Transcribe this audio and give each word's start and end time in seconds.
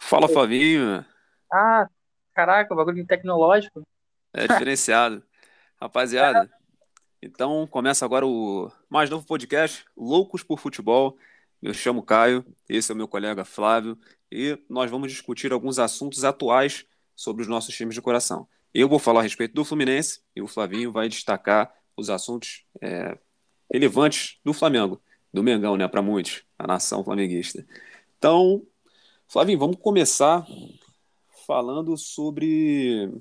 Fala, 0.00 0.28
Flavinho. 0.28 1.04
Ah, 1.50 1.88
caraca, 2.34 2.74
bagulho 2.74 3.06
tecnológico. 3.06 3.86
É 4.34 4.46
diferenciado. 4.46 5.22
Rapaziada, 5.80 6.50
então 7.22 7.66
começa 7.66 8.04
agora 8.04 8.26
o 8.26 8.70
mais 8.88 9.08
novo 9.08 9.26
podcast, 9.26 9.84
Loucos 9.96 10.42
por 10.42 10.58
Futebol. 10.58 11.16
Eu 11.62 11.72
chamo 11.72 12.02
Caio, 12.02 12.44
esse 12.68 12.92
é 12.92 12.94
o 12.94 12.96
meu 12.96 13.08
colega 13.08 13.44
Flávio, 13.44 13.98
e 14.30 14.62
nós 14.68 14.90
vamos 14.90 15.10
discutir 15.10 15.52
alguns 15.52 15.78
assuntos 15.78 16.22
atuais 16.22 16.86
sobre 17.16 17.42
os 17.42 17.48
nossos 17.48 17.74
times 17.74 17.94
de 17.94 18.02
coração. 18.02 18.46
Eu 18.74 18.88
vou 18.88 18.98
falar 18.98 19.20
a 19.20 19.22
respeito 19.22 19.54
do 19.54 19.64
Fluminense 19.64 20.20
e 20.34 20.42
o 20.42 20.48
Flavinho 20.48 20.90
vai 20.90 21.08
destacar 21.08 21.72
os 21.96 22.10
assuntos 22.10 22.64
é, 22.80 23.16
relevantes 23.72 24.40
do 24.44 24.52
Flamengo, 24.52 25.00
do 25.32 25.44
Mengão, 25.44 25.76
né, 25.76 25.86
para 25.86 26.02
muitos, 26.02 26.42
a 26.58 26.66
nação 26.66 27.04
flamenguista. 27.04 27.64
Então, 28.18 28.66
Flavinho, 29.28 29.60
vamos 29.60 29.76
começar 29.76 30.44
falando 31.46 31.96
sobre 31.96 33.12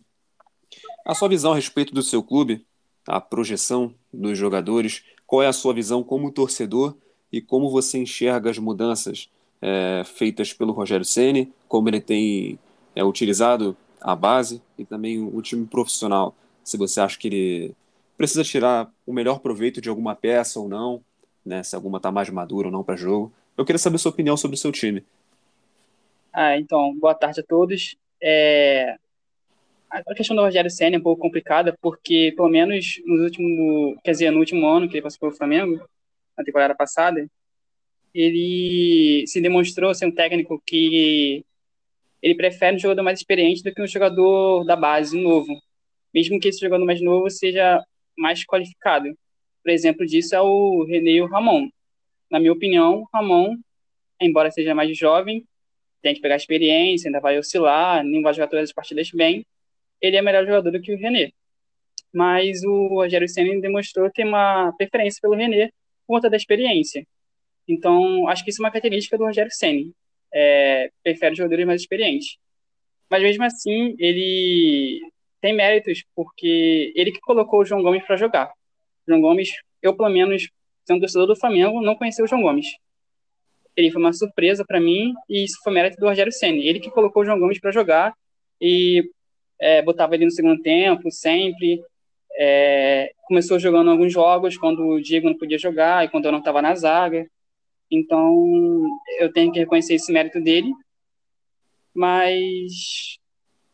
a 1.06 1.14
sua 1.14 1.30
visão 1.30 1.52
a 1.52 1.56
respeito 1.56 1.94
do 1.94 2.02
seu 2.02 2.24
clube, 2.24 2.66
a 3.08 3.22
projeção 3.22 3.94
dos 4.12 4.36
jogadores, 4.36 5.04
qual 5.28 5.44
é 5.44 5.48
a 5.48 5.54
sua 5.54 5.74
visão 5.76 6.04
como 6.04 6.32
torcedor 6.32 6.98
e 7.32 7.40
como 7.40 7.70
você 7.70 8.00
enxerga 8.00 8.50
as 8.50 8.58
mudanças 8.58 9.30
é, 9.62 10.02
feitas 10.04 10.52
pelo 10.52 10.74
Rogério 10.74 11.06
Ceni, 11.06 11.54
como 11.68 11.90
ele 11.90 12.02
tem 12.02 12.58
é, 12.96 13.04
utilizado 13.04 13.78
a 14.04 14.16
base 14.16 14.62
e 14.78 14.86
também 14.86 15.20
o 15.20 15.42
time 15.42 15.66
profissional. 15.66 16.36
Se 16.64 16.78
você 16.78 17.00
acha 17.00 17.18
que 17.18 17.28
ele 17.28 17.76
precisa 18.18 18.44
tirar 18.44 18.92
o 19.06 19.14
melhor 19.14 19.40
proveito 19.40 19.82
de 19.82 19.90
alguma 19.90 20.16
peça 20.16 20.60
ou 20.60 20.68
não, 20.68 21.02
né, 21.46 21.64
se 21.64 21.76
alguma 21.76 21.98
está 21.98 22.12
mais 22.12 22.30
madura 22.30 22.68
ou 22.68 22.72
não 22.72 22.84
para 22.84 22.96
jogo. 22.96 23.32
Eu 23.58 23.66
queria 23.66 23.80
saber 23.80 23.98
sua 23.98 24.12
opinião 24.12 24.38
sobre 24.38 24.56
o 24.56 24.60
seu 24.60 24.72
time. 24.72 25.04
Ah, 26.32 26.58
então, 26.58 26.96
boa 26.98 27.14
tarde 27.14 27.40
a 27.40 27.44
todos. 27.44 27.96
É... 28.22 28.96
A 29.90 30.16
questão 30.16 30.36
do 30.36 30.42
Rogério 30.42 30.72
Senna 30.72 30.96
é 30.96 31.00
um 31.00 31.04
pouco 31.04 31.22
complicada, 31.22 31.78
porque, 31.80 32.34
pelo 32.36 32.50
menos, 32.50 33.00
no 33.06 33.24
último, 33.24 33.96
quer 34.04 34.12
dizer, 34.12 34.32
no 34.32 34.40
último 34.40 34.66
ano 34.68 34.90
que 34.90 34.96
ele 34.96 35.04
passou 35.04 35.20
pelo 35.20 35.36
Flamengo, 35.36 35.80
na 36.36 36.44
temporada 36.44 36.74
passada, 36.74 37.30
ele 38.14 39.24
se 39.28 39.40
demonstrou 39.40 39.94
ser 39.94 40.08
um 40.08 40.12
técnico 40.12 40.62
que 40.66 41.46
ele 42.24 42.36
prefere 42.36 42.78
um 42.78 42.80
jogador 42.80 43.04
mais 43.04 43.20
experiente 43.20 43.62
do 43.62 43.74
que 43.74 43.82
um 43.82 43.88
jogador 43.88 44.64
da 44.64 44.78
base 44.78 45.20
novo, 45.20 45.62
mesmo 46.14 46.40
que 46.40 46.48
esse 46.48 46.62
jogador 46.62 46.86
mais 46.86 47.02
novo 47.02 47.30
seja 47.30 47.84
mais 48.18 48.46
qualificado. 48.46 49.14
Por 49.62 49.70
exemplo 49.70 50.06
disso 50.06 50.34
é 50.34 50.42
o 50.42 50.86
René 50.86 51.12
e 51.12 51.22
o 51.22 51.28
Ramon. 51.28 51.68
Na 52.32 52.40
minha 52.40 52.54
opinião, 52.54 53.06
Ramon, 53.14 53.58
embora 54.22 54.50
seja 54.52 54.74
mais 54.74 54.98
jovem, 54.98 55.46
tem 56.02 56.14
que 56.14 56.22
pegar 56.22 56.38
experiência, 56.38 57.10
ainda 57.10 57.20
vai 57.20 57.38
oscilar, 57.38 58.04
nem 58.06 58.22
vai 58.22 58.34
jogar 58.34 58.48
todas 58.48 58.70
as 58.70 58.74
partidas 58.74 59.10
bem. 59.12 59.46
Ele 60.02 60.16
é 60.16 60.22
melhor 60.22 60.46
jogador 60.46 60.72
do 60.72 60.82
que 60.82 60.94
o 60.94 60.98
René. 60.98 61.32
Mas 62.14 62.64
o 62.64 62.88
Rogério 62.88 63.28
Senna 63.28 63.60
demonstrou 63.60 64.10
ter 64.10 64.26
uma 64.26 64.72
preferência 64.78 65.20
pelo 65.22 65.36
René 65.36 65.68
por 66.08 66.16
conta 66.16 66.30
da 66.30 66.38
experiência. 66.38 67.06
Então, 67.68 68.30
acho 68.30 68.46
que 68.46 68.50
isso 68.50 68.62
é 68.62 68.66
uma 68.66 68.72
característica 68.72 69.18
do 69.18 69.26
Rogério 69.26 69.52
Senna. 69.52 69.92
É, 70.34 70.90
prefere 71.04 71.36
jogadores 71.36 71.66
mais 71.66 71.82
experientes. 71.82 72.38
Mas 73.10 73.22
mesmo 73.22 73.44
assim, 73.44 73.96
ele 74.00 75.00
tem 75.40 75.54
méritos, 75.54 76.04
porque 76.16 76.92
ele 76.96 77.12
que 77.12 77.20
colocou 77.22 77.62
o 77.62 77.66
João 77.66 77.84
Gomes 77.84 78.04
para 78.06 78.18
jogar. 78.18 78.48
O 78.48 79.12
João 79.12 79.22
Gomes, 79.22 79.50
eu 79.82 79.96
pelo 79.96 80.10
menos, 80.10 80.50
sendo 80.86 81.02
torcedor 81.02 81.28
do 81.28 81.36
Flamengo, 81.36 81.82
não 81.82 81.96
conhecia 81.96 82.24
o 82.24 82.28
João 82.28 82.42
Gomes 82.42 82.68
ele 83.76 83.92
foi 83.92 84.02
uma 84.02 84.14
surpresa 84.14 84.64
para 84.66 84.80
mim 84.80 85.14
e 85.30 85.44
isso 85.44 85.58
foi 85.64 85.74
mérito 85.74 85.98
do 85.98 86.08
Rogério 86.08 86.32
Senna. 86.32 86.58
Ele 86.58 86.80
que 86.80 86.92
colocou 86.92 87.24
o 87.24 87.26
João 87.26 87.40
Gomes 87.40 87.60
para 87.60 87.72
jogar 87.72 88.14
e 88.62 89.04
é, 89.60 89.82
botava 89.82 90.16
ele 90.16 90.26
no 90.26 90.32
segundo 90.32 90.62
tempo 90.62 91.12
sempre. 91.12 91.82
É, 92.36 93.12
começou 93.28 93.60
jogando 93.60 93.92
alguns 93.92 94.12
jogos 94.12 94.58
quando 94.58 94.84
o 94.84 95.02
Diego 95.02 95.30
não 95.30 95.38
podia 95.38 95.58
jogar 95.58 96.06
e 96.06 96.10
quando 96.10 96.26
eu 96.26 96.32
não 96.32 96.40
estava 96.40 96.62
na 96.62 96.76
zaga. 96.76 97.28
Então 97.96 98.86
eu 99.20 99.32
tenho 99.32 99.52
que 99.52 99.60
reconhecer 99.60 99.96
esse 99.96 100.12
mérito 100.12 100.42
dele. 100.42 100.72
Mas 101.94 103.20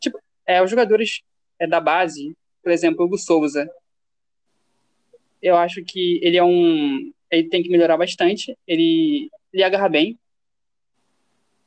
tipo, 0.00 0.18
é, 0.46 0.62
os 0.62 0.70
jogadores 0.70 1.22
é, 1.58 1.66
da 1.66 1.80
base, 1.80 2.36
por 2.62 2.70
exemplo, 2.70 3.02
o 3.02 3.06
Hugo 3.06 3.18
Souza, 3.18 3.68
eu 5.42 5.56
acho 5.56 5.82
que 5.84 6.20
ele 6.22 6.36
é 6.36 6.44
um 6.44 7.12
ele 7.30 7.48
tem 7.48 7.62
que 7.62 7.70
melhorar 7.70 7.96
bastante. 7.96 8.56
Ele 8.66 9.30
ele 9.52 9.64
agarra 9.64 9.88
bem, 9.88 10.18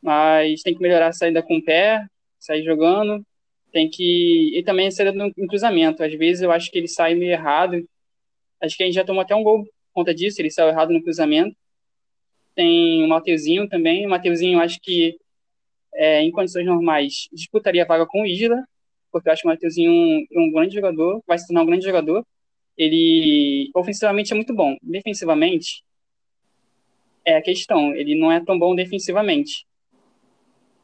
mas 0.02 0.62
tem 0.62 0.75
que 0.75 0.81
melhorar 0.81 1.08
a 1.08 1.13
saída 1.13 1.42
com 1.42 1.58
o 1.58 1.63
pé, 1.63 2.06
sair 2.40 2.63
jogando, 2.63 3.25
tem 3.72 3.90
que. 3.90 4.58
E 4.58 4.63
também 4.63 4.88
a 4.88 4.92
saída 4.92 5.12
no 5.12 5.47
cruzamento. 5.47 6.03
Às 6.03 6.13
vezes 6.13 6.44
eu 6.44 6.52
acho 6.52 6.72
que 6.72 6.78
ele 6.78 6.88
sai 6.88 7.16
meio 7.16 7.31
errado. 7.31 7.88
Acho 8.62 8.78
que 8.78 8.84
a 8.84 8.86
gente 8.86 8.96
já 8.96 9.03
tomou 9.03 9.22
até 9.22 9.36
um 9.36 9.44
gol 9.44 9.63
por 9.66 9.72
conta 9.94 10.13
disso, 10.13 10.42
ele 10.42 10.52
saiu 10.52 10.69
errado 10.69 10.92
no 10.92 11.03
cruzamento. 11.03 11.56
Tem 12.56 13.03
o 13.03 13.08
Mateuzinho 13.08 13.68
também. 13.68 14.06
O 14.06 14.09
Mateuzinho, 14.09 14.59
acho 14.59 14.80
que 14.81 15.18
é, 15.94 16.22
em 16.22 16.31
condições 16.31 16.66
normais 16.66 17.28
disputaria 17.31 17.84
a 17.84 17.88
vaga 17.88 18.06
com 18.06 18.24
o 18.24 18.25
Isla, 18.25 18.64
porque 19.12 19.30
eu 19.30 19.34
acho 19.34 19.47
o 19.47 19.50
Mateuzinho 19.50 19.91
um, 19.91 20.25
um 20.36 20.52
grande 20.52 20.74
jogador, 20.75 21.22
vai 21.28 21.38
se 21.38 21.47
tornar 21.47 21.63
um 21.63 21.68
grande 21.68 21.86
jogador. 21.86 22.25
Ele 22.78 23.69
ofensivamente 23.75 24.34
é 24.34 24.36
muito 24.36 24.53
bom. 24.53 24.75
Defensivamente, 24.81 25.84
é 27.25 27.38
a 27.38 27.42
questão. 27.42 27.96
Ele 27.96 28.16
não 28.16 28.31
é 28.31 28.44
tão 28.44 28.58
bom 28.58 28.75
defensivamente. 28.75 29.66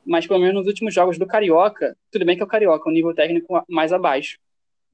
Mas 0.05 0.25
pelo 0.25 0.39
menos 0.39 0.55
nos 0.55 0.67
últimos 0.67 0.93
jogos 0.93 1.17
do 1.17 1.27
Carioca, 1.27 1.95
tudo 2.11 2.25
bem 2.25 2.35
que 2.35 2.41
é 2.41 2.45
o 2.45 2.47
Carioca, 2.47 2.89
o 2.89 2.91
nível 2.91 3.13
técnico 3.13 3.63
mais 3.67 3.91
abaixo. 3.91 4.37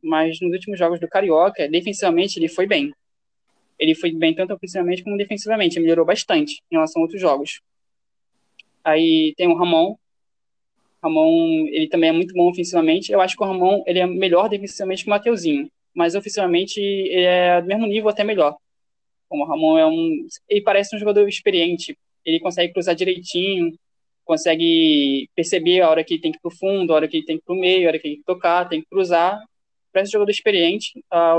Mas 0.01 0.39
nos 0.41 0.51
últimos 0.51 0.77
jogos 0.79 0.99
do 0.99 1.07
Carioca, 1.07 1.67
defensivamente 1.67 2.37
ele 2.39 2.47
foi 2.47 2.65
bem. 2.67 2.93
Ele 3.77 3.95
foi 3.95 4.11
bem 4.11 4.33
tanto 4.33 4.53
ofensivamente 4.53 5.03
como 5.03 5.17
defensivamente, 5.17 5.79
melhorou 5.79 6.05
bastante 6.05 6.61
em 6.71 6.75
relação 6.75 7.01
a 7.01 7.03
outros 7.03 7.19
jogos. 7.19 7.61
Aí 8.83 9.33
tem 9.35 9.47
o 9.47 9.55
Ramon. 9.55 9.95
Ramon, 11.03 11.67
ele 11.67 11.87
também 11.87 12.09
é 12.09 12.13
muito 12.13 12.33
bom 12.33 12.49
ofensivamente. 12.49 13.11
Eu 13.11 13.21
acho 13.21 13.35
que 13.35 13.43
o 13.43 13.45
Ramon 13.45 13.83
ele 13.85 13.99
é 13.99 14.07
melhor 14.07 14.49
defensivamente 14.49 15.03
que 15.03 15.09
o 15.09 15.11
Mateuzinho, 15.11 15.69
mas 15.93 16.15
ofensivamente 16.15 16.79
ele 16.79 17.25
é 17.25 17.61
do 17.61 17.67
mesmo 17.67 17.85
nível 17.87 18.09
até 18.09 18.23
melhor. 18.23 18.55
Como 19.27 19.43
o 19.43 19.47
Ramon 19.47 19.77
é 19.77 19.85
um. 19.85 20.27
Ele 20.47 20.61
parece 20.61 20.95
um 20.95 20.99
jogador 20.99 21.27
experiente. 21.27 21.97
Ele 22.23 22.39
consegue 22.39 22.73
cruzar 22.73 22.95
direitinho, 22.95 23.73
consegue 24.23 25.29
perceber 25.35 25.81
a 25.81 25.89
hora 25.89 26.03
que 26.03 26.15
ele 26.15 26.21
tem 26.21 26.31
que 26.31 26.37
ir 26.37 26.41
pro 26.41 26.51
fundo, 26.51 26.91
a 26.91 26.95
hora 26.95 27.07
que 27.07 27.17
ele 27.17 27.25
tem 27.25 27.37
que 27.37 27.43
ir 27.43 27.45
pro 27.45 27.55
meio, 27.55 27.87
a 27.87 27.89
hora 27.89 27.99
que 27.99 28.07
ele 28.07 28.15
tem 28.15 28.21
que 28.21 28.25
tocar, 28.25 28.67
tem 28.67 28.81
que 28.81 28.87
cruzar. 28.87 29.39
Parece 29.95 30.09
um 30.09 30.19
jogador 30.19 30.31
experiente. 30.31 31.01
Tá? 31.09 31.37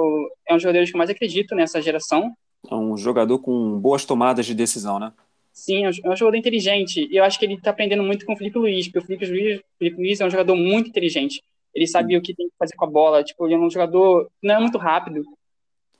É 0.48 0.54
um 0.54 0.58
jogador 0.58 0.82
que 0.86 0.94
eu 0.94 0.96
mais 0.96 1.10
acredito 1.10 1.54
nessa 1.54 1.82
geração. 1.82 2.32
É 2.70 2.74
um 2.74 2.96
jogador 2.96 3.38
com 3.38 3.78
boas 3.78 4.06
tomadas 4.06 4.46
de 4.46 4.54
decisão, 4.54 4.98
né? 4.98 5.12
Sim, 5.52 5.84
é 5.84 5.90
um 5.90 6.16
jogador 6.16 6.36
inteligente. 6.36 7.06
E 7.10 7.16
eu 7.16 7.24
acho 7.24 7.38
que 7.38 7.44
ele 7.44 7.54
está 7.54 7.68
aprendendo 7.68 8.02
muito 8.02 8.24
com 8.24 8.32
o 8.32 8.36
Felipe 8.36 8.58
Luiz, 8.58 8.86
porque 8.86 8.98
o 8.98 9.02
Felipe 9.02 9.26
Luiz, 9.26 9.60
Felipe 9.78 9.96
Luiz 9.98 10.20
é 10.22 10.26
um 10.26 10.30
jogador 10.30 10.56
muito 10.56 10.88
inteligente. 10.88 11.42
Ele 11.74 11.86
sabe 11.86 12.16
o 12.16 12.22
que 12.22 12.34
tem 12.34 12.48
que 12.48 12.54
fazer 12.58 12.74
com 12.76 12.86
a 12.86 12.90
bola. 12.90 13.22
Tipo, 13.22 13.46
ele 13.46 13.56
é 13.56 13.58
um 13.58 13.70
jogador 13.70 14.26
não 14.42 14.54
é 14.54 14.58
muito 14.58 14.78
rápido 14.78 15.22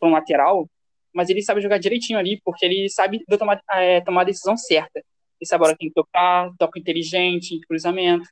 para 0.00 0.08
um 0.08 0.12
lateral, 0.12 0.66
mas 1.12 1.28
ele 1.28 1.42
sabe 1.42 1.60
jogar 1.60 1.76
direitinho 1.76 2.18
ali, 2.18 2.40
porque 2.42 2.64
ele 2.64 2.88
sabe 2.88 3.22
tomar, 3.38 3.60
é, 3.72 4.00
tomar 4.00 4.22
a 4.22 4.24
decisão 4.24 4.56
certa. 4.56 4.98
Ele 5.38 5.46
sabe 5.46 5.62
a 5.62 5.66
hora 5.66 5.74
que 5.74 5.80
tem 5.80 5.88
que 5.88 5.94
tocar, 5.94 6.50
toca 6.58 6.78
inteligente, 6.78 7.60
cruzamento. 7.68 8.26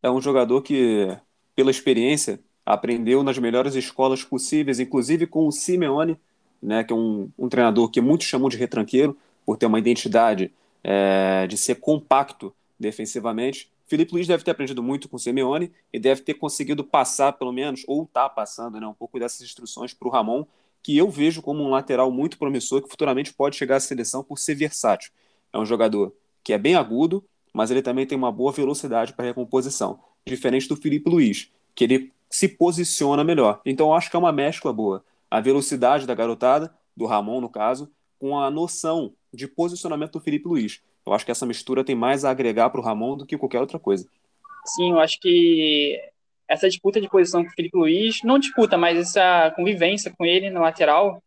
É 0.00 0.08
um 0.08 0.20
jogador 0.20 0.62
que, 0.62 1.16
pela 1.56 1.72
experiência, 1.72 2.38
aprendeu 2.72 3.24
nas 3.24 3.36
melhores 3.36 3.74
escolas 3.74 4.22
possíveis, 4.22 4.78
inclusive 4.78 5.26
com 5.26 5.46
o 5.46 5.50
Simeone, 5.50 6.16
né, 6.62 6.84
que 6.84 6.92
é 6.92 6.96
um, 6.96 7.28
um 7.36 7.48
treinador 7.48 7.90
que 7.90 8.00
muitos 8.00 8.28
chamam 8.28 8.48
de 8.48 8.56
retranqueiro, 8.56 9.16
por 9.44 9.56
ter 9.56 9.66
uma 9.66 9.78
identidade 9.78 10.52
é, 10.84 11.46
de 11.48 11.56
ser 11.56 11.76
compacto 11.76 12.54
defensivamente. 12.78 13.68
Felipe 13.88 14.12
Luiz 14.12 14.28
deve 14.28 14.44
ter 14.44 14.52
aprendido 14.52 14.82
muito 14.82 15.08
com 15.08 15.16
o 15.16 15.18
Simeone 15.18 15.72
e 15.92 15.98
deve 15.98 16.20
ter 16.20 16.34
conseguido 16.34 16.84
passar, 16.84 17.32
pelo 17.32 17.52
menos, 17.52 17.82
ou 17.88 18.04
está 18.04 18.28
passando, 18.28 18.78
né, 18.78 18.86
um 18.86 18.94
pouco 18.94 19.18
dessas 19.18 19.40
instruções 19.42 19.92
para 19.92 20.06
o 20.06 20.10
Ramon, 20.10 20.44
que 20.80 20.96
eu 20.96 21.10
vejo 21.10 21.42
como 21.42 21.64
um 21.64 21.70
lateral 21.70 22.10
muito 22.12 22.38
promissor 22.38 22.80
que 22.82 22.88
futuramente 22.88 23.34
pode 23.34 23.56
chegar 23.56 23.76
à 23.76 23.80
seleção 23.80 24.22
por 24.22 24.38
ser 24.38 24.54
versátil. 24.54 25.10
É 25.52 25.58
um 25.58 25.66
jogador 25.66 26.14
que 26.44 26.52
é 26.52 26.58
bem 26.58 26.76
agudo, 26.76 27.24
mas 27.52 27.72
ele 27.72 27.82
também 27.82 28.06
tem 28.06 28.16
uma 28.16 28.30
boa 28.30 28.52
velocidade 28.52 29.12
para 29.12 29.24
recomposição, 29.24 29.98
diferente 30.24 30.68
do 30.68 30.76
Felipe 30.76 31.10
Luiz, 31.10 31.50
que 31.74 31.82
ele 31.82 32.12
se 32.30 32.48
posiciona 32.48 33.24
melhor. 33.24 33.60
Então 33.66 33.88
eu 33.88 33.94
acho 33.94 34.08
que 34.08 34.16
é 34.16 34.18
uma 34.18 34.32
mescla 34.32 34.72
boa. 34.72 35.04
A 35.30 35.40
velocidade 35.40 36.06
da 36.06 36.14
garotada, 36.14 36.72
do 36.96 37.06
Ramon 37.06 37.40
no 37.40 37.48
caso, 37.48 37.90
com 38.18 38.38
a 38.38 38.50
noção 38.50 39.12
de 39.32 39.48
posicionamento 39.48 40.12
do 40.12 40.20
Felipe 40.20 40.48
Luiz. 40.48 40.80
Eu 41.04 41.12
acho 41.12 41.24
que 41.24 41.30
essa 41.30 41.46
mistura 41.46 41.84
tem 41.84 41.94
mais 41.94 42.24
a 42.24 42.30
agregar 42.30 42.70
para 42.70 42.80
o 42.80 42.84
Ramon 42.84 43.16
do 43.16 43.26
que 43.26 43.36
qualquer 43.36 43.60
outra 43.60 43.78
coisa. 43.78 44.06
Sim, 44.64 44.90
eu 44.92 45.00
acho 45.00 45.18
que 45.20 45.98
essa 46.46 46.68
disputa 46.68 47.00
de 47.00 47.08
posição 47.08 47.42
com 47.42 47.50
o 47.50 47.52
Felipe 47.52 47.76
Luiz, 47.76 48.22
não 48.22 48.38
disputa, 48.38 48.76
mas 48.76 48.98
essa 48.98 49.52
convivência 49.56 50.12
com 50.16 50.24
ele 50.24 50.50
na 50.50 50.60
lateral 50.60 51.22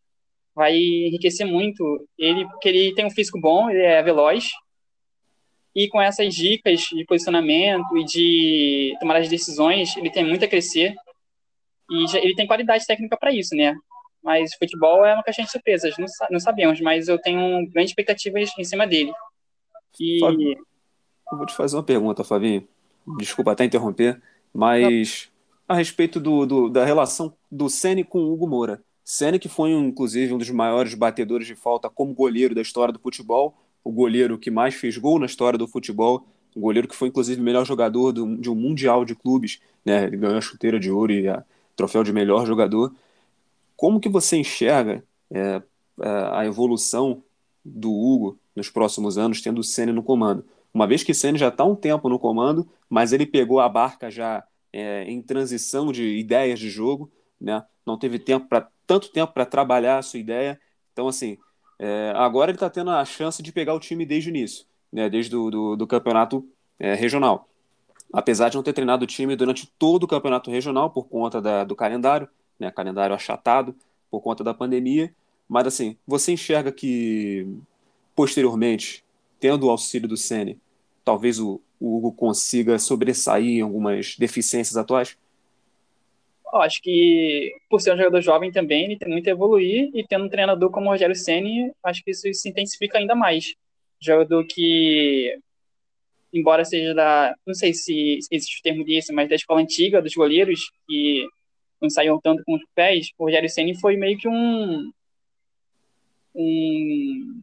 vai 0.53 0.75
enriquecer 0.75 1.47
muito 1.47 2.07
ele, 2.17 2.45
porque 2.47 2.69
ele 2.69 2.94
tem 2.94 3.05
um 3.05 3.11
físico 3.11 3.39
bom, 3.39 3.69
ele 3.69 3.81
é 3.81 4.03
veloz, 4.03 4.51
e 5.75 5.88
com 5.88 6.02
essas 6.02 6.34
dicas 6.34 6.81
de 6.81 7.04
posicionamento 7.06 7.98
e 7.98 8.06
de 8.06 8.98
tomar 9.00 9.18
as 9.18 9.28
decisões, 9.28 9.96
ele 9.98 10.10
tem 10.10 10.24
muito 10.24 10.46
a 10.46 10.48
crescer, 10.48 10.96
e 11.90 12.08
já, 12.08 12.20
ele 12.20 12.36
tem 12.36 12.48
qualidade 12.48 12.86
técnica 12.86 13.18
para 13.18 13.34
isso, 13.34 13.56
né? 13.56 13.75
Mas 14.24 14.56
futebol 14.56 15.06
é 15.06 15.14
uma 15.14 15.24
caixinha 15.24 15.46
de 15.46 15.52
surpresas, 15.52 15.98
não, 15.98 16.08
não 16.31 16.40
sabemos, 16.40 16.80
mas 16.80 17.08
eu 17.08 17.20
tenho 17.20 17.68
grandes 17.70 17.92
expectativas 17.92 18.52
em 18.58 18.64
cima 18.64 18.88
dele. 18.88 19.12
E... 20.00 20.20
Eu 21.31 21.38
vou 21.38 21.46
te 21.46 21.54
fazer 21.54 21.75
uma 21.75 21.84
pergunta, 21.84 22.24
Flavinho. 22.24 22.68
Desculpa 23.18 23.52
até 23.52 23.66
interromper, 23.66 24.22
mas 24.54 25.30
a 25.68 25.75
respeito 25.75 26.20
do, 26.20 26.46
do, 26.46 26.70
da 26.70 26.86
relação 26.86 27.36
do 27.52 27.70
Ceni 27.70 28.04
com 28.04 28.20
o 28.20 28.31
Hugo 28.31 28.48
Moura. 28.48 28.84
Ceni 29.04 29.40
que 29.40 29.50
foi, 29.50 29.72
inclusive, 29.72 30.34
um 30.34 30.38
dos 30.38 30.50
maiores 30.50 30.94
batedores 30.94 31.48
de 31.48 31.56
falta 31.56 31.90
como 31.90 32.14
goleiro 32.14 32.56
da 32.56 32.62
história 32.62 32.94
do 32.94 33.00
futebol, 33.00 33.58
o 33.83 33.91
goleiro 33.91 34.38
que 34.38 34.50
mais 34.50 34.75
fez 34.75 34.97
gol 34.97 35.19
na 35.19 35.25
história 35.25 35.57
do 35.57 35.68
futebol, 35.68 36.25
um 36.56 36.62
goleiro 36.62 36.88
que 36.88 36.95
foi, 36.95 37.07
inclusive, 37.09 37.41
o 37.41 37.44
melhor 37.44 37.65
jogador 37.65 38.12
do, 38.12 38.38
de 38.38 38.50
um 38.50 38.56
Mundial 38.56 39.03
de 39.03 39.15
Clubes, 39.15 39.59
né? 39.83 40.06
Ele 40.06 40.18
ganhou 40.18 40.38
a 40.38 40.41
chuteira 40.41 40.80
de 40.80 40.91
ouro 40.91 41.12
e 41.12 41.27
a 41.27 41.44
troféu 41.75 42.03
de 42.03 42.13
melhor 42.13 42.45
jogador. 42.45 42.94
Como 43.75 44.00
que 44.00 44.07
você 44.07 44.38
enxerga 44.38 45.03
é, 45.31 45.62
é 46.01 46.09
a 46.31 46.45
evolução 46.45 47.24
do 47.65 47.91
Hugo 47.91 48.39
nos 48.56 48.69
próximos 48.69 49.18
anos, 49.18 49.41
tendo 49.41 49.59
o 49.59 49.63
Ceni 49.63 49.91
no 49.91 50.03
comando? 50.03 50.45
Uma 50.74 50.88
vez 50.88 51.03
que 51.03 51.12
o 51.12 51.15
Ceni 51.15 51.38
já 51.38 51.50
está 51.50 51.63
um 51.63 51.75
tempo 51.75 52.07
no 52.07 52.19
comando, 52.19 52.68
mas 52.89 53.13
ele 53.13 53.25
pegou 53.25 53.59
a 53.59 53.68
barca 53.68 54.09
já 54.09 54.44
é, 54.71 55.03
em 55.03 55.21
transição 55.21 55.91
de 55.91 56.18
ideias 56.18 56.59
de 56.59 56.69
jogo, 56.69 57.12
né? 57.39 57.63
Não 57.86 57.97
teve 57.97 58.19
tempo 58.19 58.47
para 58.47 58.68
tanto 58.88 59.12
tempo 59.12 59.33
para 59.33 59.45
trabalhar 59.45 59.97
a 59.97 60.01
sua 60.01 60.19
ideia. 60.19 60.59
Então, 60.91 61.07
assim, 61.07 61.38
é, 61.85 62.13
agora 62.15 62.50
ele 62.50 62.56
está 62.56 62.69
tendo 62.69 62.91
a 62.91 63.03
chance 63.03 63.44
de 63.44 63.51
pegar 63.51 63.74
o 63.74 63.80
time 63.80 64.06
desde 64.06 64.30
o 64.30 64.31
início, 64.31 64.65
né? 64.89 65.09
Desde 65.09 65.35
o 65.35 65.51
do, 65.51 65.75
do 65.75 65.85
campeonato 65.85 66.47
é, 66.80 66.94
regional. 66.94 67.50
Apesar 68.13 68.47
de 68.47 68.56
não 68.56 68.63
ter 68.63 68.71
treinado 68.71 69.03
o 69.03 69.07
time 69.07 69.35
durante 69.35 69.68
todo 69.77 70.03
o 70.03 70.07
campeonato 70.07 70.50
regional 70.50 70.91
por 70.91 71.09
conta 71.09 71.41
da, 71.41 71.65
do 71.65 71.75
calendário, 71.75 72.30
né? 72.57 72.71
Calendário 72.71 73.13
achatado 73.13 73.75
por 74.09 74.21
conta 74.21 74.45
da 74.45 74.53
pandemia. 74.53 75.13
Mas, 75.45 75.68
assim, 75.68 75.97
você 76.07 76.31
enxerga 76.31 76.71
que 76.71 77.45
posteriormente, 78.15 79.03
tendo 79.38 79.68
o 79.68 79.69
auxílio 79.69 80.07
do 80.07 80.15
Sene, 80.15 80.57
talvez 81.03 81.38
o, 81.38 81.59
o 81.81 81.97
Hugo 81.97 82.13
consiga 82.13 82.79
sobressair 82.79 83.62
algumas 83.62 84.15
deficiências 84.18 84.77
atuais? 84.77 85.18
Eu 86.53 86.61
acho 86.61 86.81
que, 86.83 87.51
por 87.67 87.81
ser 87.81 87.94
um 87.94 87.97
jogador 87.97 88.21
jovem 88.21 88.51
também, 88.51 88.85
ele 88.85 88.97
tem 88.97 89.09
muito 89.09 89.27
a 89.27 89.31
evoluir, 89.31 89.89
e 89.94 90.05
tendo 90.07 90.25
um 90.25 90.29
treinador 90.29 90.69
como 90.69 90.88
o 90.88 90.89
Rogério 90.91 91.15
Ceni, 91.15 91.71
acho 91.83 92.03
que 92.03 92.11
isso 92.11 92.31
se 92.31 92.50
intensifica 92.50 93.00
ainda 93.00 93.15
mais. 93.15 93.55
Jogador 94.00 94.45
que, 94.45 95.35
embora 96.31 96.63
seja 96.63 96.94
da, 96.94 97.35
não 97.45 97.55
sei 97.55 97.73
se 97.73 98.19
existe 98.31 98.59
o 98.59 98.63
termo 98.63 98.85
disso, 98.85 99.11
mas 99.13 99.27
da 99.29 99.35
escola 99.35 99.61
antiga 99.61 100.01
dos 100.01 100.13
goleiros, 100.13 100.71
que 100.88 101.27
não 101.81 101.89
saíam 101.89 102.19
tanto 102.21 102.44
com 102.45 102.55
os 102.55 102.61
pés, 102.75 103.09
o 103.17 103.25
Rogério 103.25 103.50
Ceni 103.50 103.79
foi 103.79 103.97
meio 103.97 104.17
que 104.19 104.27
um, 104.27 104.91
um 106.35 107.41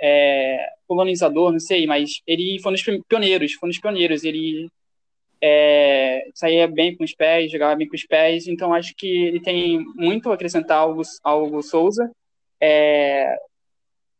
é, 0.00 0.68
colonizador, 0.86 1.50
não 1.50 1.60
sei, 1.60 1.86
mas 1.86 2.22
ele 2.24 2.60
foi 2.62 2.70
um 2.70 2.74
dos 2.74 2.84
pioneiros, 3.08 3.52
foi 3.54 3.68
um 3.68 3.70
dos 3.70 3.80
pioneiros. 3.80 4.22
Ele 4.22 4.68
é, 5.46 6.30
saía 6.34 6.66
bem 6.66 6.96
com 6.96 7.04
os 7.04 7.14
pés, 7.14 7.52
jogava 7.52 7.76
bem 7.76 7.86
com 7.86 7.94
os 7.94 8.06
pés, 8.06 8.48
então 8.48 8.72
acho 8.72 8.94
que 8.96 9.06
ele 9.06 9.40
tem 9.40 9.78
muito 9.94 10.30
a 10.30 10.34
acrescentar 10.34 10.78
ao, 10.78 10.98
ao 11.22 11.44
Hugo 11.44 11.62
Souza. 11.62 12.10
É, 12.58 13.36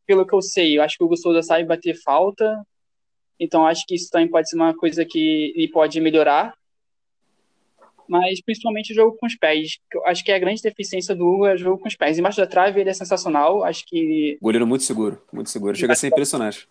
pelo 0.06 0.26
que 0.26 0.34
eu 0.34 0.42
sei, 0.42 0.76
eu 0.76 0.82
acho 0.82 0.98
que 0.98 1.02
o 1.02 1.06
Hugo 1.06 1.16
Souza 1.16 1.42
sabe 1.42 1.64
bater 1.64 1.94
falta, 2.02 2.62
então 3.40 3.66
acho 3.66 3.86
que 3.86 3.94
isso 3.94 4.10
também 4.10 4.28
pode 4.28 4.50
ser 4.50 4.56
uma 4.56 4.76
coisa 4.76 5.02
que 5.02 5.54
ele 5.56 5.68
pode 5.68 5.98
melhorar. 5.98 6.52
Mas 8.06 8.42
principalmente 8.42 8.92
o 8.92 8.94
jogo 8.94 9.16
com 9.16 9.24
os 9.24 9.34
pés. 9.34 9.78
Eu 9.90 10.06
acho 10.06 10.22
que 10.22 10.30
a 10.30 10.38
grande 10.38 10.60
deficiência 10.60 11.14
do 11.14 11.24
Hugo 11.24 11.46
é 11.46 11.54
o 11.54 11.56
jogo 11.56 11.78
com 11.78 11.88
os 11.88 11.96
pés. 11.96 12.18
Embaixo 12.18 12.36
da 12.36 12.46
trave 12.46 12.82
ele 12.82 12.90
é 12.90 12.92
sensacional. 12.92 13.64
Acho 13.64 13.82
que. 13.86 14.36
Goleiro 14.42 14.66
muito 14.66 14.84
seguro, 14.84 15.22
muito 15.32 15.48
seguro. 15.48 15.74
Chega 15.74 15.94
a 15.94 15.96
ser 15.96 16.08
impressionante. 16.08 16.68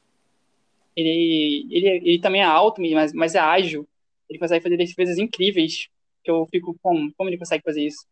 Ele, 0.96 1.66
ele, 1.72 1.88
ele 2.06 2.20
também 2.20 2.42
é 2.42 2.46
alto, 2.46 2.80
mas, 2.80 3.12
mas 3.14 3.34
é 3.34 3.40
ágil. 3.40 3.88
Ele 4.34 4.40
consegue 4.40 4.64
fazer 4.64 4.78
defesas 4.78 5.20
incríveis, 5.20 5.88
que 6.24 6.32
eu 6.32 6.48
fico, 6.50 6.76
como, 6.82 7.14
como 7.16 7.30
ele 7.30 7.38
consegue 7.38 7.64
fazer 7.64 7.86
isso? 7.86 8.04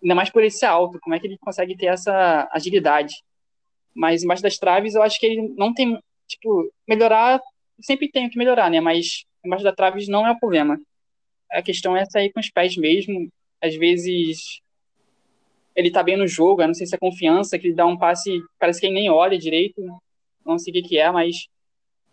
Ainda 0.00 0.14
mais 0.14 0.30
por 0.30 0.42
ele 0.42 0.50
ser 0.50 0.66
alto, 0.66 1.00
como 1.00 1.16
é 1.16 1.18
que 1.18 1.26
ele 1.26 1.36
consegue 1.38 1.76
ter 1.76 1.86
essa 1.86 2.48
agilidade? 2.52 3.16
Mas 3.92 4.22
embaixo 4.22 4.44
das 4.44 4.58
traves, 4.58 4.94
eu 4.94 5.02
acho 5.02 5.18
que 5.18 5.26
ele 5.26 5.48
não 5.56 5.74
tem, 5.74 5.98
tipo, 6.28 6.72
melhorar, 6.88 7.40
sempre 7.80 8.08
tem 8.08 8.30
que 8.30 8.38
melhorar, 8.38 8.70
né? 8.70 8.80
Mas 8.80 9.24
embaixo 9.44 9.64
das 9.64 9.74
traves 9.74 10.06
não 10.06 10.24
é 10.24 10.30
o 10.30 10.38
problema. 10.38 10.78
A 11.50 11.62
questão 11.62 11.96
é 11.96 12.04
sair 12.04 12.32
com 12.32 12.38
os 12.38 12.48
pés 12.50 12.76
mesmo. 12.76 13.28
Às 13.60 13.74
vezes 13.74 14.60
ele 15.74 15.90
tá 15.90 16.00
bem 16.00 16.16
no 16.16 16.28
jogo, 16.28 16.62
eu 16.62 16.68
não 16.68 16.74
sei 16.74 16.86
se 16.86 16.94
é 16.94 16.98
confiança, 16.98 17.58
que 17.58 17.66
ele 17.66 17.74
dá 17.74 17.86
um 17.86 17.98
passe, 17.98 18.40
parece 18.58 18.80
que 18.80 18.86
ele 18.86 18.94
nem 18.94 19.10
olha 19.10 19.36
direito, 19.36 19.82
não 20.44 20.58
sei 20.58 20.70
o 20.70 20.74
que, 20.74 20.82
que 20.82 20.98
é, 20.98 21.10
mas 21.10 21.48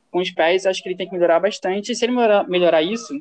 com 0.09 0.19
os 0.19 0.31
pés 0.31 0.65
acho 0.65 0.81
que 0.81 0.89
ele 0.89 0.97
tem 0.97 1.07
que 1.07 1.13
melhorar 1.13 1.39
bastante. 1.39 1.91
E 1.91 1.95
se 1.95 2.05
ele 2.05 2.13
melhorar, 2.13 2.47
melhorar 2.47 2.81
isso, 2.81 3.19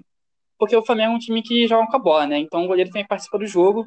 porque 0.62 0.76
o 0.76 0.86
Flamengo 0.86 1.14
é 1.14 1.16
um 1.16 1.18
time 1.18 1.42
que 1.42 1.66
joga 1.66 1.88
com 1.88 1.96
a 1.96 1.98
bola, 1.98 2.24
né? 2.24 2.38
Então 2.38 2.62
o 2.62 2.68
goleiro 2.68 2.88
tem 2.88 3.02
que 3.02 3.08
participar 3.08 3.38
do 3.38 3.46
jogo. 3.48 3.84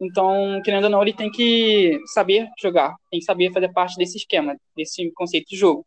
Então, 0.00 0.58
querendo 0.64 0.84
ou 0.84 0.90
não, 0.90 1.02
ele 1.02 1.12
tem 1.12 1.30
que 1.30 2.00
saber 2.14 2.48
jogar, 2.58 2.96
tem 3.10 3.20
que 3.20 3.26
saber 3.26 3.52
fazer 3.52 3.70
parte 3.74 3.94
desse 3.98 4.16
esquema, 4.16 4.56
desse 4.74 5.10
conceito 5.10 5.48
de 5.50 5.56
jogo. 5.58 5.84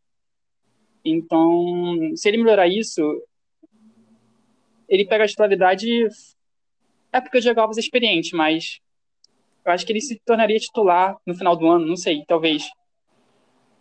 Então, 1.03 2.11
se 2.15 2.27
ele 2.27 2.37
melhorar 2.37 2.67
isso, 2.67 3.01
ele 4.87 5.07
pega 5.07 5.23
a 5.23 5.27
titularidade. 5.27 6.07
É 7.11 7.19
porque 7.19 7.39
o 7.39 7.41
Diego 7.41 7.59
Alves 7.59 7.77
é 7.77 7.79
experiente, 7.79 8.35
mas 8.35 8.77
eu 9.65 9.71
acho 9.71 9.87
que 9.87 9.91
ele 9.91 10.01
se 10.01 10.21
tornaria 10.23 10.59
titular 10.59 11.17
no 11.25 11.33
final 11.33 11.55
do 11.55 11.67
ano, 11.67 11.87
não 11.87 11.97
sei, 11.97 12.23
talvez. 12.27 12.69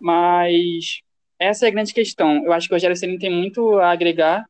Mas 0.00 1.02
essa 1.38 1.66
é 1.66 1.68
a 1.68 1.72
grande 1.72 1.92
questão. 1.92 2.42
Eu 2.46 2.54
acho 2.54 2.66
que 2.66 2.72
o 2.72 2.76
Rogério 2.76 2.96
Ceni 2.96 3.18
tem 3.18 3.30
muito 3.30 3.78
a 3.78 3.90
agregar 3.90 4.46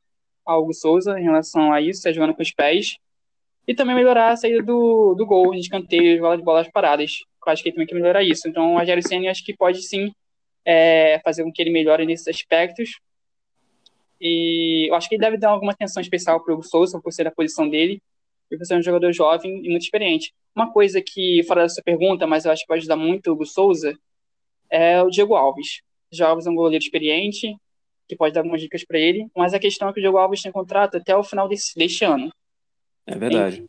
ao 0.47 0.63
Hugo 0.63 0.73
Souza 0.73 1.19
em 1.19 1.25
relação 1.25 1.73
a 1.73 1.81
isso, 1.81 2.03
tá 2.03 2.13
jogando 2.13 2.35
com 2.35 2.43
os 2.43 2.53
pés. 2.53 2.97
E 3.67 3.75
também 3.75 3.97
melhorar 3.97 4.31
a 4.31 4.37
saída 4.37 4.63
do, 4.63 5.15
do 5.15 5.27
gol, 5.27 5.51
de 5.51 5.59
escanteio, 5.59 6.21
bola 6.21 6.37
de 6.37 6.45
bolas 6.45 6.69
paradas. 6.71 7.19
Eu 7.45 7.53
acho 7.53 7.63
que 7.63 7.69
ele 7.69 7.75
também 7.75 7.87
quer 7.87 7.95
melhorar 7.97 8.23
isso. 8.23 8.49
Então, 8.49 8.75
o 8.75 8.79
Rogério 8.79 9.07
Ceni 9.07 9.29
acho 9.29 9.45
que 9.45 9.57
pode 9.57 9.83
sim 9.83 10.13
é, 10.65 11.21
fazer 11.25 11.43
com 11.43 11.53
que 11.53 11.61
ele 11.61 11.71
melhore 11.71 12.07
nesses 12.07 12.29
aspectos. 12.29 13.01
E 14.21 14.89
eu 14.89 14.95
acho 14.95 15.09
que 15.09 15.17
ele 15.17 15.23
deve 15.23 15.37
dar 15.37 15.51
alguma 15.51 15.73
atenção 15.73 16.01
especial 16.01 16.43
para 16.43 16.53
o 16.53 16.59
Hugo 16.59 16.67
Souza, 16.67 17.01
por 17.01 17.13
ser 17.13 17.27
a 17.27 17.31
posição 17.31 17.69
dele, 17.69 18.01
e 18.51 18.57
por 18.57 18.65
ser 18.65 18.77
um 18.77 18.83
jogador 18.83 19.13
jovem 19.13 19.65
e 19.65 19.69
muito 19.69 19.83
experiente. 19.83 20.33
Uma 20.55 20.73
coisa 20.73 21.03
que, 21.03 21.43
fora 21.45 21.63
da 21.63 21.69
sua 21.69 21.83
pergunta, 21.83 22.27
mas 22.27 22.45
eu 22.45 22.53
acho 22.53 22.63
que 22.63 22.69
vai 22.69 22.79
ajudar 22.79 22.97
muito 22.97 23.29
o 23.29 23.33
Hugo 23.33 23.47
Souza, 23.47 23.99
é 24.71 25.03
o 25.03 25.11
Diego 25.11 25.35
Alves. 25.35 25.83
Diego 26.11 26.31
Alves 26.31 26.47
é 26.47 26.51
um 26.51 26.55
goleiro 26.55 26.83
experiente, 26.83 27.57
que 28.09 28.17
pode 28.17 28.35
dar 28.35 28.41
algumas 28.41 28.61
dicas 28.61 28.85
para 28.85 28.99
ele, 28.99 29.27
mas 29.37 29.55
a 29.55 29.59
questão 29.59 29.89
é 29.89 29.93
que 29.93 29.99
o 29.99 30.03
Diego 30.03 30.19
Alves 30.19 30.43
tem 30.43 30.53
contrato 30.53 30.97
até 30.97 31.17
o 31.17 31.23
final 31.23 31.49
desse, 31.49 31.77
deste 31.77 32.05
ano. 32.05 32.33
É 33.07 33.17
verdade. 33.17 33.65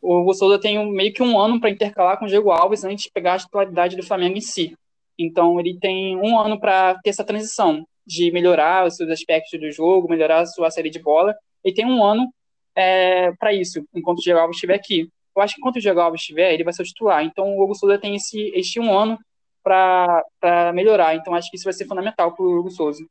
O 0.00 0.20
Hugo 0.20 0.34
Souza 0.34 0.58
tem 0.58 0.92
meio 0.92 1.12
que 1.12 1.22
um 1.22 1.38
ano 1.38 1.58
para 1.58 1.70
intercalar 1.70 2.18
com 2.18 2.26
o 2.26 2.28
Diego 2.28 2.50
Alves 2.50 2.84
antes 2.84 3.04
de 3.04 3.10
pegar 3.10 3.34
a 3.34 3.38
titularidade 3.38 3.96
do 3.96 4.02
Flamengo 4.02 4.36
em 4.36 4.40
si. 4.40 4.76
Então 5.18 5.58
ele 5.58 5.78
tem 5.78 6.16
um 6.16 6.38
ano 6.38 6.60
para 6.60 6.98
ter 7.02 7.10
essa 7.10 7.24
transição 7.24 7.86
de 8.06 8.30
melhorar 8.30 8.86
os 8.86 8.96
seus 8.96 9.08
aspectos 9.08 9.58
do 9.58 9.70
jogo, 9.70 10.08
melhorar 10.08 10.40
a 10.40 10.46
sua 10.46 10.70
série 10.70 10.90
de 10.90 10.98
bola. 10.98 11.34
Ele 11.64 11.74
tem 11.74 11.86
um 11.86 12.04
ano 12.04 12.28
é, 12.74 13.32
para 13.32 13.52
isso, 13.52 13.82
enquanto 13.94 14.18
o 14.18 14.22
Diego 14.22 14.40
Alves 14.40 14.56
estiver 14.56 14.74
aqui. 14.74 15.08
Eu 15.34 15.42
acho 15.42 15.54
que 15.54 15.60
enquanto 15.60 15.76
o 15.76 15.80
Diego 15.80 16.00
Alves 16.00 16.20
estiver, 16.20 16.52
ele 16.52 16.64
vai 16.64 16.72
ser 16.72 16.82
o 16.82 16.84
titular. 16.84 17.24
Então 17.24 17.56
o 17.56 17.62
Hugo 17.62 17.74
Souza 17.74 17.98
tem 17.98 18.14
esse, 18.14 18.52
esse 18.54 18.78
um 18.78 18.96
ano 18.96 19.18
para 19.62 20.72
melhorar. 20.74 21.14
Então 21.14 21.34
acho 21.34 21.50
que 21.50 21.56
isso 21.56 21.64
vai 21.64 21.72
ser 21.72 21.86
fundamental 21.86 22.34
para 22.34 22.44
o 22.44 22.58
Hugo 22.58 22.70
Souza. 22.70 23.04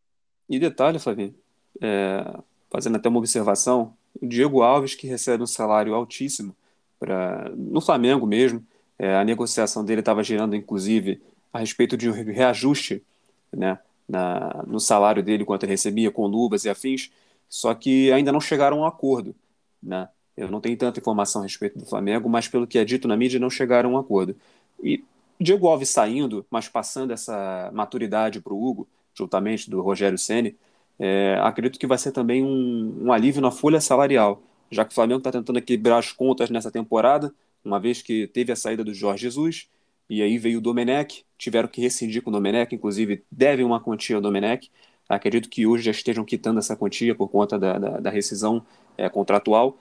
E 0.53 0.59
detalhe, 0.59 0.99
Flavinho, 0.99 1.33
é, 1.81 2.39
fazendo 2.69 2.97
até 2.97 3.09
uma 3.09 3.17
observação, 3.17 3.95
o 4.21 4.27
Diego 4.27 4.61
Alves, 4.61 4.93
que 4.93 5.07
recebe 5.07 5.41
um 5.41 5.47
salário 5.47 5.95
altíssimo 5.95 6.55
pra, 6.99 7.49
no 7.55 7.81
Flamengo 7.81 8.27
mesmo, 8.27 8.63
é, 8.99 9.15
a 9.15 9.23
negociação 9.23 9.83
dele 9.83 10.01
estava 10.01 10.21
girando, 10.23 10.55
inclusive, 10.55 11.19
a 11.51 11.57
respeito 11.57 11.97
de 11.97 12.07
um 12.07 12.13
reajuste 12.13 13.03
né, 13.51 13.79
na, 14.07 14.63
no 14.67 14.79
salário 14.79 15.23
dele, 15.23 15.43
quanto 15.43 15.63
ele 15.63 15.71
recebia, 15.71 16.11
com 16.11 16.27
luvas 16.27 16.65
e 16.65 16.69
afins, 16.69 17.09
só 17.49 17.73
que 17.73 18.11
ainda 18.11 18.31
não 18.31 18.39
chegaram 18.39 18.77
a 18.77 18.81
um 18.81 18.85
acordo. 18.85 19.33
Né? 19.81 20.07
Eu 20.37 20.51
não 20.51 20.61
tenho 20.61 20.77
tanta 20.77 20.99
informação 20.99 21.41
a 21.41 21.45
respeito 21.45 21.79
do 21.79 21.85
Flamengo, 21.87 22.29
mas 22.29 22.47
pelo 22.47 22.67
que 22.67 22.77
é 22.77 22.85
dito 22.85 23.07
na 23.07 23.17
mídia, 23.17 23.39
não 23.39 23.49
chegaram 23.49 23.89
a 23.89 23.93
um 23.93 23.97
acordo. 23.97 24.35
E 24.83 25.03
Diego 25.41 25.67
Alves 25.67 25.89
saindo, 25.89 26.45
mas 26.51 26.69
passando 26.69 27.11
essa 27.11 27.71
maturidade 27.73 28.39
para 28.39 28.53
o 28.53 28.63
Hugo, 28.63 28.87
juntamente 29.15 29.69
do 29.69 29.81
Rogério 29.81 30.17
Ceni, 30.17 30.57
é, 30.99 31.37
acredito 31.41 31.79
que 31.79 31.87
vai 31.87 31.97
ser 31.97 32.11
também 32.11 32.43
um, 32.43 33.05
um, 33.05 33.11
alívio 33.11 33.41
na 33.41 33.51
folha 33.51 33.81
salarial, 33.81 34.41
já 34.69 34.85
que 34.85 34.91
o 34.91 34.95
Flamengo 34.95 35.19
está 35.19 35.31
tentando 35.31 35.59
equilibrar 35.59 35.99
as 35.99 36.11
contas 36.11 36.49
nessa 36.49 36.71
temporada, 36.71 37.33
uma 37.63 37.79
vez 37.79 38.01
que 38.01 38.27
teve 38.27 38.51
a 38.51 38.55
saída 38.55 38.83
do 38.83 38.93
Jorge 38.93 39.23
Jesus, 39.23 39.69
e 40.09 40.21
aí 40.21 40.37
veio 40.37 40.59
o 40.59 40.61
Domenech, 40.61 41.25
tiveram 41.37 41.67
que 41.67 41.81
rescindir 41.81 42.21
com 42.21 42.29
o 42.29 42.33
Domenech, 42.33 42.73
inclusive 42.75 43.23
devem 43.31 43.65
uma 43.65 43.79
quantia 43.79 44.15
ao 44.15 44.21
Domenech, 44.21 44.69
acredito 45.07 45.49
que 45.49 45.65
hoje 45.65 45.83
já 45.83 45.91
estejam 45.91 46.23
quitando 46.25 46.59
essa 46.59 46.75
quantia 46.75 47.15
por 47.15 47.29
conta 47.29 47.57
da, 47.57 47.77
da, 47.77 47.99
da 47.99 48.09
rescisão 48.09 48.65
é, 48.97 49.09
contratual, 49.09 49.77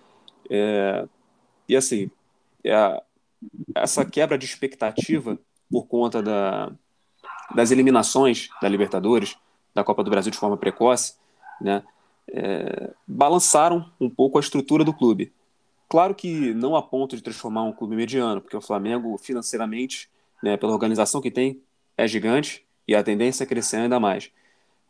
é, 0.50 1.06
e 1.68 1.76
assim, 1.76 2.10
é, 2.64 3.02
essa 3.74 4.04
quebra 4.04 4.38
de 4.38 4.44
expectativa 4.44 5.38
por 5.70 5.86
conta 5.86 6.22
da, 6.22 6.72
das 7.54 7.70
eliminações 7.70 8.48
da 8.60 8.68
Libertadores, 8.68 9.36
da 9.74 9.82
Copa 9.84 10.02
do 10.02 10.10
Brasil 10.10 10.30
de 10.30 10.38
forma 10.38 10.56
precoce, 10.56 11.14
né, 11.60 11.82
é, 12.28 12.90
balançaram 13.06 13.90
um 14.00 14.08
pouco 14.08 14.38
a 14.38 14.40
estrutura 14.40 14.84
do 14.84 14.92
clube. 14.92 15.32
Claro 15.88 16.14
que 16.14 16.54
não 16.54 16.74
a 16.74 16.82
ponto 16.82 17.16
de 17.16 17.22
transformar 17.22 17.64
um 17.64 17.72
clube 17.72 17.94
mediano, 17.94 18.40
porque 18.40 18.56
o 18.56 18.60
Flamengo, 18.60 19.18
financeiramente, 19.18 20.08
né, 20.42 20.56
pela 20.56 20.72
organização 20.72 21.20
que 21.20 21.30
tem, 21.30 21.60
é 21.96 22.06
gigante 22.08 22.64
e 22.88 22.94
a 22.94 23.02
tendência 23.02 23.44
é 23.44 23.46
crescer 23.46 23.76
ainda 23.76 24.00
mais. 24.00 24.30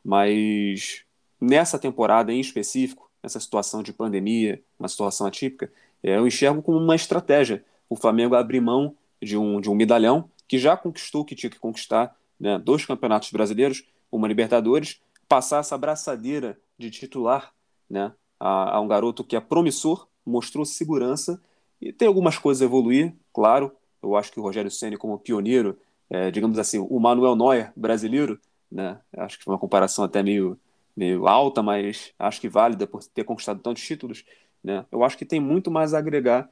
Mas 0.05 1.05
nessa 1.41 1.79
temporada 1.79 2.33
em 2.33 2.41
específico, 2.41 3.11
nessa 3.23 3.41
situação 3.41 3.83
de 3.83 3.93
pandemia, 3.93 4.63
uma 4.79 4.89
situação 4.89 5.27
atípica, 5.27 5.73
é, 6.03 6.17
eu 6.17 6.27
enxergo 6.27 6.63
como 6.63 6.79
uma 6.79 6.95
estratégia 6.95 7.65
o 7.93 7.97
Flamengo 7.97 8.35
abrir 8.35 8.61
mão 8.61 8.97
de 9.21 9.37
um, 9.37 9.61
de 9.61 9.69
um 9.69 9.75
medalhão 9.75 10.31
que 10.49 10.59
já 10.59 10.77
conquistou 10.77 11.23
o 11.23 11.25
que 11.25 11.35
tinha 11.35 11.51
que 11.51 11.59
conquistar, 11.59 12.17
né, 12.43 12.59
dois 12.59 12.85
campeonatos 12.85 13.31
brasileiros, 13.31 13.85
uma 14.11 14.27
Libertadores, 14.27 15.01
passar 15.29 15.61
essa 15.61 15.79
braçadeira 15.79 16.59
de 16.77 16.91
titular 16.91 17.55
né, 17.89 18.13
a, 18.39 18.77
a 18.77 18.81
um 18.81 18.89
garoto 18.89 19.23
que 19.23 19.37
é 19.37 19.41
promissor, 19.41 20.09
mostrou 20.27 20.65
segurança 20.65 21.41
e 21.81 21.93
tem 21.93 22.09
algumas 22.09 22.37
coisas 22.37 22.61
a 22.61 22.65
evoluir, 22.65 23.15
claro. 23.33 23.73
Eu 24.03 24.17
acho 24.17 24.33
que 24.33 24.41
o 24.41 24.43
Rogério 24.43 24.73
Ceni 24.73 24.97
como 24.97 25.21
pioneiro, 25.21 25.79
é, 26.11 26.33
digamos 26.33 26.59
assim, 26.59 26.81
o 26.81 26.99
Manuel 26.99 27.37
Neuer 27.37 27.73
brasileiro, 27.77 28.41
né? 28.71 28.99
Acho 29.17 29.39
que 29.39 29.45
foi 29.45 29.55
uma 29.55 29.61
comparação 29.61 30.05
até 30.05 30.21
meio, 30.21 30.59
meio 30.97 31.29
alta, 31.29 31.63
mas 31.63 32.13
acho 32.19 32.41
que 32.41 32.49
válida 32.49 32.89
por 32.89 33.05
ter 33.05 33.23
conquistado 33.23 33.61
tantos 33.61 33.85
títulos, 33.85 34.25
né? 34.65 34.85
Eu 34.91 35.05
acho 35.05 35.17
que 35.17 35.25
tem 35.25 35.39
muito 35.39 35.71
mais 35.71 35.95
a 35.95 35.99
agregar 35.99 36.51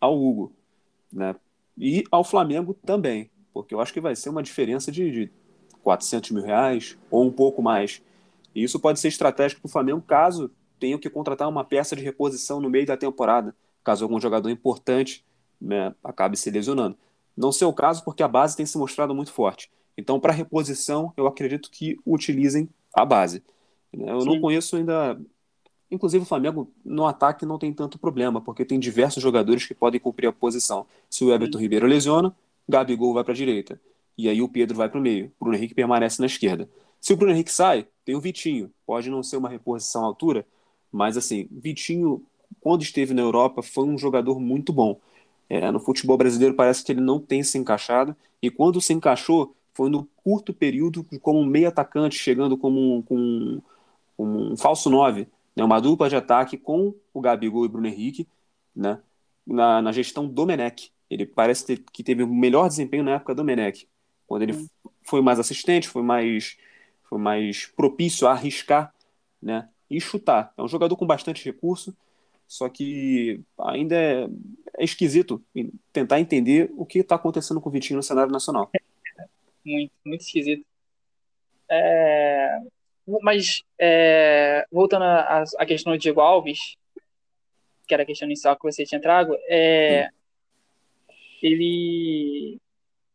ao 0.00 0.16
Hugo, 0.16 0.52
né? 1.12 1.34
E 1.76 2.04
ao 2.12 2.22
Flamengo 2.22 2.74
também, 2.86 3.28
porque 3.52 3.74
eu 3.74 3.80
acho 3.80 3.92
que 3.92 4.00
vai 4.00 4.16
ser 4.16 4.30
uma 4.30 4.42
diferença 4.42 4.90
de, 4.90 5.10
de 5.10 5.32
400 5.82 6.30
mil 6.30 6.42
reais 6.42 6.96
ou 7.10 7.24
um 7.24 7.30
pouco 7.30 7.62
mais. 7.62 8.02
E 8.54 8.62
isso 8.62 8.78
pode 8.78 9.00
ser 9.00 9.08
estratégico 9.08 9.60
para 9.60 9.68
o 9.68 9.72
Flamengo 9.72 10.02
caso 10.02 10.50
tenham 10.78 10.98
que 10.98 11.08
contratar 11.08 11.48
uma 11.48 11.64
peça 11.64 11.94
de 11.94 12.02
reposição 12.02 12.60
no 12.60 12.68
meio 12.68 12.84
da 12.86 12.96
temporada, 12.96 13.54
caso 13.84 14.04
algum 14.04 14.20
jogador 14.20 14.50
importante 14.50 15.24
né, 15.60 15.94
acabe 16.02 16.36
se 16.36 16.50
lesionando. 16.50 16.96
Não 17.36 17.52
ser 17.52 17.64
o 17.64 17.72
caso 17.72 18.04
porque 18.04 18.22
a 18.22 18.28
base 18.28 18.56
tem 18.56 18.66
se 18.66 18.76
mostrado 18.76 19.14
muito 19.14 19.32
forte. 19.32 19.70
Então, 19.96 20.18
para 20.18 20.32
reposição, 20.32 21.12
eu 21.16 21.26
acredito 21.26 21.70
que 21.70 21.98
utilizem 22.04 22.68
a 22.94 23.04
base. 23.04 23.42
Eu 23.92 24.22
Sim. 24.22 24.26
não 24.26 24.40
conheço 24.40 24.76
ainda. 24.76 25.20
Inclusive, 25.90 26.24
o 26.24 26.26
Flamengo 26.26 26.72
no 26.84 27.06
ataque 27.06 27.44
não 27.44 27.58
tem 27.58 27.72
tanto 27.72 27.98
problema, 27.98 28.40
porque 28.40 28.64
tem 28.64 28.80
diversos 28.80 29.22
jogadores 29.22 29.66
que 29.66 29.74
podem 29.74 30.00
cumprir 30.00 30.26
a 30.26 30.32
posição. 30.32 30.86
Se 31.08 31.24
o 31.24 31.32
Everton 31.32 31.58
Sim. 31.58 31.62
Ribeiro 31.62 31.86
lesiona, 31.86 32.34
Gabigol 32.68 33.14
vai 33.14 33.24
para 33.24 33.32
a 33.32 33.36
direita. 33.36 33.80
E 34.16 34.28
aí 34.28 34.42
o 34.42 34.48
Pedro 34.48 34.76
vai 34.76 34.88
para 34.88 34.98
o 34.98 35.02
meio. 35.02 35.32
Bruno 35.40 35.56
Henrique 35.56 35.74
permanece 35.74 36.20
na 36.20 36.26
esquerda. 36.26 36.68
Se 37.00 37.12
o 37.12 37.16
Bruno 37.16 37.32
Henrique 37.32 37.50
sai, 37.50 37.86
tem 38.04 38.14
o 38.14 38.20
Vitinho. 38.20 38.72
Pode 38.86 39.10
não 39.10 39.22
ser 39.22 39.36
uma 39.36 39.48
reposição 39.48 40.02
à 40.02 40.06
altura, 40.06 40.46
mas 40.90 41.16
assim, 41.16 41.48
Vitinho, 41.50 42.24
quando 42.60 42.82
esteve 42.82 43.14
na 43.14 43.22
Europa, 43.22 43.62
foi 43.62 43.84
um 43.84 43.98
jogador 43.98 44.38
muito 44.38 44.72
bom. 44.72 45.00
É, 45.48 45.70
no 45.70 45.80
futebol 45.80 46.16
brasileiro 46.16 46.54
parece 46.54 46.84
que 46.84 46.92
ele 46.92 47.00
não 47.00 47.20
tem 47.20 47.42
se 47.42 47.58
encaixado, 47.58 48.16
e 48.40 48.50
quando 48.50 48.80
se 48.80 48.92
encaixou, 48.92 49.54
foi 49.74 49.90
no 49.90 50.08
curto 50.16 50.52
período 50.52 51.04
como 51.20 51.44
meio 51.44 51.68
atacante, 51.68 52.18
chegando 52.18 52.56
como 52.56 53.04
um, 53.10 53.60
um, 54.18 54.56
falso 54.56 54.88
9, 54.88 55.26
né, 55.56 55.64
uma 55.64 55.80
dupla 55.80 56.08
de 56.08 56.16
ataque 56.16 56.56
com 56.56 56.94
o 57.12 57.20
Gabigol 57.20 57.64
e 57.64 57.68
Bruno 57.68 57.86
Henrique, 57.86 58.26
né, 58.74 58.98
na, 59.46 59.82
na 59.82 59.92
gestão 59.92 60.26
do 60.26 60.46
Menec. 60.46 60.90
Ele 61.12 61.26
parece 61.26 61.66
ter, 61.66 61.84
que 61.92 62.02
teve 62.02 62.22
o 62.22 62.34
melhor 62.34 62.68
desempenho 62.68 63.04
na 63.04 63.16
época 63.16 63.34
do 63.34 63.44
Menec, 63.44 63.86
quando 64.26 64.42
ele 64.42 64.66
foi 65.02 65.20
mais 65.20 65.38
assistente, 65.38 65.88
foi 65.88 66.02
mais, 66.02 66.56
foi 67.02 67.18
mais 67.18 67.66
propício 67.66 68.26
a 68.26 68.32
arriscar 68.32 68.94
né, 69.40 69.68
e 69.90 70.00
chutar. 70.00 70.54
É 70.56 70.62
um 70.62 70.68
jogador 70.68 70.96
com 70.96 71.06
bastante 71.06 71.44
recurso, 71.44 71.94
só 72.46 72.68
que 72.68 73.42
ainda 73.58 73.94
é, 73.94 74.28
é 74.78 74.84
esquisito 74.84 75.44
tentar 75.92 76.18
entender 76.18 76.72
o 76.76 76.86
que 76.86 77.00
está 77.00 77.16
acontecendo 77.16 77.60
com 77.60 77.68
o 77.68 77.72
Vitinho 77.72 77.98
no 77.98 78.02
cenário 78.02 78.32
nacional. 78.32 78.70
Muito, 79.64 79.92
muito 80.04 80.22
esquisito. 80.22 80.64
É, 81.70 82.58
mas, 83.22 83.62
é, 83.78 84.66
voltando 84.70 85.04
à 85.04 85.66
questão 85.66 85.92
do 85.92 85.98
Diego 85.98 86.20
Alves, 86.20 86.76
que 87.86 87.94
era 87.94 88.02
a 88.02 88.06
questão 88.06 88.26
inicial 88.26 88.56
que 88.56 88.62
você 88.62 88.84
tinha 88.84 89.00
trago, 89.00 89.36
é, 89.48 90.08
ele. 91.46 92.58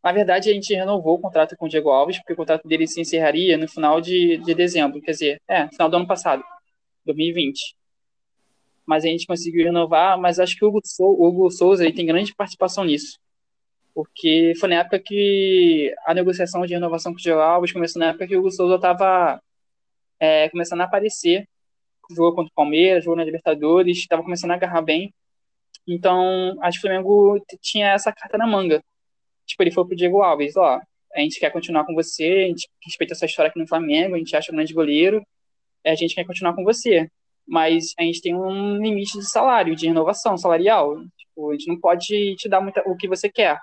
Na 0.03 0.11
verdade, 0.11 0.49
a 0.49 0.53
gente 0.53 0.73
renovou 0.73 1.15
o 1.15 1.19
contrato 1.19 1.55
com 1.57 1.65
o 1.65 1.69
Diego 1.69 1.89
Alves, 1.89 2.17
porque 2.19 2.33
o 2.33 2.35
contrato 2.35 2.67
dele 2.67 2.87
se 2.87 3.01
encerraria 3.01 3.57
no 3.57 3.67
final 3.67 3.99
de, 3.99 4.37
de 4.37 4.53
dezembro, 4.55 5.01
quer 5.01 5.11
dizer, 5.11 5.41
é, 5.47 5.67
final 5.69 5.89
do 5.89 5.97
ano 5.97 6.07
passado, 6.07 6.43
2020. 7.05 7.75
Mas 8.85 9.03
a 9.03 9.07
gente 9.07 9.27
conseguiu 9.27 9.65
renovar, 9.65 10.17
mas 10.19 10.39
acho 10.39 10.55
que 10.55 10.63
o 10.63 10.69
Hugo, 10.69 10.81
Sou, 10.85 11.19
o 11.19 11.27
Hugo 11.27 11.51
Souza 11.51 11.83
ele 11.83 11.93
tem 11.93 12.05
grande 12.05 12.33
participação 12.35 12.85
nisso 12.85 13.19
porque 13.97 14.53
foi 14.59 14.69
na 14.69 14.75
época 14.75 14.99
que 14.99 15.91
a 16.05 16.13
negociação 16.13 16.63
de 16.67 16.73
renovação 16.75 17.11
com 17.11 17.17
o 17.17 17.21
Diego 17.21 17.39
Alves 17.39 17.71
começou 17.71 17.99
na 17.99 18.09
época 18.09 18.27
que 18.27 18.35
o 18.35 18.39
Hugo 18.41 18.51
Souza 18.51 18.75
estava 18.75 19.41
é, 20.19 20.47
começando 20.49 20.81
a 20.81 20.83
aparecer, 20.83 21.49
jogou 22.11 22.35
contra 22.35 22.51
o 22.51 22.53
Palmeiras, 22.53 23.03
jogou 23.03 23.17
na 23.17 23.23
Libertadores, 23.23 23.97
estava 23.97 24.21
começando 24.21 24.51
a 24.51 24.53
agarrar 24.53 24.83
bem, 24.83 25.11
então 25.87 26.57
acho 26.61 26.79
que 26.79 26.87
o 26.87 26.89
Flamengo 26.89 27.45
tinha 27.61 27.93
essa 27.93 28.11
carta 28.11 28.37
na 28.37 28.47
manga, 28.47 28.83
tipo, 29.45 29.63
ele 29.63 29.71
foi 29.71 29.85
pro 29.85 29.95
Diego 29.95 30.21
Alves, 30.21 30.55
ó, 30.57 30.79
a 31.15 31.19
gente 31.21 31.39
quer 31.39 31.51
continuar 31.51 31.85
com 31.85 31.93
você, 31.93 32.43
a 32.45 32.47
gente 32.47 32.67
respeita 32.83 33.13
essa 33.13 33.25
história 33.25 33.49
aqui 33.49 33.59
no 33.59 33.67
Flamengo, 33.67 34.15
a 34.15 34.17
gente 34.17 34.35
acha 34.35 34.51
um 34.51 34.55
grande 34.55 34.73
goleiro, 34.73 35.23
a 35.85 35.95
gente 35.95 36.15
quer 36.15 36.25
continuar 36.25 36.53
com 36.53 36.63
você, 36.63 37.09
mas 37.47 37.93
a 37.97 38.03
gente 38.03 38.21
tem 38.21 38.35
um 38.35 38.77
limite 38.77 39.17
de 39.17 39.29
salário, 39.29 39.75
de 39.75 39.87
renovação 39.87 40.37
salarial, 40.37 40.97
tipo, 41.17 41.51
a 41.51 41.53
gente 41.53 41.67
não 41.67 41.79
pode 41.79 42.35
te 42.35 42.49
dar 42.49 42.61
muita, 42.61 42.83
o 42.85 42.95
que 42.97 43.07
você 43.07 43.29
quer, 43.29 43.59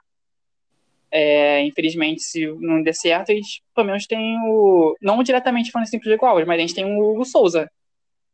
é, 1.17 1.63
infelizmente, 1.65 2.23
se 2.23 2.45
não 2.59 2.83
der 2.83 2.93
certo, 2.93 3.31
a 3.31 3.35
gente 3.37 3.63
pelo 3.73 3.87
menos 3.87 4.05
tem 4.05 4.37
o. 4.49 4.97
Não 5.01 5.23
diretamente 5.23 5.71
falando 5.71 5.87
assim 5.87 6.01
pro 6.01 6.09
Diego 6.09 6.27
Alves, 6.27 6.45
mas 6.45 6.59
a 6.59 6.61
gente 6.61 6.75
tem 6.75 6.85
o 6.85 7.09
Hugo 7.09 7.25
Souza. 7.25 7.71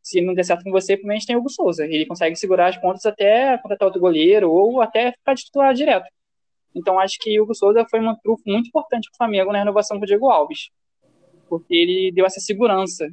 Se 0.02 0.21
não 0.21 0.35
der 0.35 0.45
certo 0.45 0.64
com 0.64 0.71
você, 0.71 0.97
pelo 0.97 1.09
menos 1.09 1.25
tem 1.25 1.37
o 1.37 1.40
Hugo 1.40 1.50
Souza. 1.50 1.85
Ele 1.85 2.07
consegue 2.07 2.37
segurar 2.37 2.69
as 2.69 2.76
pontas 2.78 3.04
até 3.04 3.59
contratar 3.59 3.87
outro 3.87 4.00
goleiro 4.00 4.50
ou 4.50 4.80
até 4.80 5.12
ficar 5.12 5.35
titular 5.35 5.75
direto. 5.75 6.07
Então 6.75 6.99
acho 6.99 7.19
que 7.21 7.38
o 7.38 7.45
Hugo 7.45 7.54
Souza 7.54 7.85
foi 7.90 8.00
um 8.00 8.14
trufo 8.16 8.42
muito 8.47 8.69
importante 8.69 9.09
para 9.11 9.14
o 9.14 9.19
Flamengo 9.19 9.52
na 9.52 9.59
renovação 9.59 9.99
com 9.99 10.04
o 10.04 10.07
Diego 10.07 10.30
Alves. 10.30 10.71
Porque 11.49 11.75
ele 11.75 12.12
deu 12.12 12.25
essa 12.25 12.40
segurança, 12.40 13.09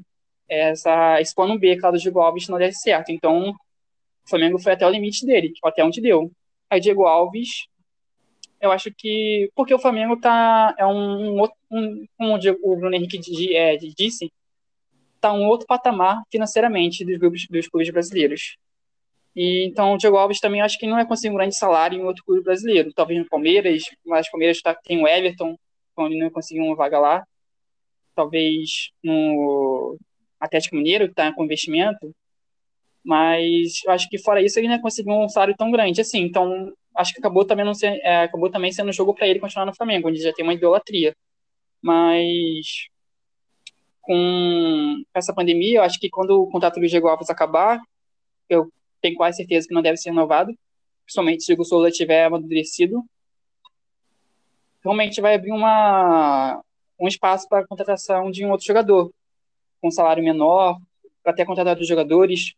essa, 0.47 1.19
esse 1.19 1.33
plano 1.33 1.59
B, 1.59 1.77
claro, 1.77 1.97
do 1.97 2.01
Diego 2.01 2.19
Alves 2.19 2.47
não 2.47 2.57
der 2.57 2.73
certo. 2.73 3.11
Então 3.11 3.49
o 3.49 4.29
Flamengo 4.29 4.59
foi 4.59 4.73
até 4.73 4.85
o 4.85 4.89
limite 4.89 5.25
dele, 5.25 5.51
até 5.63 5.83
onde 5.83 6.01
deu. 6.01 6.31
Aí 6.69 6.79
Diego 6.79 7.05
Alves 7.05 7.67
eu 8.59 8.71
acho 8.71 8.91
que 8.95 9.49
porque 9.55 9.73
o 9.73 9.79
Flamengo 9.79 10.19
tá 10.19 10.73
é 10.77 10.85
um, 10.85 11.43
um, 11.43 11.47
um 11.71 12.07
como 12.17 12.35
o 12.63 12.75
Bruno 12.75 12.95
Henrique 12.95 13.55
é, 13.55 13.77
disse, 13.77 14.31
tá 15.29 15.33
um 15.33 15.45
outro 15.47 15.67
patamar 15.67 16.21
financeiramente 16.31 17.05
dos 17.05 17.47
dos 17.49 17.67
clubes 17.67 17.89
brasileiros. 17.89 18.57
E 19.35 19.67
então 19.67 19.93
o 19.93 19.97
Diego 19.97 20.17
Alves 20.17 20.39
também 20.39 20.61
acho 20.61 20.79
que 20.79 20.87
não 20.87 20.95
vai 20.95 21.05
conseguir 21.05 21.31
um 21.31 21.37
grande 21.37 21.55
salário 21.55 21.99
em 21.99 22.03
outro 22.03 22.23
clube 22.25 22.43
brasileiro, 22.43 22.91
talvez 22.93 23.19
no 23.19 23.29
Palmeiras, 23.29 23.83
mas 24.05 24.27
o 24.27 24.31
Palmeiras 24.31 24.61
tá, 24.61 24.73
tem 24.73 25.01
o 25.01 25.07
Everton, 25.07 25.55
então 25.91 26.07
ele 26.07 26.17
não 26.19 26.29
conseguiu 26.31 26.63
uma 26.63 26.75
vaga 26.75 26.99
lá. 26.99 27.23
Talvez 28.15 28.89
no 29.03 29.95
Atlético 30.39 30.75
Mineiro, 30.75 31.05
que 31.05 31.11
está 31.11 31.31
com 31.33 31.45
investimento, 31.45 32.11
mas 33.05 33.81
acho 33.87 34.09
que 34.09 34.17
fora 34.17 34.41
isso 34.41 34.59
ele 34.59 34.67
não 34.67 34.81
conseguiu 34.81 35.13
um 35.13 35.29
salário 35.29 35.55
tão 35.55 35.69
grande 35.71 36.01
assim. 36.01 36.21
Então 36.21 36.73
acho 36.95 37.13
que 37.13 37.19
acabou 37.19 37.45
também 37.45 37.65
não 37.65 37.73
ser, 37.75 37.99
é, 38.03 38.23
acabou 38.23 38.49
também 38.49 38.71
sendo 38.71 38.89
um 38.89 38.93
jogo 38.93 39.13
para 39.13 39.27
ele 39.27 39.39
continuar 39.39 39.65
no 39.65 39.75
Flamengo, 39.75 40.09
onde 40.09 40.21
já 40.21 40.33
tem 40.33 40.43
uma 40.43 40.53
idolatria. 40.53 41.15
Mas 41.81 42.89
com 44.07 45.03
essa 45.13 45.33
pandemia, 45.33 45.79
eu 45.79 45.83
acho 45.83 45.99
que 45.99 46.09
quando 46.09 46.41
o 46.41 46.49
contrato 46.49 46.79
do 46.79 46.87
Diego 46.87 47.09
Alves 47.09 47.29
acabar, 47.29 47.77
eu 48.49 48.71
tenho 49.01 49.17
quase 49.17 49.37
certeza 49.37 49.67
que 49.67 49.73
não 49.73 49.81
deve 49.81 49.97
ser 49.97 50.11
renovado, 50.11 50.57
principalmente 51.03 51.43
se 51.43 51.53
o 51.53 51.63
Souza 51.65 51.91
tiver 51.91 52.23
amadurecido. 52.23 53.03
Realmente 54.81 55.19
vai 55.19 55.35
abrir 55.35 55.51
uma, 55.51 56.63
um 56.97 57.07
espaço 57.07 57.49
para 57.49 57.59
a 57.59 57.67
contratação 57.67 58.31
de 58.31 58.45
um 58.45 58.51
outro 58.51 58.65
jogador, 58.65 59.11
com 59.81 59.91
salário 59.91 60.23
menor, 60.23 60.79
para 61.21 61.33
ter 61.33 61.45
contratado 61.45 61.83
jogadores, 61.83 62.53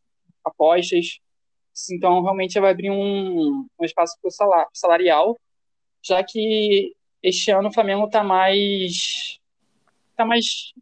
apostas. 0.46 1.20
Então, 1.92 2.22
realmente 2.22 2.60
vai 2.60 2.72
abrir 2.72 2.92
um, 2.92 3.66
um 3.80 3.86
espaço 3.86 4.16
para 4.22 4.30
o 4.30 4.68
salarial, 4.72 5.40
já 6.04 6.24
que 6.24 6.94
este 7.24 7.50
ano 7.50 7.70
o 7.70 7.74
Flamengo 7.74 8.06
está 8.06 8.24
mais. 8.24 9.40
Está 10.12 10.26
mais. 10.26 10.74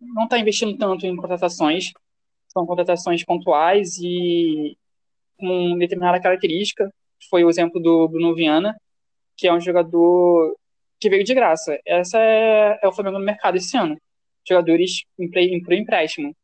Não 0.00 0.24
está 0.24 0.38
investindo 0.38 0.76
tanto 0.76 1.06
em 1.06 1.16
contratações. 1.16 1.92
São 2.48 2.66
contratações 2.66 3.24
pontuais 3.24 3.98
e 3.98 4.76
com 5.38 5.76
determinada 5.78 6.20
característica. 6.20 6.92
Foi 7.28 7.44
o 7.44 7.50
exemplo 7.50 7.80
do 7.80 8.08
Bruno 8.08 8.34
Viana, 8.34 8.76
que 9.36 9.46
é 9.48 9.52
um 9.52 9.60
jogador 9.60 10.56
que 11.00 11.10
veio 11.10 11.24
de 11.24 11.34
graça. 11.34 11.78
Essa 11.86 12.18
é, 12.18 12.78
é 12.82 12.88
o 12.88 12.92
Flamengo 12.92 13.18
no 13.18 13.24
mercado 13.24 13.56
esse 13.56 13.76
ano. 13.76 13.96
Jogadores 14.46 15.04
em, 15.18 15.62
por 15.62 15.72
empréstimo. 15.72 16.34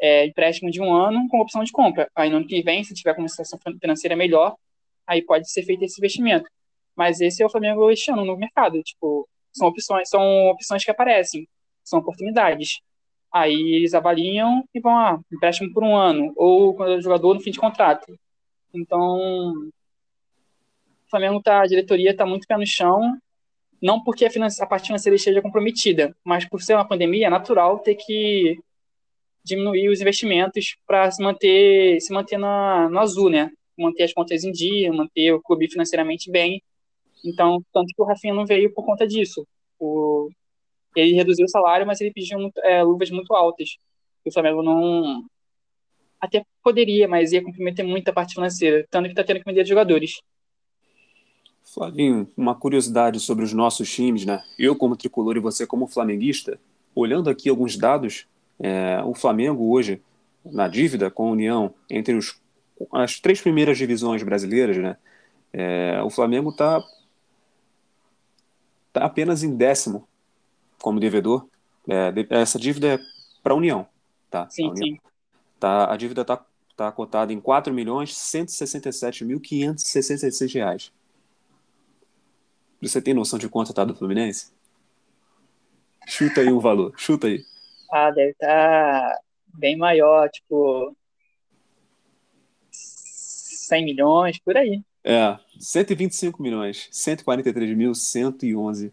É, 0.00 0.26
empréstimo 0.26 0.70
de 0.70 0.80
um 0.80 0.94
ano 0.94 1.26
com 1.28 1.40
opção 1.40 1.64
de 1.64 1.72
compra. 1.72 2.08
Aí 2.14 2.30
no 2.30 2.36
ano 2.36 2.46
que 2.46 2.62
vem, 2.62 2.84
se 2.84 2.94
tiver 2.94 3.16
uma 3.16 3.28
situação 3.28 3.58
financeira 3.80 4.14
melhor, 4.14 4.54
aí 5.06 5.22
pode 5.22 5.50
ser 5.50 5.62
feito 5.62 5.84
esse 5.84 6.00
investimento. 6.00 6.48
Mas 6.94 7.20
esse 7.20 7.42
é 7.42 7.46
o 7.46 7.50
Flamengo 7.50 7.90
este 7.90 8.10
ano 8.10 8.24
no 8.24 8.36
mercado. 8.36 8.82
Tipo, 8.82 9.28
são 9.52 9.68
opções, 9.68 10.08
são 10.08 10.22
opções 10.50 10.84
que 10.84 10.90
aparecem, 10.90 11.48
são 11.88 12.00
oportunidades. 12.00 12.80
Aí 13.32 13.74
eles 13.74 13.94
avaliam 13.94 14.64
e 14.74 14.80
vão, 14.80 14.96
ah, 14.96 15.20
empréstimo 15.32 15.72
por 15.72 15.84
um 15.84 15.96
ano, 15.96 16.32
ou 16.36 16.74
quando 16.74 16.92
é 16.92 17.00
jogador 17.00 17.34
no 17.34 17.40
fim 17.40 17.50
de 17.50 17.58
contrato. 17.58 18.06
Então, 18.74 19.18
o 21.06 21.10
Flamengo 21.10 21.42
tá, 21.42 21.62
a 21.62 21.66
diretoria 21.66 22.10
está 22.10 22.26
muito 22.26 22.46
pé 22.46 22.56
no 22.56 22.66
chão 22.66 23.18
não 23.80 24.02
porque 24.02 24.24
a, 24.24 24.28
a 24.60 24.66
parte 24.66 24.86
financeira 24.86 25.16
esteja 25.16 25.40
comprometida, 25.40 26.14
mas 26.24 26.44
por 26.44 26.60
ser 26.62 26.74
uma 26.74 26.86
pandemia, 26.86 27.28
é 27.28 27.30
natural 27.30 27.78
ter 27.78 27.94
que 27.94 28.58
diminuir 29.44 29.88
os 29.88 30.00
investimentos 30.00 30.76
para 30.86 31.10
se 31.10 31.22
manter, 31.22 32.00
se 32.00 32.12
manter 32.12 32.38
na, 32.38 32.88
no 32.90 32.98
azul, 32.98 33.30
né? 33.30 33.50
Manter 33.78 34.04
as 34.04 34.12
contas 34.12 34.44
em 34.44 34.50
dia, 34.50 34.92
manter 34.92 35.32
o 35.32 35.40
clube 35.40 35.70
financeiramente 35.70 36.30
bem. 36.30 36.62
Então, 37.24 37.62
tanto 37.72 37.86
que 37.94 38.02
o 38.02 38.04
Rafinha 38.04 38.34
não 38.34 38.44
veio 38.44 38.72
por 38.74 38.84
conta 38.84 39.06
disso. 39.06 39.46
O, 39.78 40.28
ele 40.96 41.14
reduziu 41.14 41.44
o 41.44 41.50
salário, 41.50 41.86
mas 41.86 42.00
ele 42.00 42.12
pediu 42.12 42.50
é, 42.62 42.82
luvas 42.82 43.10
muito 43.10 43.34
altas. 43.34 43.76
O 44.24 44.32
Flamengo 44.32 44.62
não. 44.62 45.24
Até 46.20 46.44
poderia, 46.62 47.06
mas 47.06 47.32
ia 47.32 47.42
comprometer 47.42 47.84
muito 47.84 48.08
a 48.08 48.12
parte 48.12 48.34
financeira. 48.34 48.86
Tanto 48.90 49.04
que 49.04 49.12
está 49.12 49.22
tendo 49.22 49.38
que 49.38 49.44
vender 49.44 49.64
jogadores. 49.64 50.20
Flavinho, 51.62 52.28
uma 52.36 52.54
curiosidade 52.54 53.20
sobre 53.20 53.44
os 53.44 53.52
nossos 53.52 53.92
times, 53.92 54.24
né? 54.24 54.42
Eu, 54.58 54.74
como 54.74 54.96
tricolor, 54.96 55.36
e 55.36 55.40
você, 55.40 55.66
como 55.66 55.86
flamenguista, 55.86 56.58
olhando 56.94 57.30
aqui 57.30 57.48
alguns 57.48 57.76
dados, 57.76 58.26
é, 58.58 59.00
o 59.04 59.14
Flamengo 59.14 59.70
hoje, 59.70 60.02
na 60.44 60.66
dívida 60.66 61.10
com 61.10 61.28
a 61.28 61.32
União, 61.32 61.72
entre 61.88 62.14
os, 62.14 62.40
as 62.92 63.20
três 63.20 63.40
primeiras 63.40 63.78
divisões 63.78 64.22
brasileiras, 64.22 64.76
né? 64.78 64.96
É, 65.52 66.02
o 66.02 66.10
Flamengo 66.10 66.50
está 66.50 66.82
tá 68.92 69.04
apenas 69.04 69.42
em 69.42 69.54
décimo 69.56 70.08
como 70.80 71.00
devedor. 71.00 71.48
É, 71.88 72.12
essa 72.30 72.58
dívida 72.58 72.94
é 72.94 72.98
para 73.42 73.52
a 73.52 73.56
União, 73.56 73.86
tá? 74.30 74.48
Sim, 74.50 74.66
a 74.66 74.70
União. 74.70 74.86
sim. 74.86 74.98
Tá, 75.58 75.92
a 75.92 75.96
dívida 75.96 76.20
está 76.22 76.40
tá 76.76 76.92
cotada 76.92 77.32
em 77.32 77.40
4 77.40 77.74
milhões 77.74 78.12
167.566 78.12 80.54
reais. 80.54 80.92
Você 82.80 83.02
tem 83.02 83.12
noção 83.12 83.36
de 83.38 83.48
quanto 83.48 83.74
tá 83.74 83.84
do 83.84 83.92
Fluminense? 83.94 84.52
Chuta 86.06 86.42
aí 86.42 86.52
um 86.52 86.60
valor, 86.60 86.92
chuta 86.96 87.26
aí. 87.26 87.44
Ah, 87.90 88.10
deve 88.10 88.30
estar 88.30 88.46
tá 88.46 89.18
bem 89.54 89.76
maior, 89.76 90.30
tipo 90.30 90.96
100 92.70 93.84
milhões, 93.84 94.38
por 94.38 94.56
aí. 94.56 94.80
É, 95.02 95.36
125 95.58 96.40
milhões, 96.42 96.88
143.111. 96.92 98.92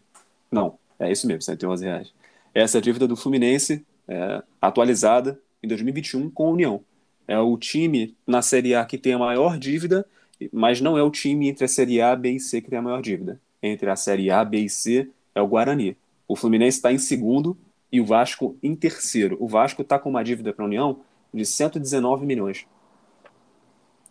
Não, 0.50 0.76
é 0.98 1.10
isso 1.10 1.26
mesmo, 1.26 1.42
111 1.42 1.84
reais. 1.84 2.12
Essa 2.54 2.78
é 2.78 2.80
a 2.80 2.82
dívida 2.82 3.06
do 3.06 3.16
Fluminense, 3.16 3.84
é, 4.08 4.42
atualizada 4.60 5.40
em 5.62 5.68
2021 5.68 6.30
com 6.30 6.46
a 6.46 6.50
União. 6.50 6.84
É 7.28 7.38
o 7.38 7.56
time 7.58 8.16
na 8.26 8.40
Série 8.40 8.74
A 8.74 8.84
que 8.84 8.96
tem 8.96 9.14
a 9.14 9.18
maior 9.18 9.58
dívida, 9.58 10.06
mas 10.52 10.80
não 10.80 10.96
é 10.96 11.02
o 11.02 11.10
time 11.10 11.48
entre 11.48 11.64
a 11.64 11.68
Série 11.68 12.00
A, 12.00 12.14
B 12.14 12.32
e 12.32 12.40
C 12.40 12.60
que 12.60 12.70
tem 12.70 12.78
a 12.78 12.82
maior 12.82 13.02
dívida 13.02 13.40
entre 13.62 13.90
a 13.90 13.96
Série 13.96 14.30
A, 14.30 14.44
B 14.44 14.58
e 14.58 14.70
C 14.70 15.08
é 15.34 15.40
o 15.40 15.46
Guarani. 15.46 15.96
O 16.28 16.36
Fluminense 16.36 16.78
está 16.78 16.92
em 16.92 16.98
segundo 16.98 17.56
e 17.90 18.00
o 18.00 18.06
Vasco 18.06 18.56
em 18.62 18.74
terceiro. 18.74 19.36
O 19.40 19.46
Vasco 19.46 19.82
está 19.82 19.98
com 19.98 20.10
uma 20.10 20.22
dívida 20.24 20.52
para 20.52 20.64
a 20.64 20.68
União 20.68 21.00
de 21.32 21.44
119 21.44 22.26
milhões. 22.26 22.66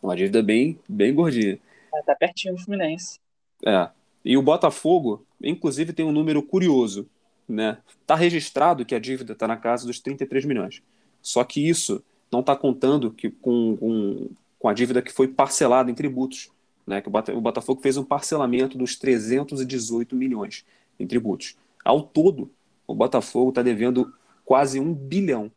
Uma 0.01 0.15
dívida 0.15 0.41
bem, 0.43 0.79
bem 0.87 1.13
gordinha. 1.13 1.59
Está 1.93 2.15
pertinho 2.15 2.55
do 2.55 2.61
Fluminense. 2.61 3.19
É. 3.65 3.89
E 4.25 4.35
o 4.35 4.41
Botafogo, 4.41 5.25
inclusive, 5.41 5.93
tem 5.93 6.05
um 6.05 6.11
número 6.11 6.41
curioso. 6.43 7.07
Né? 7.47 7.77
Tá 8.05 8.15
registrado 8.15 8.83
que 8.83 8.95
a 8.95 8.99
dívida 8.99 9.33
está 9.33 9.47
na 9.47 9.55
casa 9.55 9.85
dos 9.85 9.99
33 9.99 10.43
milhões. 10.45 10.81
Só 11.21 11.43
que 11.43 11.65
isso 11.65 12.03
não 12.31 12.39
está 12.39 12.55
contando 12.55 13.11
que 13.11 13.29
com, 13.29 13.77
com, 13.77 14.29
com 14.57 14.67
a 14.67 14.73
dívida 14.73 15.01
que 15.01 15.13
foi 15.13 15.27
parcelada 15.27 15.91
em 15.91 15.93
tributos 15.93 16.49
né, 16.85 17.01
que 17.01 17.09
o 17.09 17.41
Botafogo 17.41 17.81
fez 17.81 17.97
um 17.97 18.03
parcelamento 18.03 18.77
dos 18.77 18.95
318 18.95 20.15
milhões 20.15 20.65
em 20.99 21.07
tributos. 21.07 21.57
Ao 21.83 22.01
todo, 22.01 22.51
o 22.87 22.93
Botafogo 22.93 23.49
está 23.49 23.61
devendo 23.61 24.13
quase 24.43 24.79
um 24.79 24.93
bilhão. 24.93 25.51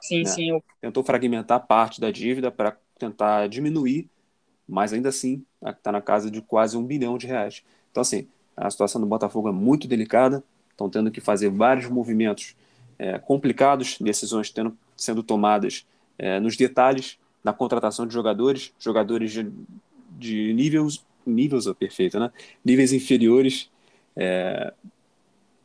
Sim, 0.00 0.22
né? 0.22 0.30
sim. 0.30 0.62
Tentou 0.80 1.02
fragmentar 1.02 1.66
parte 1.66 2.00
da 2.00 2.10
dívida 2.10 2.50
para 2.50 2.76
tentar 2.98 3.48
diminuir, 3.48 4.08
mas 4.68 4.92
ainda 4.92 5.08
assim 5.08 5.44
está 5.64 5.90
na 5.90 6.00
casa 6.00 6.30
de 6.30 6.40
quase 6.40 6.76
um 6.76 6.84
bilhão 6.84 7.18
de 7.18 7.26
reais. 7.26 7.64
Então, 7.90 8.00
assim, 8.00 8.26
a 8.56 8.70
situação 8.70 9.00
do 9.00 9.06
Botafogo 9.06 9.48
é 9.48 9.52
muito 9.52 9.88
delicada, 9.88 10.42
estão 10.70 10.88
tendo 10.88 11.10
que 11.10 11.20
fazer 11.20 11.50
vários 11.50 11.88
movimentos 11.88 12.54
é, 12.98 13.18
complicados, 13.18 13.98
decisões 14.00 14.50
tendo, 14.50 14.76
sendo 14.96 15.22
tomadas 15.22 15.86
é, 16.18 16.38
nos 16.40 16.56
detalhes 16.56 17.18
da 17.42 17.52
contratação 17.52 18.06
de 18.06 18.12
jogadores, 18.12 18.72
jogadores 18.78 19.32
de 19.32 19.50
de 20.20 20.52
níveis, 20.52 21.04
níveis 21.24 21.66
é 21.66 21.72
perfeito, 21.72 22.20
né? 22.20 22.30
Níveis 22.62 22.92
inferiores 22.92 23.70
é, 24.14 24.72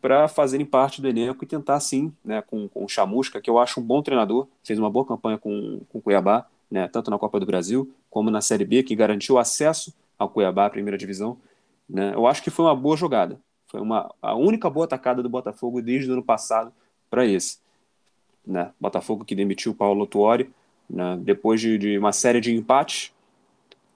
para 0.02 0.28
fazerem 0.28 0.66
parte 0.66 1.02
do 1.02 1.08
elenco 1.08 1.44
e 1.44 1.48
tentar, 1.48 1.80
sim, 1.80 2.14
né, 2.24 2.42
com, 2.42 2.70
com 2.70 2.86
o 2.86 2.88
Chamusca, 2.88 3.42
que 3.42 3.50
eu 3.50 3.60
acho 3.60 3.80
um 3.80 3.84
bom 3.84 4.02
treinador, 4.02 4.48
fez 4.64 4.80
uma 4.80 4.90
boa 4.90 5.06
campanha 5.06 5.38
com, 5.38 5.82
com 5.90 5.98
o 5.98 6.02
Cuiabá, 6.02 6.48
né, 6.72 6.88
tanto 6.88 7.12
na 7.12 7.18
Copa 7.18 7.40
do 7.40 7.46
Brasil 7.46 7.92
como 8.10 8.30
na 8.32 8.40
Série 8.40 8.64
B, 8.64 8.84
que 8.84 8.96
garantiu 8.96 9.38
acesso 9.38 9.94
ao 10.18 10.30
Cuiabá, 10.30 10.70
primeira 10.70 10.98
divisão. 10.98 11.38
Né? 11.88 12.14
Eu 12.14 12.28
acho 12.28 12.44
que 12.44 12.50
foi 12.50 12.66
uma 12.66 12.76
boa 12.76 12.98
jogada. 12.98 13.40
Foi 13.68 13.82
uma, 13.82 14.14
a 14.22 14.36
única 14.36 14.70
boa 14.70 14.86
atacada 14.86 15.24
do 15.24 15.30
Botafogo 15.30 15.82
desde 15.82 16.10
o 16.10 16.14
ano 16.14 16.24
passado 16.24 16.72
para 17.10 17.26
esse. 17.26 17.60
Né? 18.46 18.72
Botafogo 18.80 19.26
que 19.26 19.36
demitiu 19.36 19.72
o 19.72 19.76
Paulo 19.76 20.06
Tuori, 20.06 20.50
né? 20.90 21.18
depois 21.22 21.60
de, 21.60 21.78
de, 21.78 21.98
uma 21.98 22.12
série 22.12 22.40
de 22.40 22.54
empates, 22.54 23.14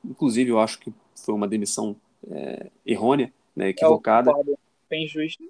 Inclusive, 0.04 0.52
eu 0.52 0.60
acho 0.60 0.80
que 0.80 0.93
foi 1.15 1.34
uma 1.34 1.47
demissão 1.47 1.95
é, 2.30 2.71
errônea, 2.86 3.34
né, 3.56 3.69
equivocada. 3.69 4.32
É, 4.32 4.56
foi 4.88 4.97
injusto. 4.99 5.43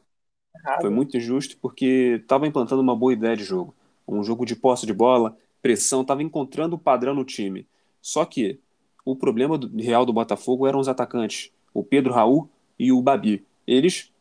Errado. 0.55 0.81
Foi 0.81 0.89
muito 0.89 1.15
injusto 1.15 1.57
porque 1.61 2.19
estava 2.21 2.47
implantando 2.47 2.81
uma 2.81 2.95
boa 2.95 3.13
ideia 3.13 3.35
de 3.35 3.43
jogo. 3.43 3.75
Um 4.07 4.23
jogo 4.23 4.45
de 4.45 4.55
posse 4.55 4.85
de 4.85 4.93
bola, 4.93 5.37
pressão, 5.61 6.01
estava 6.01 6.23
encontrando 6.23 6.75
o 6.75 6.79
padrão 6.79 7.13
no 7.13 7.23
time. 7.23 7.67
Só 8.01 8.25
que 8.25 8.59
o 9.05 9.15
problema 9.15 9.57
do, 9.57 9.75
real 9.77 10.05
do 10.05 10.13
Botafogo 10.13 10.65
eram 10.65 10.79
os 10.79 10.87
atacantes, 10.87 11.51
o 11.73 11.83
Pedro 11.83 12.13
Raul 12.13 12.49
e 12.77 12.91
o 12.91 13.01
Babi. 13.01 13.45
Eles, 13.65 14.11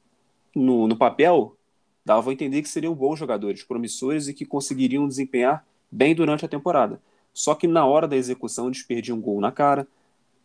no, 0.54 0.86
no 0.86 0.96
papel, 0.96 1.56
davam 2.04 2.30
a 2.30 2.32
entender 2.32 2.62
que 2.62 2.68
seriam 2.68 2.94
bons 2.94 3.18
jogadores, 3.18 3.62
promissores 3.62 4.28
e 4.28 4.34
que 4.34 4.46
conseguiriam 4.46 5.06
desempenhar 5.06 5.64
bem 5.90 6.14
durante 6.14 6.44
a 6.44 6.48
temporada. 6.48 7.00
Só 7.32 7.54
que 7.54 7.66
na 7.66 7.86
hora 7.86 8.08
da 8.08 8.16
execução 8.16 8.66
eles 8.66 8.82
perdiam 8.82 9.18
um 9.18 9.20
gol 9.20 9.40
na 9.40 9.52
cara, 9.52 9.86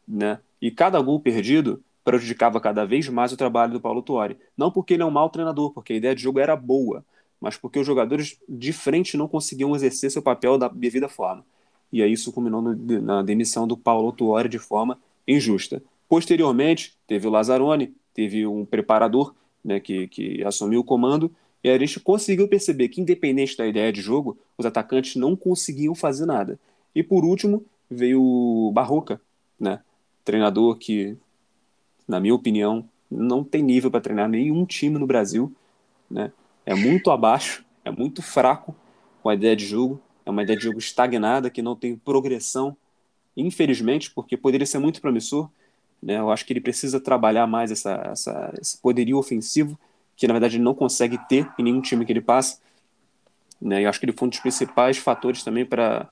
né? 0.08 0.40
E 0.62 0.70
cada 0.70 1.02
gol 1.02 1.20
perdido 1.20 1.84
prejudicava 2.04 2.60
cada 2.60 2.86
vez 2.86 3.08
mais 3.08 3.32
o 3.32 3.38
trabalho 3.38 3.74
do 3.74 3.82
Paulo 3.82 4.02
Tuori. 4.02 4.38
Não 4.58 4.70
porque 4.70 4.94
ele 4.94 5.04
é 5.04 5.06
um 5.06 5.12
mau 5.12 5.30
treinador, 5.30 5.72
porque 5.72 5.94
a 5.94 5.96
ideia 5.96 6.16
de 6.16 6.22
jogo 6.22 6.40
era 6.40 6.56
boa, 6.56 7.04
mas 7.40 7.58
porque 7.58 7.80
os 7.80 7.86
jogadores 7.86 8.38
de 8.48 8.74
frente 8.74 9.18
não 9.18 9.28
conseguiam 9.28 9.76
exercer 9.76 10.12
seu 10.12 10.22
papel 10.22 10.58
da 10.58 10.68
devida 10.68 11.08
forma. 11.10 11.46
E 11.92 12.02
aí 12.02 12.12
isso 12.12 12.32
culminou 12.32 12.62
no, 12.62 13.02
na 13.02 13.22
demissão 13.22 13.68
do 13.68 13.78
Paulo 13.78 14.12
Tuori 14.12 14.50
de 14.50 14.60
forma 14.60 15.00
injusta. 15.28 15.82
Posteriormente, 16.14 16.96
teve 17.08 17.28
o 17.28 17.32
Lazzaroni, 17.32 17.92
teve 18.14 18.46
um 18.46 18.64
preparador 18.66 19.34
né, 19.66 19.80
que, 19.80 20.08
que 20.08 20.44
assumiu 20.44 20.82
o 20.82 20.84
comando, 20.84 21.36
e 21.64 21.72
a 21.72 21.76
gente 21.80 22.00
conseguiu 22.00 22.48
perceber 22.48 22.90
que, 22.90 23.02
independente 23.02 23.58
da 23.58 23.66
ideia 23.66 23.92
de 23.92 24.00
jogo, 24.00 24.38
os 24.56 24.64
atacantes 24.64 25.16
não 25.16 25.36
conseguiam 25.36 25.96
fazer 25.96 26.28
nada. 26.28 26.60
E 26.94 27.02
por 27.02 27.26
último, 27.26 27.66
veio 27.90 28.22
o 28.22 28.72
Barroca, 28.72 29.20
né, 29.60 29.80
treinador 30.24 30.78
que, 30.78 31.18
na 32.08 32.20
minha 32.20 32.36
opinião, 32.36 32.88
não 33.10 33.44
tem 33.44 33.64
nível 33.64 33.90
para 33.90 34.02
treinar 34.02 34.30
nenhum 34.30 34.68
time 34.68 35.00
no 35.00 35.08
Brasil, 35.08 35.52
né? 36.08 36.32
É 36.64 36.76
muito 36.76 37.10
abaixo, 37.10 37.66
é 37.84 37.90
muito 37.90 38.22
fraco 38.22 38.76
com 39.24 39.30
a 39.30 39.34
ideia 39.34 39.56
de 39.56 39.66
jogo, 39.66 40.00
é 40.24 40.30
uma 40.30 40.44
ideia 40.44 40.60
de 40.60 40.66
jogo 40.66 40.78
estagnada 40.78 41.50
que 41.50 41.64
não 41.64 41.76
tem 41.76 41.96
progressão, 41.98 42.78
infelizmente, 43.36 44.12
porque 44.12 44.38
poderia 44.38 44.68
ser 44.68 44.78
muito 44.78 45.02
promissor. 45.02 45.50
Né? 46.04 46.18
Eu 46.18 46.30
acho 46.30 46.46
que 46.46 46.52
ele 46.52 46.60
precisa 46.60 47.00
trabalhar 47.00 47.48
mais 47.48 47.72
essa, 47.72 47.94
essa, 48.12 48.54
esse 48.62 48.78
poderio 48.78 49.18
ofensivo, 49.18 49.80
que 50.18 50.28
na 50.28 50.34
verdade 50.34 50.58
ele 50.58 50.64
não 50.64 50.76
consegue 50.76 51.18
ter 51.28 51.50
em 51.58 51.64
nenhum 51.64 51.82
time 51.82 52.06
que 52.06 52.12
ele 52.12 52.22
passa. 52.22 52.60
Né? 53.60 53.86
Eu 53.86 53.90
acho 53.90 54.00
que 54.00 54.06
ele 54.06 54.12
foi 54.12 54.28
um 54.28 54.30
dos 54.30 54.40
principais 54.40 54.98
fatores 54.98 55.44
também 55.44 55.66
para 55.66 56.10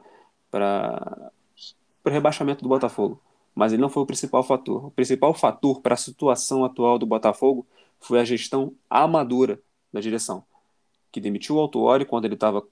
o 2.05 2.09
rebaixamento 2.09 2.63
do 2.63 2.69
Botafogo. 2.69 3.21
Mas 3.53 3.73
ele 3.73 3.81
não 3.81 3.89
foi 3.89 4.01
o 4.01 4.05
principal 4.05 4.43
fator. 4.43 4.85
O 4.85 4.91
principal 4.91 5.33
fator 5.33 5.81
para 5.81 5.93
a 5.93 5.97
situação 5.97 6.63
atual 6.63 6.97
do 6.97 7.05
Botafogo 7.05 7.67
foi 7.99 8.19
a 8.21 8.23
gestão 8.23 8.73
amadora 8.89 9.59
da 9.91 9.99
direção, 9.99 10.43
que 11.11 11.19
demitiu 11.19 11.57
o 11.57 11.59
Autuori 11.59 12.05
quando 12.05 12.23
ele 12.23 12.35
estava 12.35 12.65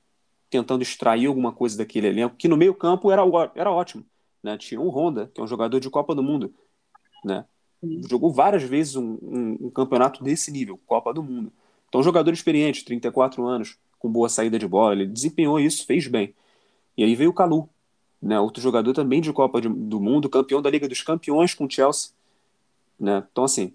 tentando 0.49 0.81
extrair 0.81 1.27
alguma 1.27 1.51
coisa 1.51 1.77
daquele 1.77 2.07
elenco, 2.07 2.35
que 2.37 2.47
no 2.47 2.55
meio 2.55 2.73
campo 2.73 3.11
era, 3.11 3.21
era 3.53 3.69
ótimo. 3.69 4.05
Né? 4.41 4.57
Tinha 4.57 4.79
o 4.79 4.89
Honda, 4.89 5.29
que 5.33 5.41
é 5.41 5.43
um 5.43 5.47
jogador 5.47 5.79
de 5.79 5.89
Copa 5.89 6.15
do 6.15 6.23
Mundo. 6.23 6.53
Né? 7.23 7.45
Jogou 8.09 8.31
várias 8.31 8.63
vezes 8.63 8.95
um, 8.95 9.17
um, 9.21 9.57
um, 9.61 9.69
campeonato 9.69 10.23
desse 10.23 10.51
nível, 10.51 10.79
Copa 10.85 11.13
do 11.13 11.23
Mundo. 11.23 11.51
Então, 11.87 12.01
um 12.01 12.03
jogador 12.03 12.31
experiente, 12.31 12.85
34 12.85 13.45
anos, 13.45 13.77
com 13.97 14.09
boa 14.09 14.29
saída 14.29 14.59
de 14.59 14.67
bola, 14.67 14.93
ele 14.93 15.05
desempenhou 15.05 15.59
isso, 15.59 15.85
fez 15.85 16.07
bem. 16.07 16.33
E 16.97 17.03
aí 17.03 17.15
veio 17.15 17.29
o 17.29 17.33
Calu, 17.33 17.69
né? 18.21 18.39
outro 18.39 18.61
jogador 18.61 18.93
também 18.93 19.21
de 19.21 19.31
Copa 19.31 19.61
de, 19.61 19.69
do 19.69 19.99
Mundo, 19.99 20.29
campeão 20.29 20.61
da 20.61 20.69
Liga 20.69 20.87
dos 20.87 21.01
Campeões 21.01 21.53
com 21.53 21.65
o 21.65 21.69
Chelsea. 21.69 22.11
Né? 22.99 23.23
Então, 23.31 23.43
assim, 23.43 23.73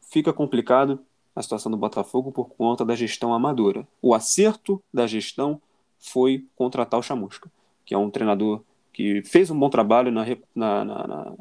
fica 0.00 0.32
complicado 0.32 0.98
a 1.34 1.42
situação 1.42 1.70
do 1.70 1.76
Botafogo 1.76 2.32
por 2.32 2.48
conta 2.48 2.84
da 2.84 2.94
gestão 2.94 3.34
amadora. 3.34 3.86
O 4.00 4.14
acerto 4.14 4.82
da 4.92 5.06
gestão 5.06 5.60
foi 5.98 6.46
contratar 6.56 6.98
o 6.98 7.02
Chamusca, 7.02 7.50
que 7.84 7.94
é 7.94 7.98
um 7.98 8.10
treinador 8.10 8.62
que 8.92 9.22
fez 9.22 9.50
um 9.50 9.58
bom 9.58 9.68
trabalho 9.68 10.10
na, 10.10 10.24
na, 10.54 10.84
na, 10.84 11.06
na 11.06 11.32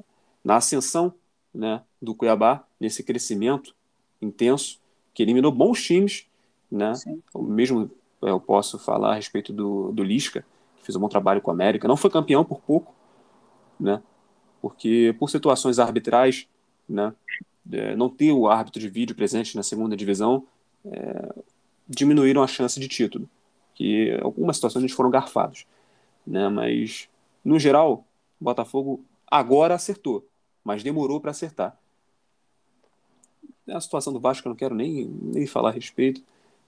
ascensão 0.53 1.13
né, 1.53 1.81
do 2.01 2.13
Cuiabá, 2.13 2.63
nesse 2.79 3.03
crescimento 3.03 3.75
intenso, 4.21 4.79
que 5.13 5.23
eliminou 5.23 5.51
bons 5.51 5.81
times. 5.81 6.27
Né? 6.71 6.93
O 7.33 7.41
mesmo 7.41 7.89
é, 8.21 8.29
eu 8.29 8.39
posso 8.39 8.77
falar 8.77 9.13
a 9.13 9.15
respeito 9.15 9.51
do, 9.51 9.91
do 9.91 10.03
Lisca, 10.03 10.45
que 10.77 10.85
fez 10.85 10.95
um 10.95 10.99
bom 10.99 11.09
trabalho 11.09 11.41
com 11.41 11.51
a 11.51 11.53
América. 11.53 11.87
Não 11.87 11.97
foi 11.97 12.09
campeão 12.09 12.45
por 12.45 12.59
pouco, 12.61 12.93
né? 13.79 14.01
porque 14.61 15.15
por 15.19 15.29
situações 15.29 15.77
arbitrais, 15.77 16.47
né, 16.89 17.13
é, 17.71 17.95
não 17.95 18.09
ter 18.09 18.31
o 18.31 18.47
árbitro 18.47 18.79
de 18.81 18.89
vídeo 18.89 19.15
presente 19.15 19.55
na 19.55 19.61
segunda 19.61 19.95
divisão, 19.95 20.47
é, 20.85 21.43
diminuíram 21.87 22.41
a 22.41 22.47
chance 22.47 22.79
de 22.79 22.87
título. 22.87 23.29
Que 23.75 24.17
algumas 24.21 24.57
situações 24.57 24.81
eles 24.83 24.95
foram 24.95 25.11
garfados, 25.11 25.67
né? 26.25 26.49
Mas 26.49 27.09
no 27.43 27.59
geral, 27.59 28.05
o 28.41 28.43
Botafogo 28.43 29.03
agora 29.27 29.75
acertou, 29.75 30.25
mas 30.65 30.81
demorou 30.81 31.21
para 31.21 31.29
acertar. 31.29 31.77
A 33.69 33.79
situação 33.79 34.11
do 34.11 34.19
Vasco 34.19 34.47
eu 34.47 34.49
não 34.49 34.57
quero 34.57 34.73
nem, 34.73 35.05
nem 35.05 35.45
falar 35.45 35.69
a 35.69 35.71
respeito, 35.71 36.23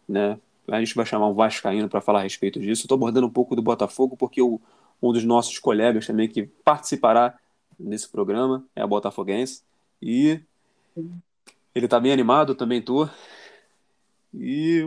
né? 0.08 0.40
A 0.68 0.80
gente 0.80 0.96
vai 0.96 1.06
chamar 1.06 1.28
um 1.28 1.34
Vascaíno 1.34 1.90
para 1.90 2.02
falar 2.02 2.20
a 2.20 2.24
respeito 2.24 2.60
disso. 2.60 2.84
Estou 2.84 2.96
abordando 2.96 3.26
um 3.26 3.32
pouco 3.32 3.56
do 3.56 3.62
Botafogo 3.62 4.16
porque 4.16 4.42
o, 4.42 4.60
um 5.02 5.12
dos 5.12 5.24
nossos 5.24 5.58
colegas 5.60 6.06
também 6.06 6.28
que 6.28 6.44
participará 6.44 7.38
nesse 7.80 8.08
programa 8.10 8.66
é 8.76 8.82
a 8.82 8.88
Botafoguense. 8.88 9.64
E 10.02 10.42
ele 11.74 11.88
tá 11.88 12.00
bem 12.00 12.12
animado, 12.12 12.54
também 12.54 12.82
tô. 12.82 13.08
E 14.34 14.82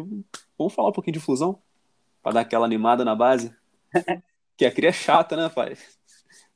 vamos 0.59 0.75
falar 0.75 0.91
um 0.91 0.93
pouquinho 0.93 1.15
de 1.15 1.21
fusão? 1.21 1.59
Para 2.23 2.33
dar 2.33 2.41
aquela 2.41 2.67
animada 2.67 3.05
na 3.05 3.17
base. 3.17 3.55
que 4.57 4.67
a 4.67 4.71
cria 4.71 4.91
é 4.91 4.93
chata, 4.93 5.35
né, 5.35 5.49
pai? 5.49 5.77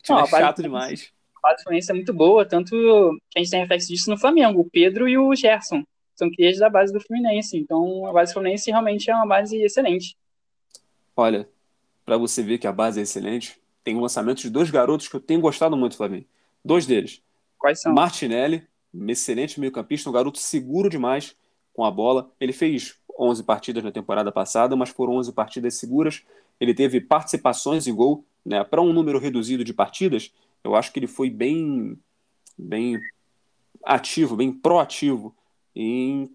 Não, 0.08 0.20
é 0.20 0.26
chato 0.26 0.62
demais. 0.62 1.14
A 1.44 1.50
base 1.50 1.62
Fluminense 1.62 1.90
é 1.90 1.94
muito 1.94 2.12
boa, 2.14 2.46
tanto 2.46 2.70
que 3.30 3.38
a 3.38 3.42
gente 3.42 3.50
tem 3.50 3.60
reflexo 3.60 3.88
disso 3.88 4.10
no 4.10 4.16
Flamengo. 4.16 4.60
O 4.60 4.70
Pedro 4.70 5.06
e 5.06 5.18
o 5.18 5.34
Gerson 5.34 5.84
são 6.14 6.30
crias 6.30 6.58
da 6.58 6.70
base 6.70 6.90
do 6.90 7.00
Fluminense. 7.00 7.58
Então 7.58 8.06
a 8.06 8.12
base 8.12 8.32
Fluminense 8.32 8.70
realmente 8.70 9.10
é 9.10 9.14
uma 9.14 9.26
base 9.26 9.56
excelente. 9.62 10.16
Olha, 11.14 11.46
para 12.04 12.16
você 12.16 12.42
ver 12.42 12.56
que 12.56 12.66
a 12.66 12.72
base 12.72 12.98
é 12.98 13.02
excelente, 13.02 13.60
tem 13.84 13.94
um 13.94 14.00
lançamento 14.00 14.40
de 14.40 14.48
dois 14.48 14.70
garotos 14.70 15.06
que 15.06 15.16
eu 15.16 15.20
tenho 15.20 15.40
gostado 15.40 15.76
muito, 15.76 15.96
Flavinho. 15.96 16.24
Dois 16.64 16.86
deles. 16.86 17.22
Quais 17.58 17.80
são? 17.82 17.92
Martinelli 17.92 18.66
um 18.94 19.10
excelente 19.10 19.58
meio-campista, 19.58 20.08
um 20.08 20.12
garoto 20.12 20.38
seguro 20.38 20.88
demais 20.88 21.36
com 21.72 21.84
a 21.84 21.90
bola. 21.90 22.30
Ele 22.40 22.52
fez 22.52 22.96
11 23.18 23.42
partidas 23.42 23.82
na 23.82 23.90
temporada 23.90 24.30
passada, 24.30 24.76
mas 24.76 24.90
foram 24.90 25.14
11 25.14 25.32
partidas 25.32 25.74
seguras. 25.74 26.22
Ele 26.60 26.72
teve 26.72 27.00
participações 27.00 27.86
em 27.86 27.94
gol, 27.94 28.24
né? 28.46 28.62
Para 28.62 28.80
um 28.80 28.92
número 28.92 29.18
reduzido 29.18 29.64
de 29.64 29.74
partidas, 29.74 30.32
eu 30.64 30.74
acho 30.74 30.90
que 30.90 30.98
ele 30.98 31.06
foi 31.06 31.28
bem, 31.28 31.98
bem 32.58 32.98
ativo, 33.84 34.34
bem 34.34 34.50
proativo 34.50 35.36
em 35.76 36.34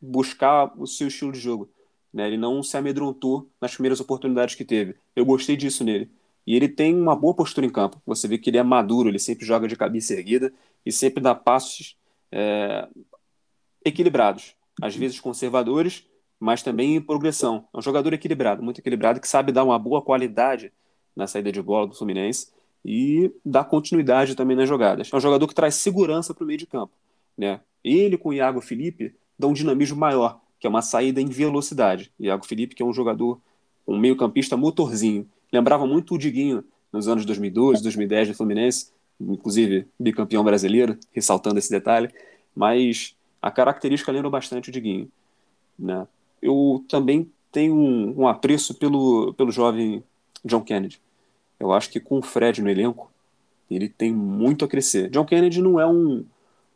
buscar 0.00 0.72
o 0.78 0.86
seu 0.86 1.08
estilo 1.08 1.32
de 1.32 1.40
jogo. 1.40 1.70
Né? 2.12 2.26
Ele 2.26 2.36
não 2.36 2.62
se 2.62 2.76
amedrontou 2.76 3.48
nas 3.60 3.72
primeiras 3.72 3.98
oportunidades 3.98 4.54
que 4.54 4.64
teve. 4.64 4.96
Eu 5.16 5.24
gostei 5.24 5.56
disso 5.56 5.82
nele. 5.82 6.10
E 6.46 6.54
ele 6.54 6.68
tem 6.68 6.94
uma 6.94 7.16
boa 7.16 7.34
postura 7.34 7.66
em 7.66 7.70
campo. 7.70 8.00
Você 8.06 8.28
vê 8.28 8.36
que 8.36 8.50
ele 8.50 8.58
é 8.58 8.62
maduro, 8.62 9.08
ele 9.08 9.18
sempre 9.18 9.46
joga 9.46 9.66
de 9.66 9.76
cabeça 9.76 10.12
erguida 10.12 10.52
e 10.84 10.92
sempre 10.92 11.22
dá 11.22 11.34
passos 11.34 11.96
é, 12.32 12.88
equilibrados, 13.84 14.54
às 14.80 14.96
vezes 14.96 15.20
conservadores, 15.20 16.06
mas 16.38 16.62
também 16.62 16.96
em 16.96 17.00
progressão. 17.00 17.68
É 17.72 17.78
um 17.78 17.82
jogador 17.82 18.12
equilibrado, 18.12 18.62
muito 18.62 18.80
equilibrado, 18.80 19.20
que 19.20 19.28
sabe 19.28 19.52
dar 19.52 19.64
uma 19.64 19.78
boa 19.78 20.02
qualidade 20.02 20.72
na 21.14 21.26
saída 21.26 21.52
de 21.52 21.62
bola 21.62 21.86
do 21.86 21.94
Fluminense 21.94 22.50
e 22.84 23.30
dá 23.44 23.62
continuidade 23.62 24.34
também 24.34 24.56
nas 24.56 24.68
jogadas. 24.68 25.10
É 25.12 25.16
um 25.16 25.20
jogador 25.20 25.46
que 25.46 25.54
traz 25.54 25.74
segurança 25.74 26.34
para 26.34 26.44
o 26.44 26.46
meio 26.46 26.58
de 26.58 26.66
campo. 26.66 26.92
Né? 27.36 27.60
Ele 27.84 28.16
com 28.16 28.30
o 28.30 28.32
Iago 28.32 28.60
Felipe 28.60 29.14
dão 29.38 29.50
um 29.50 29.54
dinamismo 29.54 29.98
maior, 29.98 30.40
que 30.58 30.66
é 30.66 30.70
uma 30.70 30.82
saída 30.82 31.20
em 31.20 31.26
velocidade. 31.26 32.12
Iago 32.18 32.46
Felipe, 32.46 32.74
que 32.74 32.82
é 32.82 32.86
um 32.86 32.92
jogador, 32.92 33.40
um 33.86 33.98
meio-campista 33.98 34.56
motorzinho. 34.56 35.26
Lembrava 35.52 35.86
muito 35.86 36.14
o 36.14 36.18
Diguinho 36.18 36.64
nos 36.92 37.08
anos 37.08 37.24
2012, 37.24 37.82
2010 37.82 38.28
do 38.28 38.34
Fluminense, 38.34 38.92
inclusive 39.20 39.86
bicampeão 39.98 40.42
brasileiro, 40.42 40.98
ressaltando 41.12 41.58
esse 41.58 41.70
detalhe, 41.70 42.10
mas 42.54 43.16
a 43.40 43.50
característica 43.50 44.12
lembra 44.12 44.30
bastante 44.30 44.68
o 44.68 44.72
Diguinho. 44.72 45.10
Né? 45.78 46.06
Eu 46.42 46.84
também 46.88 47.30
tenho 47.50 47.74
um, 47.74 48.22
um, 48.22 48.28
apreço 48.28 48.74
pelo, 48.74 49.34
pelo 49.34 49.50
jovem 49.50 50.02
John 50.44 50.62
Kennedy. 50.62 51.00
Eu 51.60 51.72
acho 51.72 51.90
que 51.90 52.00
com 52.00 52.18
o 52.18 52.22
Fred 52.22 52.62
no 52.62 52.70
elenco, 52.70 53.10
ele 53.70 53.88
tem 53.88 54.12
muito 54.12 54.64
a 54.64 54.68
crescer. 54.68 55.10
John 55.10 55.24
Kennedy 55.24 55.60
não 55.60 55.78
é 55.78 55.86
um, 55.86 56.24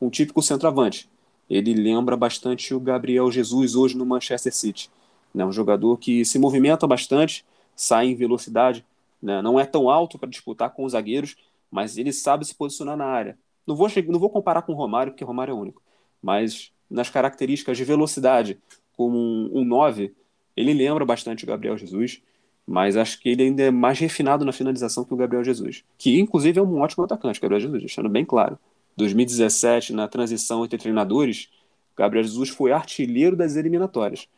um 0.01 0.11
típico 0.11 0.43
centroavante. 0.43 1.09
Ele 1.49 1.75
lembra 1.75 2.17
bastante 2.17 2.75
o 2.75 2.79
Gabriel 2.79 3.31
Jesus 3.31 3.75
hoje 3.75 3.97
no 3.97 4.07
Manchester 4.07 4.55
City. 4.55 4.91
Né? 5.35 5.45
Um 5.45 5.53
jogador 5.53 5.99
que 5.99 6.25
se 6.25 6.39
movimenta 6.39 6.87
bastante, 6.87 7.45
sai 7.75 8.07
em 8.07 8.15
velocidade, 8.15 8.85
né? 9.21 9.43
não 9.43 9.59
é 9.59 9.67
tão 9.67 9.91
alto 9.91 10.19
para 10.19 10.29
disputar 10.29 10.71
com 10.71 10.85
os 10.85 10.93
zagueiros, 10.93 11.37
mas 11.71 11.99
ele 11.99 12.13
sabe 12.13 12.45
se 12.45 12.55
posicionar 12.55 12.97
na 12.97 13.07
área. 13.07 13.37
Não 13.67 13.75
vou, 13.75 13.89
não 14.07 14.21
vou 14.21 14.31
comparar 14.31 14.63
com 14.63 14.73
o 14.73 14.77
Romário, 14.77 15.13
porque 15.13 15.25
o 15.25 15.27
Romário 15.27 15.53
é 15.53 15.55
único, 15.55 15.83
mas 16.23 16.71
nas 16.89 17.11
características 17.11 17.77
de 17.77 17.85
velocidade, 17.85 18.59
como 18.97 19.19
um, 19.53 19.65
9, 19.65 20.15
ele 20.57 20.73
lembra 20.73 21.05
bastante 21.05 21.45
o 21.45 21.47
Gabriel 21.47 21.77
Jesus, 21.77 22.23
mas 22.67 22.97
acho 22.97 23.21
que 23.21 23.29
ele 23.29 23.43
ainda 23.43 23.63
é 23.63 23.71
mais 23.71 23.99
refinado 23.99 24.45
na 24.45 24.53
finalização 24.53 25.05
que 25.05 25.13
o 25.13 25.17
Gabriel 25.17 25.45
Jesus, 25.45 25.85
que 25.99 26.19
inclusive 26.19 26.59
é 26.59 26.63
um 26.63 26.81
ótimo 26.81 27.05
atacante, 27.05 27.41
Gabriel 27.41 27.61
Jesus, 27.61 27.81
deixando 27.81 28.09
bem 28.09 28.25
claro. 28.25 28.59
2017, 28.97 29.93
na 29.93 30.09
transição 30.09 30.65
entre 30.65 30.79
treinadores, 30.79 31.51
Gabriel 31.97 32.25
Jesus 32.25 32.49
foi 32.49 32.73
artilheiro 32.73 33.37
das 33.37 33.57
eliminatórias, 33.57 34.29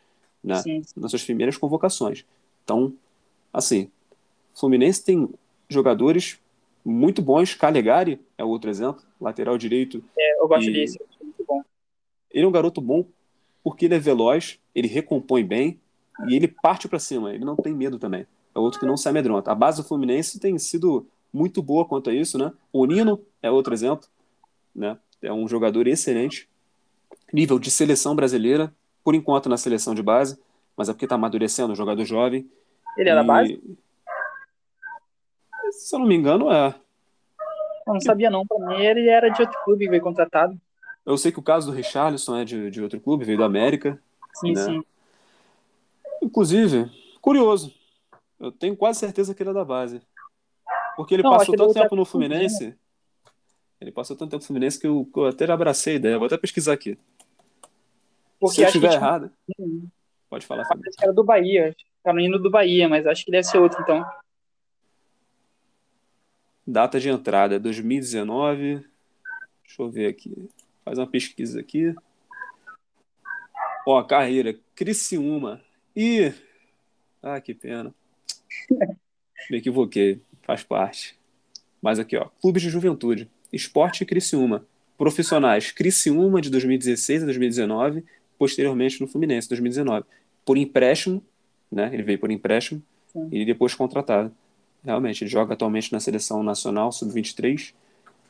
né? 0.43 0.55
Sim. 0.55 0.81
nas 0.95 1.11
suas 1.11 1.23
primeiras 1.23 1.57
convocações. 1.57 2.25
Então, 2.63 2.93
assim, 3.53 3.89
Fluminense 4.53 5.03
tem 5.03 5.29
jogadores 5.69 6.39
muito 6.83 7.21
bons. 7.21 7.53
Calegari 7.53 8.19
é 8.37 8.43
outro 8.43 8.69
exemplo, 8.69 9.03
lateral 9.21 9.57
direito. 9.57 10.03
É, 10.17 10.41
eu 10.41 10.47
gosto 10.47 10.69
e... 10.69 10.97
muito 11.21 11.45
bom. 11.47 11.61
Ele 12.31 12.45
é 12.45 12.47
um 12.47 12.51
garoto 12.51 12.81
bom 12.81 13.05
porque 13.63 13.85
ele 13.85 13.95
é 13.95 13.99
veloz, 13.99 14.59
ele 14.73 14.87
recompõe 14.87 15.43
bem 15.43 15.79
e 16.27 16.35
ele 16.35 16.47
parte 16.47 16.87
para 16.87 16.99
cima, 16.99 17.33
ele 17.33 17.45
não 17.45 17.55
tem 17.55 17.73
medo 17.73 17.99
também. 17.99 18.25
É 18.55 18.59
outro 18.59 18.79
que 18.79 18.85
não 18.85 18.97
se 18.97 19.07
amedronta. 19.07 19.51
A 19.51 19.55
base 19.55 19.81
do 19.81 19.87
Fluminense 19.87 20.39
tem 20.39 20.57
sido 20.57 21.07
muito 21.31 21.61
boa 21.61 21.85
quanto 21.85 22.09
a 22.09 22.13
isso, 22.13 22.37
né? 22.37 22.51
O 22.73 22.85
Nino 22.85 23.21
é 23.41 23.51
outro 23.51 23.73
exemplo, 23.73 24.07
né? 24.75 24.97
É 25.21 25.31
um 25.31 25.47
jogador 25.47 25.87
excelente. 25.87 26.49
Nível 27.31 27.59
de 27.59 27.69
seleção 27.69 28.15
brasileira, 28.15 28.73
por 29.03 29.13
enquanto 29.13 29.49
na 29.49 29.57
seleção 29.57 29.93
de 29.93 30.01
base, 30.01 30.39
mas 30.75 30.89
é 30.89 30.93
porque 30.93 31.05
está 31.05 31.15
amadurecendo, 31.15 31.73
um 31.73 31.75
jogador 31.75 32.03
jovem. 32.05 32.49
Ele 32.97 33.09
é 33.09 33.15
da 33.15 33.23
base? 33.23 33.61
Se 35.71 35.95
eu 35.95 35.99
não 35.99 36.07
me 36.07 36.15
engano, 36.15 36.51
é. 36.51 36.73
Eu 37.85 37.93
não 37.93 38.01
sabia 38.01 38.29
não, 38.29 38.45
pra 38.45 38.59
mim 38.59 38.83
ele 38.83 39.07
era 39.07 39.29
de 39.29 39.41
outro 39.41 39.57
clube, 39.63 39.87
veio 39.87 40.01
contratado. 40.01 40.59
Eu 41.05 41.17
sei 41.17 41.31
que 41.31 41.39
o 41.39 41.43
caso 41.43 41.71
do 41.71 41.75
Richarlison 41.75 42.35
é 42.37 42.43
de, 42.43 42.69
de 42.69 42.81
outro 42.81 42.99
clube, 42.99 43.23
veio 43.23 43.37
do 43.37 43.43
América. 43.43 43.99
Sim, 44.35 44.53
né? 44.53 44.65
sim. 44.65 44.83
Inclusive, 46.21 46.89
curioso, 47.21 47.73
eu 48.39 48.51
tenho 48.51 48.75
quase 48.75 48.99
certeza 48.99 49.33
que 49.33 49.41
ele 49.43 49.49
é 49.51 49.53
da 49.53 49.65
base. 49.65 50.01
Porque 50.95 51.13
ele 51.13 51.23
Não, 51.23 51.31
passou 51.31 51.55
tanto 51.55 51.71
ele 51.71 51.73
tempo 51.81 51.95
no 51.95 52.03
tá 52.05 52.11
fugindo. 52.11 52.29
Fluminense. 52.31 52.75
Ele 53.79 53.91
passou 53.91 54.15
tanto 54.15 54.31
tempo 54.31 54.41
no 54.41 54.47
Fluminense 54.47 54.79
que 54.79 54.87
eu, 54.87 55.07
eu 55.15 55.25
até 55.27 55.49
abracei 55.51 55.93
a 55.93 55.97
ideia. 55.97 56.17
Vou 56.17 56.25
até 56.25 56.37
pesquisar 56.37 56.73
aqui. 56.73 56.97
Porque 58.39 58.55
Se 58.55 58.61
eu 58.61 58.65
estiver 58.67 58.89
tinha- 58.89 58.99
errado, 58.99 59.31
pode 60.29 60.45
falar. 60.45 60.65
Fábio. 60.65 60.83
Acho 60.87 60.97
que 60.97 61.03
era 61.03 61.13
do 61.13 61.23
Bahia. 61.23 61.75
Tava 62.03 62.21
indo 62.21 62.39
do 62.39 62.49
Bahia, 62.49 62.87
mas 62.89 63.05
acho 63.05 63.23
que 63.25 63.31
deve 63.31 63.43
ser 63.43 63.57
outro, 63.59 63.81
então. 63.81 64.03
Data 66.65 66.99
de 66.99 67.09
entrada, 67.09 67.59
2019. 67.59 68.85
Deixa 69.63 69.81
eu 69.81 69.89
ver 69.89 70.07
aqui. 70.07 70.49
Faz 70.83 70.97
uma 70.97 71.07
pesquisa 71.07 71.59
aqui. 71.59 71.93
Ó, 73.85 74.01
carreira. 74.03 74.57
Criciúma. 74.75 75.61
Ih! 75.97 76.31
Ah, 77.23 77.41
que 77.41 77.55
pena. 77.55 77.91
Me 79.49 79.57
equivoquei. 79.57 80.21
Faz 80.43 80.61
parte. 80.61 81.17
Mas 81.81 81.97
aqui, 81.97 82.15
ó. 82.15 82.27
Clubes 82.39 82.61
de 82.61 82.69
Juventude. 82.69 83.27
Esporte 83.51 84.05
Criciúma. 84.05 84.63
Profissionais. 84.95 85.71
Criciúma 85.71 86.39
de 86.39 86.51
2016 86.51 87.23
a 87.23 87.25
2019. 87.25 88.05
Posteriormente 88.37 89.01
no 89.01 89.07
Fluminense, 89.07 89.49
2019. 89.49 90.05
Por 90.45 90.55
empréstimo, 90.55 91.23
né? 91.71 91.89
Ele 91.91 92.03
veio 92.03 92.19
por 92.19 92.29
empréstimo. 92.29 92.79
Sim. 93.11 93.29
E 93.31 93.43
depois 93.43 93.73
contratado. 93.73 94.31
Realmente, 94.85 95.23
ele 95.23 95.31
joga 95.31 95.55
atualmente 95.55 95.91
na 95.91 95.99
seleção 95.99 96.43
nacional 96.43 96.91
sub-23. 96.91 97.73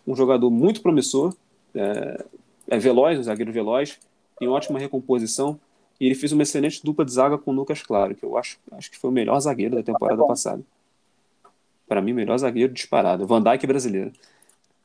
Um 0.07 0.15
jogador 0.15 0.49
muito 0.49 0.81
promissor, 0.81 1.35
é, 1.75 2.25
é 2.69 2.79
veloz, 2.79 3.19
um 3.19 3.23
zagueiro 3.23 3.51
veloz, 3.51 3.99
tem 4.39 4.47
ótima 4.47 4.79
recomposição. 4.79 5.59
E 5.99 6.05
ele 6.05 6.15
fez 6.15 6.31
uma 6.31 6.43
excelente 6.43 6.83
dupla 6.83 7.03
de 7.03 7.11
zaga 7.11 7.37
com 7.37 7.51
o 7.51 7.53
Lucas 7.53 7.81
Claro, 7.81 8.13
que 8.13 8.23
eu 8.23 8.37
acho, 8.37 8.59
acho 8.73 8.91
que 8.91 8.97
foi 8.97 9.09
o 9.09 9.13
melhor 9.13 9.39
zagueiro 9.39 9.75
da 9.75 9.83
temporada 9.83 10.21
bom. 10.21 10.27
passada. 10.27 10.61
Para 11.87 12.01
mim, 12.01 12.11
o 12.11 12.15
melhor 12.15 12.37
zagueiro 12.37 12.73
disparado. 12.73 13.25
Van 13.25 13.41
Dijk 13.41 13.65
brasileiro. 13.65 14.11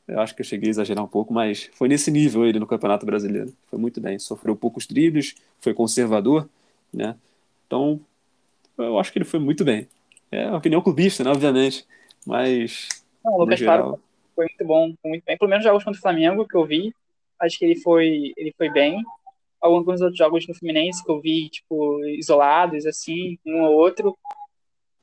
Eu 0.07 0.19
acho 0.19 0.35
que 0.35 0.41
eu 0.41 0.45
cheguei 0.45 0.69
a 0.69 0.71
exagerar 0.71 1.03
um 1.03 1.07
pouco, 1.07 1.33
mas 1.33 1.69
foi 1.73 1.87
nesse 1.87 2.11
nível 2.11 2.45
ele 2.45 2.59
no 2.59 2.67
Campeonato 2.67 3.05
Brasileiro. 3.05 3.53
Foi 3.67 3.79
muito 3.79 4.01
bem. 4.01 4.19
Sofreu 4.19 4.55
poucos 4.55 4.85
dribles, 4.85 5.35
foi 5.61 5.73
conservador, 5.73 6.49
né? 6.93 7.15
Então, 7.67 7.99
eu 8.77 8.99
acho 8.99 9.11
que 9.11 9.17
ele 9.17 9.25
foi 9.25 9.39
muito 9.39 9.63
bem. 9.63 9.87
É 10.31 10.47
uma 10.47 10.57
opinião 10.57 10.81
clubista, 10.81 11.23
né? 11.23 11.29
Obviamente. 11.29 11.85
Mas, 12.25 12.89
Não, 13.23 13.33
o 13.33 13.39
Lucas 13.39 13.59
geral, 13.59 13.83
Claro 13.83 14.03
foi 14.35 14.45
muito 14.45 14.65
bom, 14.65 14.93
foi 15.01 15.09
muito 15.09 15.23
bem. 15.23 15.37
Pelo 15.37 15.49
menos 15.49 15.63
jogos 15.63 15.83
contra 15.83 15.97
o 15.97 16.01
Flamengo 16.01 16.47
que 16.47 16.55
eu 16.55 16.65
vi, 16.65 16.93
acho 17.39 17.57
que 17.57 17.65
ele 17.65 17.75
foi, 17.79 18.33
ele 18.35 18.53
foi 18.57 18.69
bem. 18.69 19.03
Alguns 19.63 20.01
outros 20.01 20.17
jogos 20.17 20.45
no 20.45 20.53
Fluminense 20.53 21.01
que 21.01 21.09
eu 21.09 21.21
vi, 21.21 21.49
tipo, 21.49 22.03
isolados, 22.05 22.85
assim, 22.85 23.37
um 23.45 23.61
ou 23.61 23.75
outro. 23.75 24.17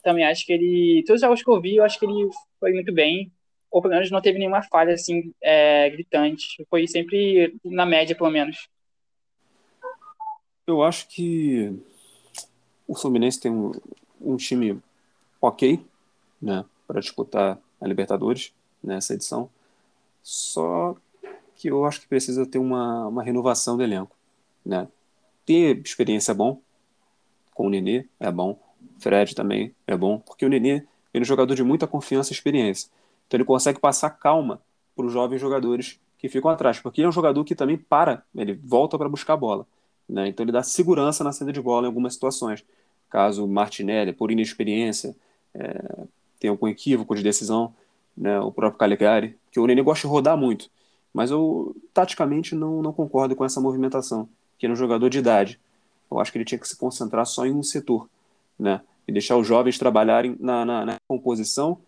Também 0.03 0.25
acho 0.25 0.45
que 0.45 0.53
ele. 0.53 1.03
Todos 1.07 1.23
os 1.23 1.27
jogos 1.27 1.43
que 1.43 1.51
eu 1.51 1.61
vi, 1.61 1.77
eu 1.77 1.85
acho 1.85 1.99
que 1.99 2.05
ele 2.05 2.29
foi 2.59 2.73
muito 2.73 2.93
bem. 2.93 3.33
Ou 3.71 3.81
pelo 3.81 3.95
menos 3.95 4.11
não 4.11 4.21
teve 4.21 4.39
nenhuma 4.39 4.63
falha, 4.65 4.93
assim, 4.93 5.33
é, 5.43 5.89
gritante. 5.89 6.63
Foi 6.69 6.87
sempre 6.87 7.55
na 7.65 7.87
média, 7.87 8.15
pelo 8.15 8.31
menos. 8.31 8.69
eu 10.67 10.83
acho 10.83 11.09
que 11.09 11.75
o 12.87 12.95
Fluminense 12.95 13.41
tem 13.41 13.51
um, 13.51 13.73
um 14.21 14.37
time 14.37 14.79
ok, 15.41 15.83
né? 16.41 16.67
Para 16.87 17.01
disputar 17.01 17.59
a 17.81 17.87
Libertadores 17.87 18.53
nessa 18.83 19.15
edição. 19.15 19.49
Só 20.23 20.95
que 21.57 21.69
eu 21.69 21.85
acho 21.85 22.01
que 22.01 22.09
precisa 22.09 22.47
ter 22.47 22.59
uma, 22.59 23.07
uma 23.07 23.23
renovação 23.23 23.77
do 23.77 23.83
elenco, 23.83 24.17
né? 24.65 24.89
Ter 25.45 25.81
experiência 25.85 26.33
é 26.33 26.35
bom, 26.35 26.61
com 27.55 27.67
o 27.67 27.71
Nenê 27.71 28.07
é 28.19 28.31
bom, 28.31 28.59
Fred 28.99 29.35
também 29.35 29.75
é 29.87 29.97
bom, 29.97 30.19
porque 30.19 30.45
o 30.45 30.49
Nenê 30.49 30.83
é 31.13 31.19
um 31.19 31.25
jogador 31.25 31.55
de 31.55 31.63
muita 31.63 31.87
confiança 31.87 32.33
e 32.33 32.35
experiência. 32.35 32.91
Então 33.27 33.39
ele 33.39 33.45
consegue 33.45 33.81
passar 33.81 34.11
calma 34.11 34.61
para 34.95 35.07
os 35.07 35.13
jovens 35.13 35.41
jogadores 35.41 35.99
que 36.19 36.29
ficam 36.29 36.51
atrás, 36.51 36.79
porque 36.79 37.01
ele 37.01 37.07
é 37.07 37.09
um 37.09 37.13
jogador 37.13 37.45
que 37.45 37.55
também 37.55 37.77
para, 37.77 38.23
ele 38.35 38.55
volta 38.55 38.99
para 38.99 39.09
buscar 39.09 39.35
a 39.35 39.37
bola. 39.37 39.67
Né? 40.09 40.29
Então 40.29 40.45
ele 40.45 40.53
dá 40.53 40.63
segurança 40.63 41.25
na 41.25 41.33
saída 41.33 41.53
de 41.53 41.61
bola 41.61 41.85
em 41.85 41.87
algumas 41.87 42.15
situações. 42.15 42.65
Caso 43.09 43.47
Martinelli, 43.47 44.13
por 44.13 44.31
inexperiência, 44.31 45.17
é, 45.55 46.05
tenha 46.39 46.51
algum 46.51 46.69
equívoco 46.69 47.15
de 47.15 47.23
decisão, 47.23 47.75
né? 48.17 48.39
o 48.41 48.53
próprio 48.53 48.79
Calegari, 48.79 49.37
que 49.51 49.59
o 49.59 49.67
Nenê 49.67 49.83
gosta 49.83 50.07
de 50.07 50.13
rodar 50.13 50.37
muito. 50.37 50.71
Mas 51.13 51.31
eu, 51.31 51.75
taticamente, 51.93 52.55
não, 52.55 52.83
não 52.83 52.93
concordo 52.93 53.35
com 53.35 53.45
essa 53.45 53.61
movimentação, 53.61 54.29
que 54.61 54.69
um 54.69 54.77
jogador 54.77 55.09
de 55.09 55.19
idade. 55.19 55.59
Eu 56.11 56.21
acho 56.21 56.31
que 56.31 56.39
ele 56.39 56.45
tinha 56.45 56.59
que 56.59 56.69
se 56.69 56.77
concentrar 56.77 57.25
só 57.25 57.47
em 57.47 57.53
um 57.53 57.63
setor, 57.63 58.09
né? 58.59 58.83
E 59.09 59.13
deixar 59.13 59.37
os 59.37 59.47
jovens 59.47 59.79
trabalharem 59.79 60.37
na, 60.39 60.65
na, 60.65 60.85
na 60.85 60.97
composição. 61.09 61.79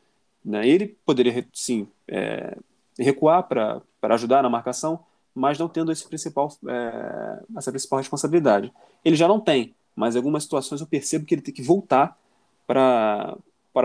Né? 0.44 0.66
Ele 0.66 0.96
poderia, 1.04 1.46
sim, 1.52 1.86
é, 2.08 2.56
recuar 2.98 3.44
para 3.44 3.82
ajudar 4.02 4.42
na 4.42 4.48
marcação, 4.48 5.00
mas 5.34 5.58
não 5.58 5.68
tendo 5.68 5.92
esse 5.92 6.08
principal, 6.08 6.50
é, 6.66 7.42
essa 7.56 7.70
principal 7.70 7.98
responsabilidade. 7.98 8.72
Ele 9.04 9.14
já 9.14 9.28
não 9.28 9.38
tem, 9.38 9.74
mas 9.94 10.14
em 10.14 10.18
algumas 10.18 10.42
situações 10.42 10.80
eu 10.80 10.86
percebo 10.86 11.26
que 11.26 11.34
ele 11.34 11.42
tem 11.42 11.54
que 11.54 11.62
voltar 11.62 12.18
para 12.66 13.36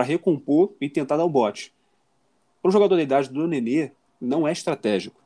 recompor 0.02 0.72
e 0.80 0.88
tentar 0.88 1.18
dar 1.18 1.24
o 1.24 1.30
bote. 1.30 1.72
Para 2.62 2.70
um 2.70 2.72
jogador 2.72 2.96
da 2.96 3.02
idade 3.02 3.28
do 3.28 3.46
Nenê, 3.46 3.92
não 4.20 4.48
é 4.48 4.52
estratégico. 4.52 5.20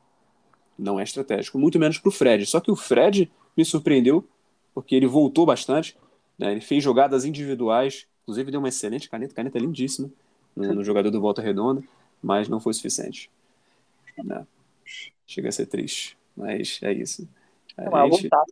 Não 0.78 0.98
é 0.98 1.02
estratégico, 1.02 1.58
muito 1.58 1.78
menos 1.78 1.98
para 1.98 2.08
o 2.08 2.12
Fred. 2.12 2.44
Só 2.44 2.60
que 2.60 2.70
o 2.70 2.76
Fred 2.76 3.30
me 3.56 3.64
surpreendeu, 3.64 4.26
porque 4.74 4.94
ele 4.94 5.06
voltou 5.06 5.44
bastante, 5.46 5.96
né? 6.38 6.52
ele 6.52 6.60
fez 6.60 6.82
jogadas 6.82 7.24
individuais, 7.24 8.06
inclusive 8.22 8.50
deu 8.50 8.60
uma 8.60 8.68
excelente 8.68 9.08
caneta, 9.08 9.34
caneta 9.34 9.58
lindíssima 9.58 10.10
no, 10.56 10.74
no 10.74 10.84
jogador 10.84 11.10
do 11.10 11.20
Volta 11.20 11.42
Redonda, 11.42 11.82
mas 12.22 12.48
não 12.48 12.60
foi 12.60 12.72
suficiente. 12.74 13.30
Né? 14.22 14.46
Chega 15.26 15.48
a 15.48 15.52
ser 15.52 15.66
triste, 15.66 16.16
mas 16.36 16.78
é 16.82 16.92
isso. 16.92 17.28
A 17.76 18.02
Ah, 18.02 18.04
gente- 18.10 18.28
voltar. 18.28 18.44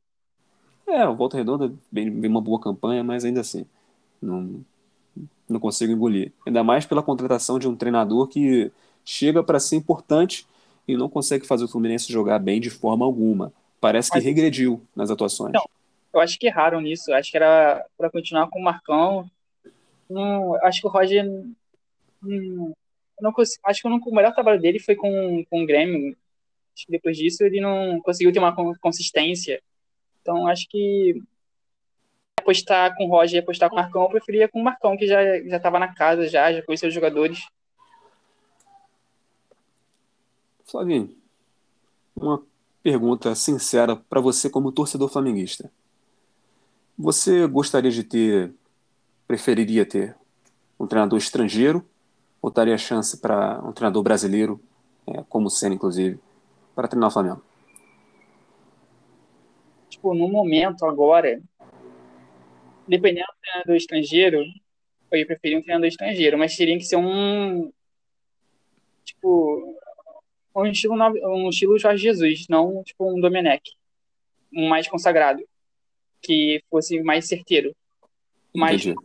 é, 0.87 1.07
o 1.09 1.15
Volta 1.15 1.37
Redonda 1.37 1.73
vem, 1.91 2.11
vem 2.21 2.31
uma 2.31 2.41
boa 2.41 2.61
campanha, 2.61 3.05
mas 3.05 3.25
ainda 3.25 3.41
assim, 3.41 3.65
não, 4.21 4.65
não 5.49 5.61
consigo 5.61 5.93
engolir. 5.93 6.33
Ainda 6.47 6.63
mais 6.65 6.87
pela 6.87 7.03
contratação 7.03 7.59
de 7.59 7.69
um 7.69 7.77
treinador 7.77 8.27
que 8.29 8.71
chega 9.05 9.43
para 9.43 9.61
ser 9.61 9.77
importante 9.77 10.47
e 10.89 10.97
não 10.97 11.09
consegue 11.09 11.47
fazer 11.47 11.65
o 11.65 11.69
Fluminense 11.69 12.13
jogar 12.13 12.39
bem 12.39 12.61
de 12.61 12.71
forma 12.71 13.05
alguma. 13.05 13.53
Parece 13.81 14.11
que 14.11 14.17
Mas- 14.19 14.25
regrediu 14.25 14.87
nas 14.95 15.11
atuações. 15.11 15.53
Não. 15.53 15.65
Eu 16.13 16.21
acho 16.21 16.39
que 16.39 16.47
erraram 16.49 16.81
nisso. 16.81 17.13
Acho 17.15 17.31
que 17.31 17.37
era 17.37 17.87
para 17.97 18.11
continuar 18.11 18.49
com 18.49 18.59
o 18.59 18.63
Marcão. 18.65 19.31
Não, 20.09 20.55
acho 20.65 20.81
que 20.81 20.87
o 20.87 20.91
Roger. 20.91 21.25
hum, 22.23 22.73
eu 23.19 23.23
não 23.23 23.33
consigo, 23.33 23.61
acho 23.65 23.81
que 23.81 23.87
eu 23.87 23.91
não- 23.91 23.99
o 23.99 24.15
melhor 24.15 24.35
trabalho 24.35 24.61
dele 24.61 24.79
foi 24.79 24.95
com, 24.97 25.45
com 25.49 25.63
o 25.63 25.67
Grêmio. 25.67 26.17
Acho 26.75 26.87
que 26.87 26.93
depois 26.93 27.17
disso 27.17 27.43
ele 27.45 27.61
não 27.61 28.01
conseguiu 28.03 28.33
ter 28.33 28.39
uma 28.41 28.55
con- 28.55 28.75
consistência. 28.81 29.63
Então 30.21 30.47
acho 30.47 30.67
que 30.69 31.23
apostar 32.39 32.95
com 32.97 33.05
o 33.05 33.09
Roger 33.09 33.37
e 33.37 33.39
apostar 33.39 33.69
com 33.71 33.77
o 33.77 33.79
Marcão, 33.79 34.03
eu 34.03 34.09
preferia 34.11 34.49
com 34.49 34.61
o 34.61 34.65
Marcão, 34.65 34.97
que 34.97 35.07
já 35.07 35.23
já 35.43 35.57
estava 35.59 35.79
na 35.79 35.95
casa, 35.95 36.27
já, 36.29 36.53
já 36.53 36.63
conhecia 36.63 36.89
os 36.89 36.95
jogadores. 36.95 37.39
Flavinho, 40.65 41.15
uma 42.17 42.43
pergunta 42.83 43.35
sincera 43.35 43.97
para 43.97 44.21
você 44.21 44.49
como 44.49 44.73
torcedor 44.73 45.09
flamenguista. 45.09 45.71
Você 46.99 47.47
gostaria 47.47 47.91
de 47.91 48.05
ter, 48.05 48.53
preferiria 49.27 49.87
ter 49.87 50.17
um 50.79 50.87
treinador 50.87 51.19
estrangeiro 51.19 51.85
ou 52.41 52.51
daria 52.51 52.79
chance 52.79 53.19
para 53.19 53.61
um 53.63 53.73
treinador 53.73 54.03
brasileiro, 54.03 54.61
é, 55.07 55.23
como 55.29 55.47
o 55.47 55.51
Senna, 55.51 55.75
inclusive, 55.75 56.19
para 56.75 56.89
treinar 56.89 57.09
o 57.09 57.13
Flamengo? 57.13 57.43
Tipo, 59.89 60.15
no 60.15 60.29
momento 60.29 60.87
agora, 60.87 61.43
dependendo 62.89 63.27
do 63.27 63.41
treinador 63.43 63.77
estrangeiro, 63.77 64.43
eu 65.11 65.19
ia 65.19 65.27
preferir 65.27 65.59
um 65.59 65.63
treinador 65.63 65.89
estrangeiro, 65.89 66.39
mas 66.39 66.57
teria 66.57 66.79
que 66.79 66.85
ser 66.85 66.97
um 66.97 67.71
tipo 69.05 69.77
um 70.55 70.67
estilo 70.67 70.95
um 70.95 71.49
estilo 71.49 71.79
Jorge 71.79 72.03
Jesus, 72.03 72.47
não 72.49 72.83
tipo 72.83 73.11
um 73.11 73.21
Domenech, 73.21 73.63
um 74.53 74.69
mais 74.69 74.89
consagrado, 74.89 75.43
que 76.21 76.63
fosse 76.71 77.03
mais 77.03 77.27
certeiro. 77.27 77.75
Mas 78.55 78.87
Entendi. 78.87 78.97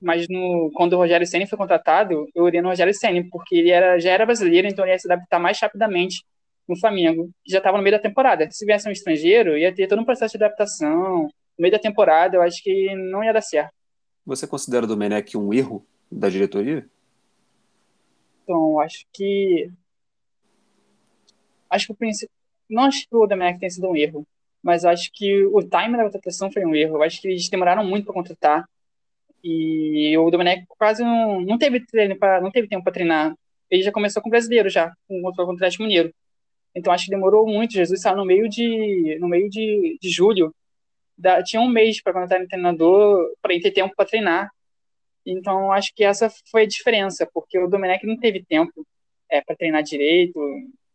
mas 0.00 0.28
no 0.28 0.70
quando 0.74 0.94
o 0.94 0.96
Rogério 0.96 1.26
Ceni 1.26 1.46
foi 1.46 1.58
contratado, 1.58 2.28
eu 2.34 2.48
iria 2.48 2.62
no 2.62 2.68
Rogério 2.68 2.94
Ceni, 2.94 3.24
porque 3.24 3.56
ele 3.56 3.70
era 3.70 3.98
já 3.98 4.10
era 4.10 4.26
brasileiro, 4.26 4.66
então 4.66 4.84
ele 4.84 4.92
ia 4.92 4.98
se 4.98 5.10
adaptar 5.10 5.38
mais 5.38 5.58
rapidamente 5.60 6.24
no 6.68 6.78
Flamengo, 6.78 7.30
que 7.44 7.52
já 7.52 7.58
estava 7.58 7.76
no 7.76 7.82
meio 7.82 7.96
da 7.96 8.02
temporada. 8.02 8.48
Se 8.50 8.64
viesse 8.64 8.88
um 8.88 8.92
estrangeiro, 8.92 9.56
ia 9.56 9.74
ter 9.74 9.86
todo 9.86 10.00
um 10.00 10.04
processo 10.04 10.36
de 10.36 10.44
adaptação. 10.44 11.24
No 11.24 11.62
meio 11.62 11.72
da 11.72 11.78
temporada, 11.78 12.36
eu 12.36 12.42
acho 12.42 12.62
que 12.62 12.94
não 12.94 13.22
ia 13.22 13.32
dar 13.32 13.42
certo. 13.42 13.72
Você 14.24 14.46
considera 14.46 14.84
o 14.84 14.88
Domenech 14.88 15.36
um 15.36 15.52
erro 15.52 15.84
da 16.10 16.28
diretoria? 16.28 16.88
Então, 18.42 18.80
acho 18.80 19.06
que 19.12 19.70
acho 21.72 21.86
que 21.86 21.92
o 21.92 21.96
princípio 21.96 22.34
não 22.70 22.84
acho 22.84 23.08
que 23.08 23.16
o 23.16 23.26
Domenech 23.26 23.58
tenha 23.58 23.70
sido 23.70 23.88
um 23.88 23.96
erro, 23.96 24.26
mas 24.62 24.84
acho 24.84 25.10
que 25.12 25.44
o 25.46 25.60
time 25.60 25.96
da 25.96 26.04
contratação 26.04 26.50
foi 26.50 26.64
um 26.64 26.74
erro. 26.74 26.96
Eu 26.96 27.02
acho 27.02 27.20
que 27.20 27.28
eles 27.28 27.48
demoraram 27.48 27.84
muito 27.84 28.04
para 28.06 28.14
contratar 28.14 28.64
e 29.44 30.16
o 30.18 30.30
Domenech 30.30 30.64
quase 30.68 31.02
não, 31.02 31.40
não 31.40 31.58
teve 31.58 31.84
treino 31.84 32.16
para 32.16 32.40
não 32.40 32.50
teve 32.50 32.68
tempo 32.68 32.84
para 32.84 32.92
treinar 32.92 33.34
ele 33.72 33.82
já 33.82 33.90
começou 33.90 34.22
com 34.22 34.28
o 34.28 34.30
brasileiro 34.30 34.68
já, 34.68 34.94
com 35.08 35.22
o 35.22 35.28
Atlético 35.28 35.82
Mineiro. 35.82 36.14
Então 36.74 36.92
acho 36.92 37.06
que 37.06 37.10
demorou 37.10 37.46
muito. 37.46 37.72
Jesus 37.72 38.02
saiu 38.02 38.18
no 38.18 38.24
meio 38.24 38.46
de 38.46 39.16
no 39.18 39.28
meio 39.28 39.48
de, 39.48 39.98
de 40.00 40.10
julho. 40.10 40.54
Da, 41.16 41.42
tinha 41.42 41.60
um 41.62 41.68
mês 41.68 42.02
para 42.02 42.12
contratar 42.12 42.40
no 42.40 42.48
treinador 42.48 43.32
para 43.40 43.58
ter 43.60 43.70
tempo 43.70 43.94
para 43.96 44.04
treinar. 44.04 44.50
Então 45.24 45.72
acho 45.72 45.90
que 45.94 46.04
essa 46.04 46.30
foi 46.50 46.64
a 46.64 46.66
diferença, 46.66 47.26
porque 47.32 47.58
o 47.58 47.66
Domenech 47.66 48.06
não 48.06 48.18
teve 48.18 48.44
tempo 48.44 48.86
é, 49.30 49.40
para 49.40 49.56
treinar 49.56 49.82
direito. 49.82 50.38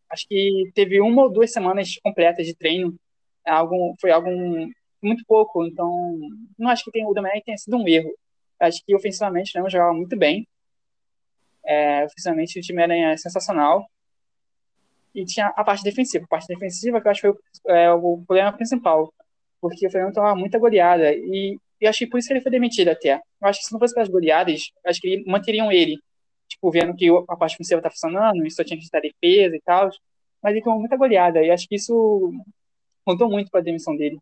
Acho 0.09 0.27
que 0.27 0.71
teve 0.73 1.01
uma 1.01 1.23
ou 1.23 1.31
duas 1.31 1.51
semanas 1.51 1.97
completas 2.03 2.45
de 2.45 2.55
treino. 2.55 2.95
É 3.45 3.51
algo, 3.51 3.95
foi 3.99 4.11
algo 4.11 4.29
muito 5.01 5.23
pouco. 5.25 5.65
Então 5.65 6.17
não 6.57 6.69
acho 6.69 6.89
que 6.91 7.05
o 7.05 7.13
Domenech 7.13 7.43
tenha 7.45 7.57
sido 7.57 7.77
um 7.77 7.87
erro. 7.87 8.13
Acho 8.59 8.83
que 8.85 8.95
ofensivamente 8.95 9.57
né, 9.57 9.69
jogava 9.69 9.93
muito 9.93 10.17
bem. 10.17 10.47
É, 11.65 12.05
ofensivamente 12.05 12.59
o 12.59 12.61
time 12.61 12.81
era 12.81 13.17
sensacional 13.17 13.85
e 15.13 15.25
tinha 15.25 15.47
a 15.47 15.63
parte 15.63 15.83
defensiva. 15.83 16.25
A 16.25 16.27
parte 16.27 16.47
defensiva 16.47 17.01
que 17.01 17.07
eu 17.07 17.11
acho 17.11 17.21
que 17.21 17.33
foi 17.33 17.75
é, 17.75 17.91
o 17.91 18.23
problema 18.25 18.53
principal, 18.53 19.11
porque 19.59 19.87
o 19.87 19.91
Flamengo 19.91 20.13
tomava 20.13 20.35
muita 20.35 20.59
goleada 20.59 21.11
e, 21.13 21.57
e 21.81 21.87
acho 21.87 21.99
que 21.99 22.07
por 22.07 22.19
isso 22.19 22.27
que 22.27 22.33
ele 22.33 22.41
foi 22.41 22.51
demitido 22.51 22.89
até. 22.89 23.15
Eu 23.41 23.47
acho 23.47 23.59
que 23.59 23.65
se 23.65 23.73
não 23.73 23.79
fosse 23.79 23.93
pelas 23.93 24.09
goleadas, 24.09 24.71
acho 24.85 25.01
que 25.01 25.23
manteriam 25.25 25.71
ele, 25.71 25.97
tipo, 26.57 26.71
vendo 26.71 26.95
que 26.95 27.07
a 27.29 27.35
parte 27.35 27.53
defensiva 27.53 27.81
tá 27.81 27.89
funcionando, 27.89 28.45
e 28.45 28.51
só 28.51 28.63
tinha 28.63 28.77
que 28.77 28.83
estar 28.83 28.99
defesa 28.99 29.55
e 29.55 29.61
tal, 29.63 29.89
mas 30.41 30.53
ele 30.53 30.63
tomou 30.63 30.79
muita 30.79 30.97
goleada 30.97 31.41
e 31.41 31.51
acho 31.51 31.67
que 31.67 31.75
isso 31.75 32.33
contou 33.05 33.29
muito 33.29 33.49
para 33.49 33.61
a 33.61 33.63
demissão 33.63 33.95
dele. 33.95 34.19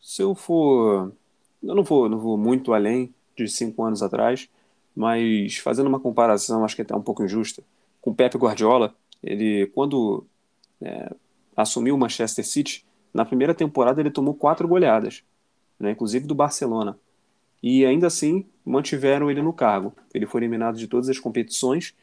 Se 0.00 0.22
eu 0.22 0.34
for, 0.34 1.12
eu 1.62 1.74
não 1.74 1.82
vou, 1.82 2.08
não 2.08 2.18
vou 2.18 2.36
muito 2.36 2.72
além 2.72 3.14
de 3.36 3.46
cinco 3.48 3.84
anos 3.84 4.02
atrás, 4.02 4.48
mas 4.94 5.56
fazendo 5.58 5.86
uma 5.86 6.00
comparação, 6.00 6.64
acho 6.64 6.76
que 6.76 6.82
até 6.82 6.94
um 6.94 7.02
pouco 7.02 7.24
injusta, 7.24 7.62
com 8.00 8.14
Pepe 8.14 8.36
Guardiola, 8.36 8.94
ele, 9.22 9.66
quando 9.68 10.26
é, 10.80 11.14
assumiu 11.56 11.94
o 11.94 11.98
Manchester 11.98 12.46
City, 12.46 12.84
na 13.14 13.24
primeira 13.24 13.54
temporada 13.54 14.00
ele 14.00 14.10
tomou 14.10 14.34
quatro 14.34 14.66
goleadas, 14.66 15.22
né, 15.78 15.92
inclusive 15.92 16.26
do 16.26 16.34
Barcelona. 16.34 16.98
E 17.62 17.86
ainda 17.86 18.06
assim 18.06 18.44
mantiveram 18.64 19.30
ele 19.30 19.40
no 19.40 19.52
cargo. 19.52 19.94
Ele 20.12 20.26
foi 20.26 20.40
eliminado 20.40 20.76
de 20.76 20.86
todas 20.86 21.08
as 21.08 21.18
competições, 21.18 21.94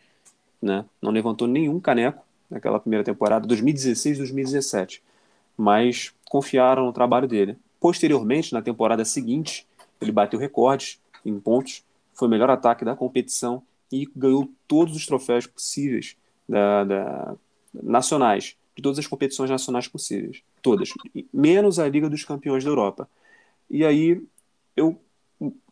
né, 0.61 0.85
não 1.01 1.11
levantou 1.11 1.47
nenhum 1.47 1.79
caneco 1.79 2.23
naquela 2.49 2.79
primeira 2.79 3.03
temporada, 3.03 3.47
2016-2017. 3.47 5.01
Mas 5.57 6.13
confiaram 6.29 6.85
no 6.85 6.93
trabalho 6.93 7.27
dele. 7.27 7.57
Posteriormente, 7.79 8.53
na 8.53 8.61
temporada 8.61 9.03
seguinte, 9.05 9.67
ele 10.01 10.11
bateu 10.11 10.39
recordes 10.39 10.99
em 11.25 11.39
pontos, 11.39 11.83
foi 12.13 12.27
o 12.27 12.31
melhor 12.31 12.49
ataque 12.49 12.83
da 12.83 12.95
competição 12.95 13.61
e 13.91 14.07
ganhou 14.15 14.49
todos 14.67 14.95
os 14.95 15.05
troféus 15.05 15.45
possíveis 15.47 16.15
da, 16.47 16.83
da, 16.83 17.35
nacionais, 17.73 18.55
de 18.75 18.81
todas 18.81 18.99
as 18.99 19.07
competições 19.07 19.49
nacionais 19.49 19.87
possíveis, 19.87 20.41
todas, 20.61 20.89
menos 21.33 21.79
a 21.79 21.87
Liga 21.87 22.09
dos 22.09 22.23
Campeões 22.23 22.63
da 22.63 22.69
Europa. 22.69 23.09
E 23.69 23.85
aí 23.85 24.21
eu 24.75 24.99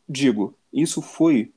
digo, 0.08 0.54
isso 0.72 1.02
foi 1.02 1.52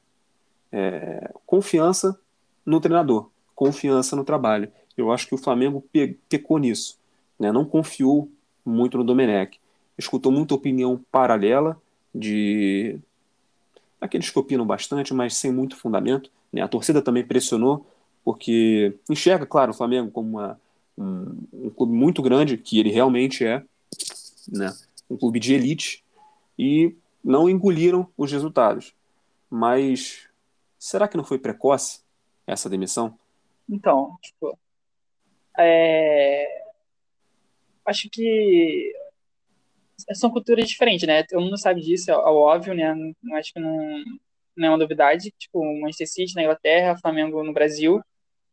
é, 0.73 1.33
confiança 1.47 2.19
no 2.65 2.81
treinador, 2.81 3.31
confiança 3.55 4.17
no 4.17 4.25
trabalho. 4.25 4.71
Eu 4.97 5.13
acho 5.13 5.27
que 5.27 5.35
o 5.35 5.39
Flamengo 5.39 5.85
pecou 6.29 6.59
nisso, 6.59 6.99
né? 7.39 7.51
não 7.53 7.65
confiou 7.65 8.31
muito 8.65 8.99
no 8.99 9.05
Domenech, 9.05 9.59
escutou 9.97 10.31
muita 10.31 10.55
opinião 10.55 11.01
paralela 11.11 11.81
de 12.15 12.99
aqueles 14.01 14.31
que 14.31 14.39
opinam 14.39 14.67
bastante, 14.67 15.15
mas 15.15 15.35
sem 15.35 15.53
muito 15.53 15.77
fundamento. 15.77 16.31
Né? 16.53 16.63
A 16.63 16.69
torcida 16.69 17.03
também 17.03 17.25
pressionou 17.25 17.87
porque 18.25 18.95
enxerga, 19.09 19.47
claro, 19.47 19.71
o 19.71 19.75
Flamengo 19.75 20.11
como 20.11 20.39
uma, 20.39 20.61
um, 20.97 21.37
um, 21.53 21.71
clube 21.71 21.93
muito 21.93 22.23
grande, 22.23 22.57
que 22.57 22.79
ele 22.79 22.91
realmente 22.91 23.45
é, 23.45 23.63
né, 24.49 24.75
um 25.09 25.17
clube 25.17 25.41
de 25.41 25.55
elite, 25.55 26.05
e 26.59 26.95
não 27.23 27.49
engoliram 27.49 28.09
os 28.17 28.31
resultados. 28.31 28.95
Mas 29.49 30.29
será 30.79 31.09
que 31.09 31.17
não 31.17 31.25
foi 31.25 31.39
precoce 31.39 32.03
essa 32.47 32.69
demissão? 32.69 33.19
Então, 33.69 34.17
tipo, 34.23 34.59
é... 35.59 36.65
acho 37.85 38.09
que 38.11 38.93
são 40.15 40.31
culturas 40.31 40.69
diferentes, 40.69 41.07
né? 41.07 41.23
Todo 41.25 41.43
mundo 41.43 41.59
sabe 41.59 41.81
disso, 41.81 42.11
é, 42.11 42.15
é 42.15 42.17
óbvio, 42.17 42.75
né? 42.75 42.95
Acho 43.35 43.53
que 43.53 43.61
não, 43.61 44.05
não 44.57 44.67
é 44.67 44.71
uma 44.71 44.79
novidade. 44.79 45.33
Tipo, 45.39 45.63
Manchester 45.81 46.09
City 46.09 46.35
na 46.35 46.43
Inglaterra, 46.43 46.99
Flamengo 46.99 47.43
no 47.45 47.53
Brasil 47.53 48.03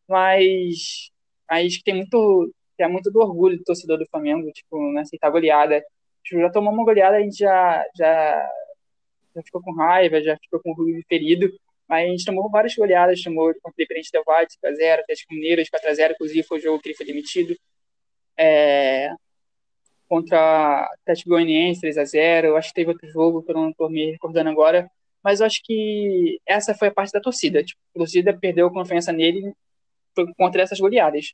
mas 0.08 1.12
acho 1.50 1.78
que 1.78 1.84
tem 1.84 1.96
muito, 1.96 2.54
tem 2.78 2.90
muito 2.90 3.12
do 3.12 3.20
orgulho 3.20 3.58
do 3.58 3.64
torcedor 3.64 3.98
do 3.98 4.08
Flamengo, 4.08 4.52
tipo, 4.52 4.78
não 4.94 5.02
aceitar 5.02 5.30
goleada. 5.30 5.84
Tipo, 6.28 6.42
já 6.42 6.50
tomou 6.52 6.74
uma 6.74 6.84
goleada, 6.84 7.18
a 7.18 7.22
gente 7.22 7.38
já, 7.38 7.86
já, 7.96 8.50
já 9.34 9.42
ficou 9.44 9.62
com 9.62 9.74
raiva, 9.74 10.22
já 10.22 10.38
ficou 10.38 10.60
com 10.60 10.70
o 10.70 10.74
orgulho 10.74 11.02
ferido, 11.08 11.50
mas 11.88 12.06
a 12.06 12.12
gente 12.12 12.26
tomou 12.26 12.50
várias 12.52 12.76
goleadas, 12.76 13.24
tomou 13.24 13.54
contra 13.62 13.70
o 13.70 13.74
Independente 13.78 14.12
Del 14.12 14.24
Valle, 14.26 14.48
5x0, 14.48 15.00
Atlético 15.00 15.34
Mineiro, 15.34 15.62
4x0, 15.62 16.12
inclusive 16.12 16.44
foi 16.44 16.60
o 16.60 16.62
jogo 16.62 16.80
que 16.82 16.90
ele 16.90 16.98
foi 16.98 17.06
demitido. 17.06 17.56
É, 18.38 19.10
contra 20.10 20.84
Atlético 21.02 21.30
Goianiense, 21.30 21.82
3x0, 21.82 22.58
acho 22.58 22.70
que 22.70 22.76
teve 22.76 22.92
outro 22.92 23.10
jogo 23.10 23.42
que 23.42 23.52
eu 23.52 23.56
não 23.56 23.70
estou 23.70 23.90
me 23.90 24.12
recordando 24.12 24.50
agora, 24.50 24.90
mas 25.24 25.40
eu 25.40 25.46
acho 25.46 25.62
que 25.64 26.40
essa 26.46 26.74
foi 26.74 26.90
a 26.90 26.94
parte 26.94 27.12
da 27.12 27.22
torcida. 27.22 27.64
Tipo, 27.64 27.80
a 27.96 28.00
torcida 28.00 28.38
perdeu 28.38 28.70
confiança 28.70 29.14
nele 29.14 29.54
contra 30.38 30.62
essas 30.62 30.80
goleadas. 30.80 31.34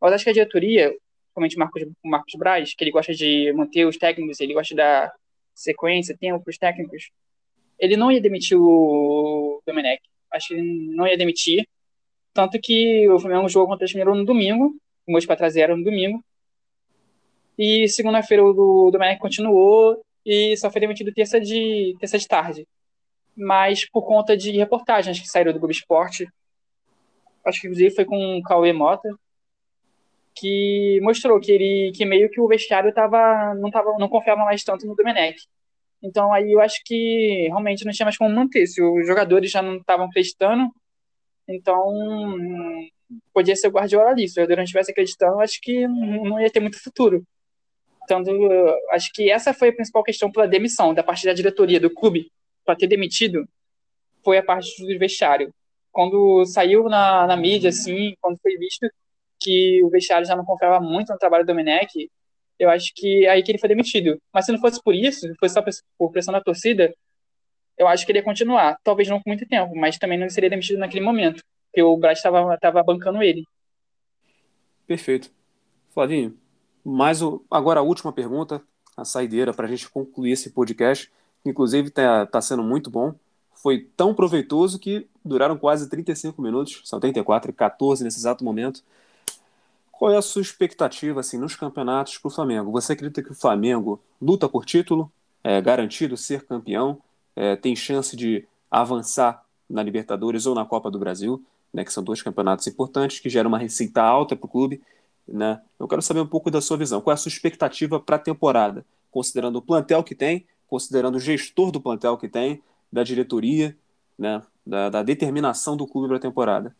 Mas 0.00 0.12
acho 0.12 0.24
que 0.24 0.30
a 0.30 0.34
diretoria, 0.34 0.94
principalmente 1.34 1.58
Marcos, 1.58 1.82
Marcos 2.04 2.34
Braz, 2.36 2.74
que 2.74 2.84
ele 2.84 2.90
gosta 2.90 3.12
de 3.12 3.52
manter 3.52 3.84
os 3.86 3.96
técnicos, 3.96 4.40
ele 4.40 4.54
gosta 4.54 4.74
da 4.74 5.12
sequência, 5.54 6.16
tempo 6.16 6.42
para 6.42 6.50
os 6.50 6.58
técnicos, 6.58 7.10
ele 7.78 7.96
não 7.96 8.10
ia 8.10 8.20
demitir 8.20 8.58
o 8.58 9.60
Domenech. 9.66 10.02
Acho 10.32 10.48
que 10.48 10.54
ele 10.54 10.94
não 10.94 11.06
ia 11.06 11.16
demitir. 11.16 11.66
Tanto 12.32 12.58
que 12.60 13.08
o 13.08 13.18
Flamengo 13.18 13.48
jogou 13.48 13.68
contra 13.68 13.86
o 13.86 13.88
Mineiro 13.88 14.14
no 14.14 14.24
domingo, 14.24 14.76
o 15.06 15.12
Moço 15.12 15.26
para 15.26 15.36
trazer 15.36 15.60
era 15.60 15.76
no 15.76 15.84
domingo. 15.84 16.24
E 17.56 17.88
segunda-feira 17.88 18.44
o 18.44 18.90
Domenech 18.90 19.20
continuou 19.20 20.02
e 20.26 20.56
só 20.56 20.70
foi 20.70 20.80
demitido 20.80 21.12
terça 21.12 21.40
de, 21.40 21.94
terça 22.00 22.18
de 22.18 22.26
tarde. 22.26 22.66
Mas 23.36 23.88
por 23.88 24.02
conta 24.02 24.36
de 24.36 24.50
reportagens 24.52 25.20
que 25.20 25.28
saíram 25.28 25.52
do 25.52 25.58
Globo 25.58 25.72
Esporte, 25.72 26.28
acho 27.44 27.60
que 27.60 27.66
inclusive 27.66 27.94
foi 27.94 28.04
com 28.04 28.38
o 28.38 28.42
Cauê 28.42 28.72
Mota, 28.72 29.08
que 30.34 31.00
mostrou 31.02 31.40
que 31.40 31.52
ele 31.52 31.92
que 31.94 32.04
meio 32.04 32.30
que 32.30 32.40
o 32.40 32.48
vestiário 32.48 32.92
tava, 32.92 33.54
não, 33.54 33.70
tava, 33.70 33.96
não 33.98 34.08
confiava 34.08 34.44
mais 34.44 34.64
tanto 34.64 34.86
no 34.86 34.94
Domenech. 34.94 35.38
Então 36.02 36.32
aí 36.32 36.52
eu 36.52 36.60
acho 36.60 36.80
que 36.84 37.46
realmente 37.48 37.84
não 37.84 37.92
tinha 37.92 38.06
mais 38.06 38.16
como 38.16 38.34
manter. 38.34 38.66
Se 38.66 38.82
os 38.82 39.06
jogadores 39.06 39.50
já 39.50 39.62
não 39.62 39.76
estavam 39.76 40.06
acreditando, 40.06 40.70
então 41.48 41.92
podia 43.32 43.56
ser 43.56 43.68
o 43.68 43.70
Guardiola 43.70 44.10
ali. 44.10 44.28
Se 44.28 44.34
o 44.34 44.42
jogador 44.42 44.56
não 44.56 44.64
estivesse 44.64 44.90
acreditando, 44.92 45.40
acho 45.40 45.60
que 45.62 45.86
não 45.88 46.40
ia 46.40 46.50
ter 46.50 46.60
muito 46.60 46.82
futuro. 46.82 47.24
Então, 48.04 48.22
acho 48.90 49.10
que 49.14 49.30
essa 49.30 49.54
foi 49.54 49.70
a 49.70 49.72
principal 49.72 50.02
questão 50.02 50.30
pela 50.30 50.46
demissão 50.46 50.92
da 50.92 51.02
parte 51.02 51.24
da 51.24 51.32
diretoria 51.32 51.80
do 51.80 51.90
clube 51.90 52.30
para 52.64 52.76
ter 52.76 52.86
demitido 52.86 53.48
foi 54.22 54.38
a 54.38 54.42
parte 54.42 54.70
do 54.82 54.98
vestiário 54.98 55.52
quando 55.94 56.44
saiu 56.44 56.88
na, 56.88 57.24
na 57.26 57.36
mídia, 57.36 57.70
assim, 57.70 58.14
quando 58.20 58.36
foi 58.40 58.56
visto 58.58 58.84
que 59.44 59.82
o 59.84 59.90
vestiário 59.90 60.26
já 60.26 60.34
não 60.34 60.44
confiava 60.44 60.80
muito 60.80 61.12
no 61.12 61.18
trabalho 61.18 61.44
do 61.44 61.48
Domenech, 61.48 62.10
eu 62.58 62.70
acho 62.70 62.92
que 62.94 63.26
é 63.26 63.30
aí 63.30 63.42
que 63.42 63.50
ele 63.50 63.58
foi 63.58 63.68
demitido. 63.68 64.18
Mas 64.32 64.46
se 64.46 64.52
não 64.52 64.60
fosse 64.60 64.80
por 64.82 64.94
isso, 64.94 65.20
se 65.20 65.34
fosse 65.38 65.54
só 65.54 65.62
por 65.98 66.10
pressão 66.10 66.32
da 66.32 66.40
torcida, 66.40 66.94
eu 67.76 67.86
acho 67.86 68.06
que 68.06 68.12
ele 68.12 68.20
ia 68.20 68.24
continuar. 68.24 68.78
Talvez 68.82 69.08
não 69.08 69.20
por 69.20 69.28
muito 69.28 69.46
tempo, 69.46 69.74
mas 69.76 69.98
também 69.98 70.18
não 70.18 70.28
seria 70.30 70.48
demitido 70.48 70.78
naquele 70.78 71.04
momento, 71.04 71.42
porque 71.66 71.82
o 71.82 71.96
Braz 71.96 72.18
estava 72.18 72.82
bancando 72.82 73.22
ele. 73.22 73.44
Perfeito. 74.86 75.30
Flavinho, 75.90 76.36
mais 76.84 77.20
agora 77.50 77.80
a 77.80 77.82
última 77.82 78.12
pergunta, 78.12 78.62
a 78.96 79.04
saideira, 79.04 79.52
para 79.52 79.66
a 79.66 79.68
gente 79.68 79.88
concluir 79.88 80.32
esse 80.32 80.50
podcast, 80.50 81.10
que 81.42 81.50
inclusive 81.50 81.88
está 81.88 82.26
tá 82.26 82.40
sendo 82.40 82.62
muito 82.62 82.90
bom 82.90 83.14
foi 83.64 83.88
tão 83.96 84.14
proveitoso 84.14 84.78
que 84.78 85.06
duraram 85.24 85.56
quase 85.56 85.88
35 85.88 86.42
minutos, 86.42 86.82
são 86.84 87.00
34 87.00 87.50
e 87.50 87.54
14 87.54 88.04
nesse 88.04 88.18
exato 88.18 88.44
momento. 88.44 88.82
Qual 89.98 90.12
é 90.12 90.16
a 90.16 90.22
sua 90.22 90.42
expectativa 90.42 91.20
assim 91.20 91.38
nos 91.38 91.54
campeonatos 91.54 92.18
para 92.18 92.28
o 92.28 92.30
Flamengo? 92.30 92.70
Você 92.72 92.92
acredita 92.92 93.22
que 93.22 93.30
o 93.30 93.34
Flamengo 93.34 94.02
luta 94.20 94.48
por 94.48 94.64
título, 94.64 95.10
é 95.42 95.60
garantido 95.60 96.16
ser 96.16 96.44
campeão, 96.44 97.00
é, 97.36 97.54
tem 97.56 97.76
chance 97.76 98.16
de 98.16 98.46
avançar 98.70 99.44
na 99.68 99.82
Libertadores 99.82 100.46
ou 100.46 100.54
na 100.54 100.64
Copa 100.64 100.90
do 100.90 100.98
Brasil, 100.98 101.44
né, 101.72 101.84
que 101.84 101.92
são 101.92 102.02
dois 102.02 102.22
campeonatos 102.22 102.66
importantes 102.66 103.20
que 103.20 103.28
geram 103.28 103.48
uma 103.48 103.58
receita 103.58 104.02
alta 104.02 104.36
para 104.36 104.46
o 104.46 104.48
clube? 104.48 104.82
Né? 105.26 105.60
Eu 105.78 105.88
quero 105.88 106.02
saber 106.02 106.20
um 106.20 106.26
pouco 106.26 106.50
da 106.50 106.60
sua 106.60 106.76
visão. 106.76 107.00
Qual 107.00 107.12
é 107.12 107.14
a 107.14 107.16
sua 107.18 107.30
expectativa 107.30 107.98
para 107.98 108.16
a 108.16 108.18
temporada, 108.18 108.84
considerando 109.10 109.56
o 109.56 109.62
plantel 109.62 110.02
que 110.02 110.14
tem, 110.14 110.46
considerando 110.68 111.16
o 111.16 111.20
gestor 111.20 111.70
do 111.70 111.80
plantel 111.80 112.16
que 112.16 112.28
tem, 112.28 112.62
da 112.92 113.02
diretoria, 113.02 113.76
né, 114.18 114.42
da, 114.66 114.90
da 114.90 115.02
determinação 115.02 115.76
do 115.76 115.86
clube 115.86 116.08
para 116.08 116.16
a 116.16 116.20
temporada? 116.20 116.74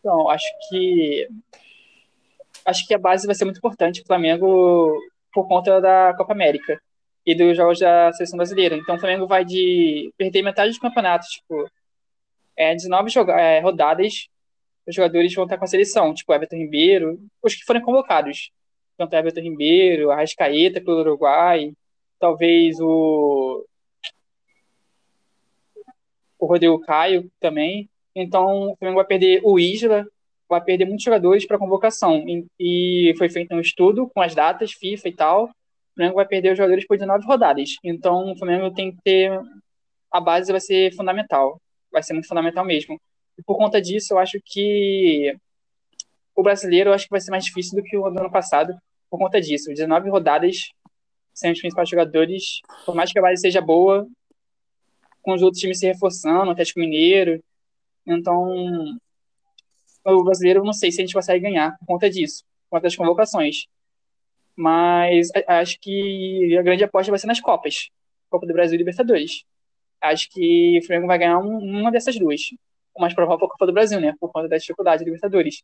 Então, 0.00 0.30
acho 0.30 0.46
que 0.68 1.28
acho 2.70 2.86
que 2.86 2.94
a 2.94 2.98
base 2.98 3.26
vai 3.26 3.34
ser 3.34 3.44
muito 3.44 3.58
importante 3.58 4.00
o 4.00 4.06
Flamengo 4.06 4.96
por 5.32 5.46
conta 5.46 5.80
da 5.80 6.14
Copa 6.16 6.32
América 6.32 6.80
e 7.26 7.34
dos 7.34 7.56
jogos 7.56 7.78
da 7.78 8.12
seleção 8.12 8.36
brasileira. 8.36 8.76
Então, 8.76 8.96
o 8.96 8.98
Flamengo 8.98 9.26
vai 9.26 9.44
de 9.44 10.12
perder 10.16 10.42
metade 10.42 10.72
do 10.72 10.80
campeonato, 10.80 11.26
tipo, 11.26 11.68
é, 12.56 12.74
19 12.74 13.10
é, 13.30 13.60
rodadas, 13.60 14.28
os 14.86 14.94
jogadores 14.94 15.34
vão 15.34 15.44
estar 15.44 15.58
com 15.58 15.64
a 15.64 15.68
seleção, 15.68 16.14
tipo, 16.14 16.32
Everton 16.32 16.56
Ribeiro, 16.56 17.18
os 17.42 17.54
que 17.54 17.64
forem 17.64 17.82
convocados. 17.82 18.50
Tanto 18.96 19.14
Everton 19.14 19.40
Ribeiro, 19.40 20.10
Arrascaeta 20.10 20.80
pelo 20.80 21.00
Uruguai, 21.00 21.72
talvez 22.18 22.78
o 22.80 23.64
o 26.38 26.46
Rodrigo 26.46 26.80
Caio 26.80 27.30
também. 27.38 27.88
Então, 28.14 28.70
o 28.70 28.76
Flamengo 28.76 28.98
vai 28.98 29.06
perder 29.06 29.40
o 29.44 29.58
Isla, 29.58 30.06
vai 30.50 30.60
perder 30.60 30.84
muitos 30.84 31.04
jogadores 31.04 31.46
para 31.46 31.58
convocação. 31.58 32.24
E, 32.58 33.14
foi 33.16 33.28
feito 33.28 33.54
um 33.54 33.60
estudo 33.60 34.08
com 34.08 34.20
as 34.20 34.34
datas, 34.34 34.72
FIFA 34.72 35.08
e 35.08 35.14
tal. 35.14 35.44
O 35.44 35.50
Flamengo 35.94 36.16
vai 36.16 36.26
perder 36.26 36.52
os 36.52 36.58
jogadores 36.58 36.86
por 36.86 36.96
19 36.96 37.24
rodadas. 37.24 37.76
Então, 37.84 38.32
o 38.32 38.36
Flamengo 38.36 38.74
tem 38.74 38.90
que 38.90 38.98
ter. 39.02 39.30
A 40.12 40.20
base 40.20 40.50
vai 40.50 40.60
ser 40.60 40.92
fundamental. 40.94 41.60
Vai 41.92 42.02
ser 42.02 42.12
muito 42.14 42.26
fundamental 42.26 42.64
mesmo. 42.64 43.00
E 43.38 43.42
por 43.42 43.56
conta 43.56 43.80
disso, 43.80 44.12
eu 44.12 44.18
acho 44.18 44.38
que 44.44 45.34
o 46.34 46.42
brasileiro 46.42 46.90
eu 46.90 46.94
acho 46.94 47.04
que 47.04 47.10
vai 47.10 47.20
ser 47.20 47.30
mais 47.30 47.44
difícil 47.44 47.76
do 47.76 47.84
que 47.84 47.96
o 47.96 48.06
ano 48.06 48.30
passado. 48.30 48.74
Por 49.08 49.18
conta 49.18 49.40
disso. 49.40 49.68
19 49.68 50.10
rodadas 50.10 50.70
sem 51.32 51.52
os 51.52 51.60
principais 51.60 51.88
jogadores. 51.88 52.60
Por 52.84 52.94
mais 52.94 53.12
que 53.12 53.18
a 53.18 53.22
base 53.22 53.40
seja 53.40 53.60
boa, 53.60 54.06
com 55.22 55.32
os 55.32 55.42
outros 55.42 55.60
times 55.60 55.78
se 55.78 55.86
reforçando, 55.86 56.50
Atlético 56.50 56.80
Mineiro. 56.80 57.40
Então, 58.06 58.98
o 60.04 60.24
brasileiro, 60.24 60.64
não 60.64 60.72
sei 60.72 60.90
se 60.90 61.00
a 61.00 61.04
gente 61.04 61.14
consegue 61.14 61.42
ganhar 61.42 61.76
por 61.78 61.86
conta 61.86 62.08
disso, 62.08 62.44
por 62.64 62.76
conta 62.76 62.84
das 62.84 62.96
convocações. 62.96 63.66
Mas 64.56 65.28
acho 65.46 65.78
que 65.80 66.56
a 66.58 66.62
grande 66.62 66.84
aposta 66.84 67.10
vai 67.10 67.18
ser 67.18 67.26
nas 67.26 67.40
Copas 67.40 67.90
Copa 68.30 68.46
do 68.46 68.52
Brasil 68.52 68.76
e 68.76 68.78
Libertadores. 68.78 69.44
Acho 70.00 70.30
que 70.30 70.78
o 70.78 70.86
Flamengo 70.86 71.08
vai 71.08 71.18
ganhar 71.18 71.38
uma 71.38 71.90
dessas 71.90 72.16
duas. 72.16 72.40
O 72.94 73.00
mais 73.00 73.12
provável 73.12 73.44
é 73.44 73.46
a 73.46 73.50
Copa 73.50 73.66
do 73.66 73.72
Brasil, 73.72 74.00
né? 74.00 74.14
Por 74.18 74.30
conta 74.30 74.48
da 74.48 74.56
dificuldade 74.56 75.00
da 75.00 75.04
Libertadores. 75.04 75.62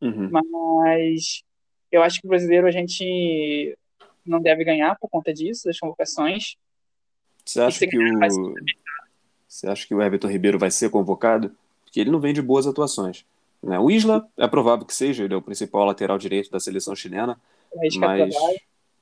Uhum. 0.00 0.30
Mas 0.30 1.42
eu 1.90 2.02
acho 2.02 2.20
que 2.20 2.26
o 2.26 2.30
brasileiro 2.30 2.66
a 2.66 2.70
gente 2.70 3.76
não 4.24 4.40
deve 4.40 4.62
ganhar 4.62 4.96
por 5.00 5.08
conta 5.08 5.32
disso, 5.32 5.64
das 5.64 5.78
convocações. 5.78 6.56
Você 7.44 7.60
acha 7.60 7.86
que 7.86 7.98
o 7.98 8.54
você 9.48 9.68
acha 9.68 9.86
que 9.86 9.94
o 9.94 10.00
Everton 10.00 10.28
Ribeiro 10.28 10.58
vai 10.58 10.70
ser 10.70 10.88
convocado? 10.88 11.54
Porque 11.84 12.00
ele 12.00 12.10
não 12.10 12.20
vem 12.20 12.32
de 12.32 12.40
boas 12.40 12.66
atuações. 12.66 13.26
Né? 13.62 13.78
O 13.78 13.90
Isla 13.90 14.26
é 14.36 14.48
provável 14.48 14.84
que 14.84 14.94
seja, 14.94 15.24
ele 15.24 15.34
é 15.34 15.36
o 15.36 15.42
principal 15.42 15.84
lateral 15.84 16.18
direito 16.18 16.50
da 16.50 16.58
seleção 16.58 16.96
chilena. 16.96 17.38
É 17.74 17.98
mas, 17.98 18.34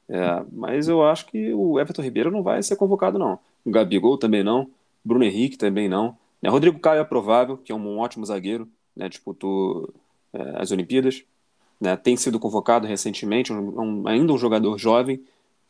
é, 0.09 0.45
mas 0.53 0.89
eu 0.89 1.03
acho 1.03 1.27
que 1.27 1.53
o 1.55 1.81
Everton 1.81 2.03
Ribeiro 2.03 2.31
não 2.31 2.43
vai 2.43 2.63
ser 2.63 2.77
convocado, 2.77 3.19
não. 3.19 3.39
O 3.65 3.71
Gabigol 3.71 4.19
também 4.19 4.45
não. 4.45 4.71
Bruno 5.05 5.25
Henrique 5.25 5.57
também 5.57 5.89
não. 5.89 6.17
Né? 6.43 6.51
Rodrigo 6.51 6.79
Caio 6.79 7.01
é 7.01 7.05
provável, 7.05 7.57
que 7.57 7.73
é 7.73 7.75
um 7.75 7.99
ótimo 7.99 8.27
zagueiro, 8.27 8.69
né? 8.95 9.09
disputou 9.09 9.93
é, 10.33 10.57
as 10.57 10.71
Olimpíadas. 10.71 11.25
Né? 11.81 11.97
Tem 11.97 12.17
sido 12.17 12.39
convocado 12.39 12.87
recentemente, 12.87 13.53
um, 13.53 13.81
um, 13.81 14.09
ainda 14.09 14.33
um 14.33 14.39
jogador 14.39 14.77
jovem, 14.79 15.23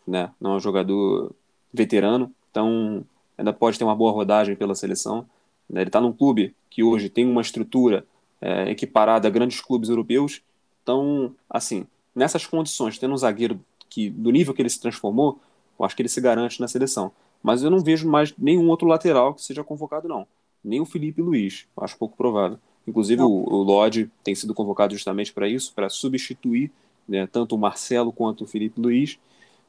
né? 0.06 0.30
não 0.40 0.54
é 0.54 0.56
um 0.56 0.60
jogador 0.60 1.32
veterano. 1.72 2.32
Então, 2.50 3.04
ainda 3.38 3.52
pode 3.52 3.78
ter 3.78 3.84
uma 3.84 3.94
boa 3.94 4.10
rodagem 4.10 4.56
pela 4.56 4.74
seleção. 4.74 5.24
Né? 5.68 5.82
Ele 5.82 5.88
está 5.88 6.00
num 6.00 6.12
clube 6.12 6.54
que 6.68 6.82
hoje 6.82 7.08
tem 7.08 7.24
uma 7.24 7.40
estrutura 7.40 8.04
é, 8.40 8.70
equiparada 8.70 9.28
a 9.28 9.30
grandes 9.30 9.60
clubes 9.60 9.88
europeus. 9.88 10.42
Então, 10.82 11.34
assim, 11.48 11.86
nessas 12.14 12.46
condições, 12.46 12.98
tendo 12.98 13.14
um 13.14 13.16
zagueiro 13.16 13.60
que 13.88 14.08
do 14.08 14.30
nível 14.30 14.54
que 14.54 14.62
ele 14.62 14.70
se 14.70 14.80
transformou, 14.80 15.38
eu 15.78 15.84
acho 15.84 15.96
que 15.96 16.02
ele 16.02 16.08
se 16.08 16.20
garante 16.20 16.60
na 16.60 16.68
seleção. 16.68 17.12
Mas 17.42 17.62
eu 17.62 17.70
não 17.70 17.80
vejo 17.80 18.08
mais 18.08 18.34
nenhum 18.36 18.68
outro 18.68 18.86
lateral 18.86 19.34
que 19.34 19.42
seja 19.42 19.64
convocado, 19.64 20.08
não. 20.08 20.26
Nem 20.62 20.80
o 20.80 20.84
Felipe 20.84 21.22
Luiz, 21.22 21.66
eu 21.76 21.82
acho 21.82 21.96
pouco 21.96 22.16
provável. 22.16 22.58
Inclusive, 22.86 23.22
o, 23.22 23.28
o 23.28 23.62
Lodge 23.62 24.10
tem 24.22 24.34
sido 24.34 24.54
convocado 24.54 24.94
justamente 24.94 25.32
para 25.32 25.48
isso, 25.48 25.72
para 25.74 25.88
substituir 25.88 26.70
né, 27.08 27.26
tanto 27.26 27.54
o 27.54 27.58
Marcelo 27.58 28.12
quanto 28.12 28.44
o 28.44 28.46
Felipe 28.46 28.80
Luiz. 28.80 29.18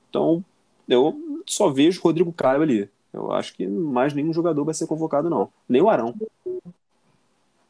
Então, 0.10 0.44
eu 0.88 1.42
só 1.46 1.70
vejo 1.70 2.02
Rodrigo 2.02 2.34
Caio 2.34 2.62
ali. 2.62 2.90
Eu 3.14 3.32
acho 3.32 3.54
que 3.54 3.68
mais 3.68 4.14
nenhum 4.14 4.34
jogador 4.34 4.64
vai 4.64 4.74
ser 4.74 4.88
convocado, 4.88 5.30
não. 5.30 5.50
Nem 5.68 5.82
o 5.82 5.90
Arão. 5.90 6.14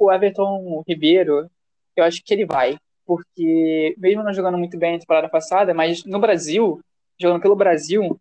O 0.02 0.12
Everton 0.12 0.84
Ribeiro, 0.88 1.48
eu 1.96 2.04
acho 2.04 2.24
que 2.24 2.34
ele 2.34 2.44
vai. 2.44 2.76
Porque, 3.06 3.94
mesmo 4.00 4.24
não 4.24 4.34
jogando 4.34 4.58
muito 4.58 4.76
bem 4.76 4.94
na 4.94 5.00
temporada 5.00 5.30
passada, 5.30 5.76
mas 5.76 6.04
no 6.06 6.20
Brasil, 6.20 6.82
jogando 7.20 7.40
pelo 7.40 7.56
Brasil, 7.56 8.20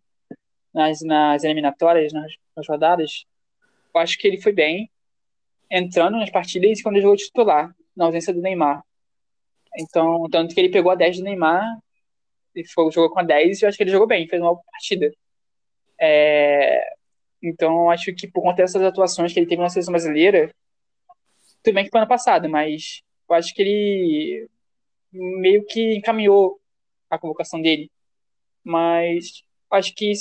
nas, 0.71 1.01
nas 1.01 1.43
eliminatórias, 1.43 2.13
nas, 2.13 2.31
nas 2.55 2.67
rodadas, 2.67 3.25
eu 3.95 3.99
acho 3.99 4.15
que 4.19 4.27
ele 4.27 4.39
foi 4.39 4.51
bem, 4.51 4.91
entrando 5.71 6.17
nas 6.17 6.29
partidas 6.29 6.79
e 6.79 6.83
quando 6.83 6.97
ele 6.97 7.03
jogou 7.03 7.17
titular, 7.17 7.75
na 7.95 8.05
ausência 8.05 8.31
do 8.31 8.41
Neymar. 8.41 8.83
Então, 9.75 10.29
tanto 10.29 10.53
que 10.53 10.61
ele 10.61 10.69
pegou 10.69 10.91
a 10.91 10.95
10 10.95 11.17
do 11.17 11.23
Neymar, 11.23 11.79
e 12.55 12.63
foi, 12.67 12.91
jogou 12.91 13.09
com 13.09 13.21
a 13.21 13.23
10 13.23 13.59
e 13.59 13.65
eu 13.65 13.69
acho 13.69 13.77
que 13.77 13.83
ele 13.83 13.91
jogou 13.91 14.07
bem, 14.07 14.27
fez 14.27 14.39
uma 14.39 14.53
boa 14.53 14.63
partida. 14.71 15.11
É, 15.99 16.93
então, 17.41 17.89
acho 17.89 18.13
que 18.13 18.27
por 18.27 18.43
conta 18.43 18.57
dessas 18.57 18.83
atuações 18.83 19.33
que 19.33 19.39
ele 19.39 19.47
teve 19.47 19.61
na 19.63 19.69
seleção 19.69 19.93
brasileira, 19.93 20.51
tudo 21.63 21.75
bem 21.75 21.85
que 21.85 21.89
foi 21.91 21.99
ano 21.99 22.09
passado, 22.09 22.49
mas 22.49 23.01
eu 23.29 23.35
acho 23.35 23.53
que 23.53 23.61
ele 23.61 24.49
meio 25.11 25.65
que 25.65 25.95
encaminhou 25.95 26.59
a 27.09 27.17
convocação 27.17 27.61
dele. 27.61 27.89
Mas 28.63 29.43
acho 29.71 29.93
que 29.95 30.13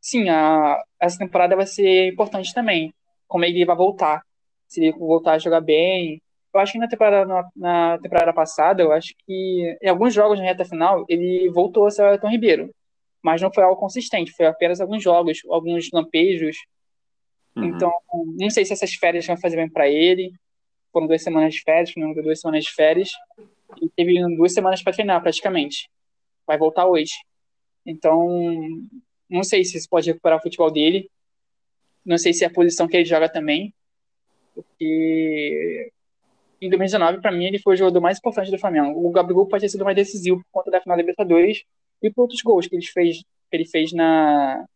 sim, 0.00 0.28
a, 0.28 0.82
essa 1.00 1.18
temporada 1.18 1.56
vai 1.56 1.66
ser 1.66 2.12
importante 2.12 2.54
também. 2.54 2.92
Como 3.28 3.44
ele 3.44 3.64
vai 3.64 3.76
voltar. 3.76 4.22
Se 4.68 4.80
ele 4.80 4.92
voltar 4.92 5.34
a 5.34 5.38
jogar 5.38 5.60
bem. 5.60 6.20
Eu 6.52 6.60
acho 6.60 6.72
que 6.72 6.78
na 6.78 6.88
temporada, 6.88 7.24
na, 7.26 7.48
na 7.56 7.98
temporada 7.98 8.32
passada, 8.32 8.82
eu 8.82 8.92
acho 8.92 9.14
que 9.26 9.78
em 9.82 9.88
alguns 9.88 10.14
jogos 10.14 10.38
na 10.38 10.46
reta 10.46 10.64
final, 10.64 11.04
ele 11.08 11.48
voltou 11.50 11.86
a 11.86 11.90
ser 11.90 12.02
o 12.02 12.08
Elton 12.12 12.28
Ribeiro 12.28 12.70
mas 13.22 13.40
não 13.40 13.52
foi 13.52 13.64
algo 13.64 13.78
consistente, 13.78 14.32
foi 14.32 14.46
apenas 14.46 14.80
alguns 14.80 15.02
jogos, 15.02 15.40
alguns 15.48 15.90
lampejos. 15.92 16.56
Uhum. 17.54 17.64
Então, 17.64 17.92
não 18.38 18.50
sei 18.50 18.64
se 18.64 18.72
essas 18.72 18.94
férias 18.94 19.26
vão 19.26 19.36
fazer 19.36 19.56
bem 19.56 19.68
para 19.68 19.88
ele. 19.88 20.32
Foram 20.92 21.06
duas 21.06 21.22
semanas 21.22 21.54
de 21.54 21.62
férias, 21.62 21.92
não 21.96 22.12
duas 22.12 22.40
semanas 22.40 22.64
de 22.64 22.72
férias. 22.72 23.10
E 23.80 23.88
teve 23.90 24.18
duas 24.36 24.52
semanas 24.52 24.82
para 24.82 24.92
treinar, 24.92 25.22
praticamente. 25.22 25.88
Vai 26.46 26.58
voltar 26.58 26.86
hoje. 26.86 27.12
Então, 27.86 28.28
não 29.28 29.42
sei 29.42 29.64
se 29.64 29.78
isso 29.78 29.88
pode 29.88 30.08
recuperar 30.08 30.38
o 30.38 30.42
futebol 30.42 30.70
dele. 30.70 31.08
Não 32.04 32.18
sei 32.18 32.32
se 32.32 32.44
é 32.44 32.46
a 32.46 32.52
posição 32.52 32.88
que 32.88 32.96
ele 32.96 33.04
joga 33.04 33.28
também. 33.28 33.72
Porque 34.54 35.92
em 36.60 36.68
2019, 36.68 37.20
para 37.20 37.32
mim, 37.32 37.46
ele 37.46 37.58
foi 37.58 37.74
o 37.74 37.76
jogador 37.76 38.00
mais 38.00 38.18
importante 38.18 38.50
do 38.50 38.58
Flamengo. 38.58 39.06
O 39.06 39.10
Gabigol 39.10 39.46
pode 39.46 39.62
ter 39.62 39.68
sido 39.68 39.84
mais 39.84 39.96
decisivo 39.96 40.38
por 40.38 40.50
conta 40.50 40.70
da 40.70 40.80
final 40.80 40.96
da 40.96 41.02
Libertadores, 41.02 41.64
e 42.02 42.10
por 42.10 42.22
outros 42.22 42.42
gols 42.42 42.66
que 42.66 42.76
ele 42.76 42.84
fez, 42.84 43.18
que 43.18 43.56
ele 43.56 43.64
fez 43.64 43.92
na, 43.92 44.66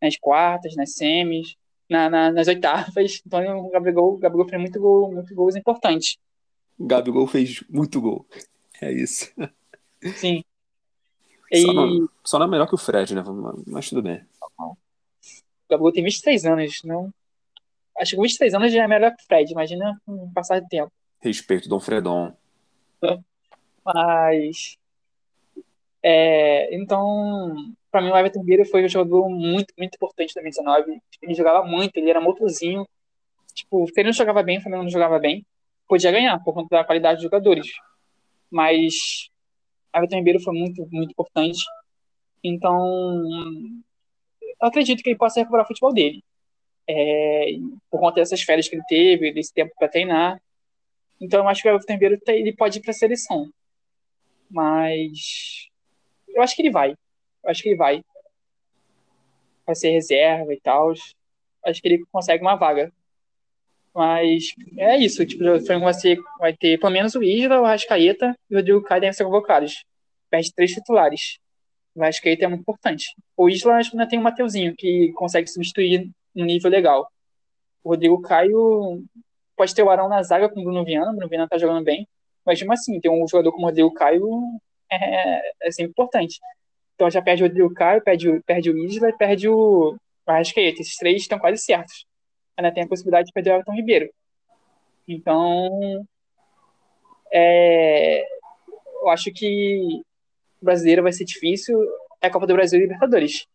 nas 0.00 0.16
quartas, 0.16 0.74
nas 0.76 0.94
semis, 0.94 1.54
na, 1.88 2.10
na, 2.10 2.32
nas 2.32 2.48
oitavas. 2.48 3.22
Então 3.26 3.66
o 3.66 3.70
Gabigol, 3.70 4.14
o 4.14 4.18
Gabigol 4.18 4.48
fez 4.48 4.60
muito 4.60 4.80
gol, 4.80 5.12
muito 5.12 5.34
gols 5.34 5.56
importantes. 5.56 6.18
O 6.78 6.86
Gabigol 6.86 7.26
fez 7.26 7.62
muito 7.68 8.00
gol. 8.00 8.26
É 8.80 8.92
isso. 8.92 9.32
Sim. 10.16 10.44
E... 11.50 11.62
Só, 11.62 11.72
não, 11.72 12.08
só 12.24 12.38
não 12.38 12.46
é 12.46 12.50
melhor 12.50 12.68
que 12.68 12.74
o 12.74 12.78
Fred, 12.78 13.14
né? 13.14 13.24
Mas 13.66 13.88
tudo 13.88 14.02
bem. 14.02 14.24
O 14.58 14.76
Gabigol 15.70 15.92
tem 15.92 16.04
23 16.04 16.44
anos, 16.44 16.82
não. 16.84 17.12
Acho 17.98 18.14
que 18.14 18.22
23 18.22 18.54
anos 18.54 18.72
já 18.72 18.84
é 18.84 18.86
melhor 18.86 19.14
que 19.16 19.22
o 19.22 19.26
Fred, 19.26 19.50
imagina 19.50 20.00
um 20.06 20.30
passar 20.32 20.60
de 20.60 20.68
tempo. 20.68 20.92
Respeito, 21.20 21.68
Dom 21.68 21.80
Fredon. 21.80 22.32
Mas 23.84 24.78
é, 26.02 26.74
então, 26.74 27.74
para 27.90 28.02
mim, 28.02 28.10
o 28.10 28.16
Everton 28.16 28.40
Ribeiro 28.40 28.64
foi 28.66 28.84
um 28.84 28.88
jogador 28.88 29.28
muito, 29.28 29.72
muito 29.76 29.94
importante 29.94 30.34
da 30.34 30.42
2019. 30.42 31.00
Ele 31.22 31.34
jogava 31.34 31.66
muito, 31.66 31.96
ele 31.96 32.10
era 32.10 32.20
motorzinho. 32.20 32.86
Tipo, 33.54 33.86
se 33.86 34.00
ele 34.00 34.08
não 34.08 34.12
jogava 34.12 34.42
bem, 34.42 34.58
o 34.58 34.60
Flamengo 34.60 34.84
não 34.84 34.90
jogava 34.90 35.18
bem, 35.18 35.44
podia 35.88 36.12
ganhar 36.12 36.38
por 36.44 36.54
conta 36.54 36.76
da 36.76 36.84
qualidade 36.84 37.16
dos 37.16 37.24
jogadores. 37.24 37.66
Mas 38.50 39.30
Everton 39.94 40.16
Ribeiro 40.16 40.40
foi 40.40 40.54
muito, 40.54 40.86
muito 40.92 41.10
importante. 41.10 41.64
Então, 42.44 43.02
eu 44.60 44.68
acredito 44.68 45.02
que 45.02 45.10
ele 45.10 45.18
possa 45.18 45.40
recuperar 45.40 45.64
o 45.64 45.68
futebol 45.68 45.92
dele. 45.92 46.22
É, 46.86 47.52
por 47.90 48.00
conta 48.00 48.16
dessas 48.20 48.40
férias 48.42 48.68
que 48.68 48.76
ele 48.76 48.84
teve, 48.88 49.32
desse 49.32 49.52
tempo 49.52 49.74
para 49.78 49.88
treinar. 49.88 50.40
Então, 51.20 51.40
eu 51.40 51.48
acho 51.48 51.62
que 51.62 51.68
o 51.68 51.70
Everton 51.70 51.92
Ribeiro 51.94 52.18
ele 52.28 52.52
pode 52.54 52.78
ir 52.78 52.82
para 52.82 52.92
a 52.92 52.94
seleção. 52.94 53.50
Mas 54.50 55.68
eu 56.28 56.42
acho 56.42 56.54
que 56.54 56.62
ele 56.62 56.70
vai. 56.70 56.94
Acho 57.46 57.62
que 57.62 57.70
ele 57.70 57.76
vai. 57.76 58.02
Vai 59.66 59.74
ser 59.74 59.90
reserva 59.90 60.52
e 60.52 60.60
tal. 60.60 60.92
Acho 61.64 61.82
que 61.82 61.88
ele 61.88 62.04
consegue 62.10 62.42
uma 62.42 62.56
vaga. 62.56 62.92
Mas 63.94 64.54
é 64.76 64.96
isso, 64.96 65.26
tipo, 65.26 65.42
o 65.42 65.60
Flamengo 65.60 65.84
vai, 65.86 65.94
ser, 65.94 66.18
vai 66.38 66.56
ter 66.56 66.78
pelo 66.78 66.92
menos 66.92 67.14
o 67.14 67.22
Isla, 67.22 67.60
o 67.60 67.64
Rascaeta 67.64 68.32
e 68.48 68.54
o 68.54 68.58
Rodrigo 68.58 68.82
Caio 68.82 69.00
devem 69.00 69.12
ser 69.12 69.24
convocados. 69.24 69.84
Perde 70.30 70.54
três 70.54 70.72
titulares. 70.72 71.38
O 71.94 72.00
Rascaeta 72.00 72.44
é 72.44 72.48
muito 72.48 72.60
importante. 72.60 73.06
O 73.36 73.48
Isla 73.48 73.76
acho 73.76 73.90
que 73.90 73.96
ainda 73.96 74.08
tem 74.08 74.18
o 74.18 74.22
Mateuzinho, 74.22 74.74
que 74.76 75.12
consegue 75.14 75.48
substituir 75.48 76.08
no 76.32 76.44
nível 76.44 76.70
legal. 76.70 77.10
O 77.82 77.90
Rodrigo 77.90 78.20
Caio 78.20 79.02
pode 79.56 79.74
ter 79.74 79.82
o 79.82 79.90
Arão 79.90 80.08
na 80.08 80.22
zaga 80.22 80.48
com 80.48 80.60
o 80.60 80.64
Bruno 80.64 80.84
Viana, 80.84 81.10
o 81.10 81.14
Bruno 81.14 81.28
Viana 81.28 81.48
tá 81.48 81.58
jogando 81.58 81.82
bem, 81.82 82.06
mas 82.46 82.60
mesmo 82.60 82.72
assim, 82.72 83.00
ter 83.00 83.08
um 83.08 83.26
jogador 83.26 83.50
como 83.50 83.64
o 83.64 83.68
Rodrigo 83.68 83.92
Caio 83.94 84.28
é, 84.90 85.52
é 85.60 85.72
sempre 85.72 85.90
importante. 85.90 86.38
Então 86.98 87.08
já 87.08 87.22
perde 87.22 87.44
o 87.44 87.46
Rodrigo 87.46 87.72
Caio, 87.74 88.02
perde, 88.02 88.40
perde 88.44 88.72
o 88.72 88.76
Isla 88.76 89.10
e 89.10 89.16
perde 89.16 89.48
o 89.48 89.96
Arrascaeta. 90.26 90.82
Esses 90.82 90.96
três 90.96 91.22
estão 91.22 91.38
quase 91.38 91.62
certos. 91.62 92.04
Ainda 92.56 92.74
tem 92.74 92.82
a 92.82 92.88
possibilidade 92.88 93.26
de 93.28 93.32
perder 93.32 93.50
o 93.50 93.54
Everton 93.54 93.72
Ribeiro. 93.72 94.10
Então, 95.06 96.04
é, 97.32 98.24
eu 99.00 99.08
acho 99.10 99.30
que 99.32 100.02
o 100.60 100.64
brasileiro 100.64 101.04
vai 101.04 101.12
ser 101.12 101.24
difícil. 101.24 101.80
É 102.20 102.26
a 102.26 102.30
Copa 102.32 102.48
do 102.48 102.54
Brasil 102.54 102.80
e 102.80 102.82
Libertadores. 102.82 103.46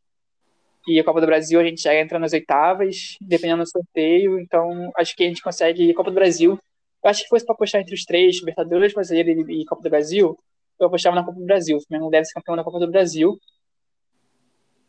E 0.88 0.98
a 0.98 1.04
Copa 1.04 1.20
do 1.20 1.28
Brasil 1.28 1.60
a 1.60 1.66
gente 1.66 1.82
já 1.82 1.94
entra 1.94 2.18
nas 2.18 2.32
oitavas, 2.32 3.18
dependendo 3.20 3.64
do 3.64 3.70
sorteio. 3.70 4.40
Então, 4.40 4.90
acho 4.96 5.18
que 5.18 5.24
a 5.26 5.28
gente 5.28 5.44
consegue. 5.44 5.92
A 5.92 5.96
Copa 5.96 6.12
do 6.12 6.16
Brasil, 6.16 6.58
eu 7.04 7.10
acho 7.10 7.24
que 7.24 7.30
fosse 7.30 7.46
para 7.46 7.56
apostar 7.56 7.82
entre 7.82 7.94
os 7.94 8.06
três, 8.06 8.40
Libertadores, 8.40 8.94
Brasileiro 8.94 9.52
e 9.52 9.66
Copa 9.66 9.84
do 9.84 9.90
Brasil, 9.90 10.40
eu 10.84 10.88
apostava 10.88 11.16
na 11.16 11.24
Copa 11.24 11.40
do 11.40 11.46
Brasil. 11.46 11.78
O 11.78 11.82
Flamengo 11.82 12.10
deve 12.10 12.26
ser 12.26 12.34
campeão 12.34 12.56
da 12.56 12.64
Copa 12.64 12.80
do 12.80 12.90
Brasil 12.90 13.40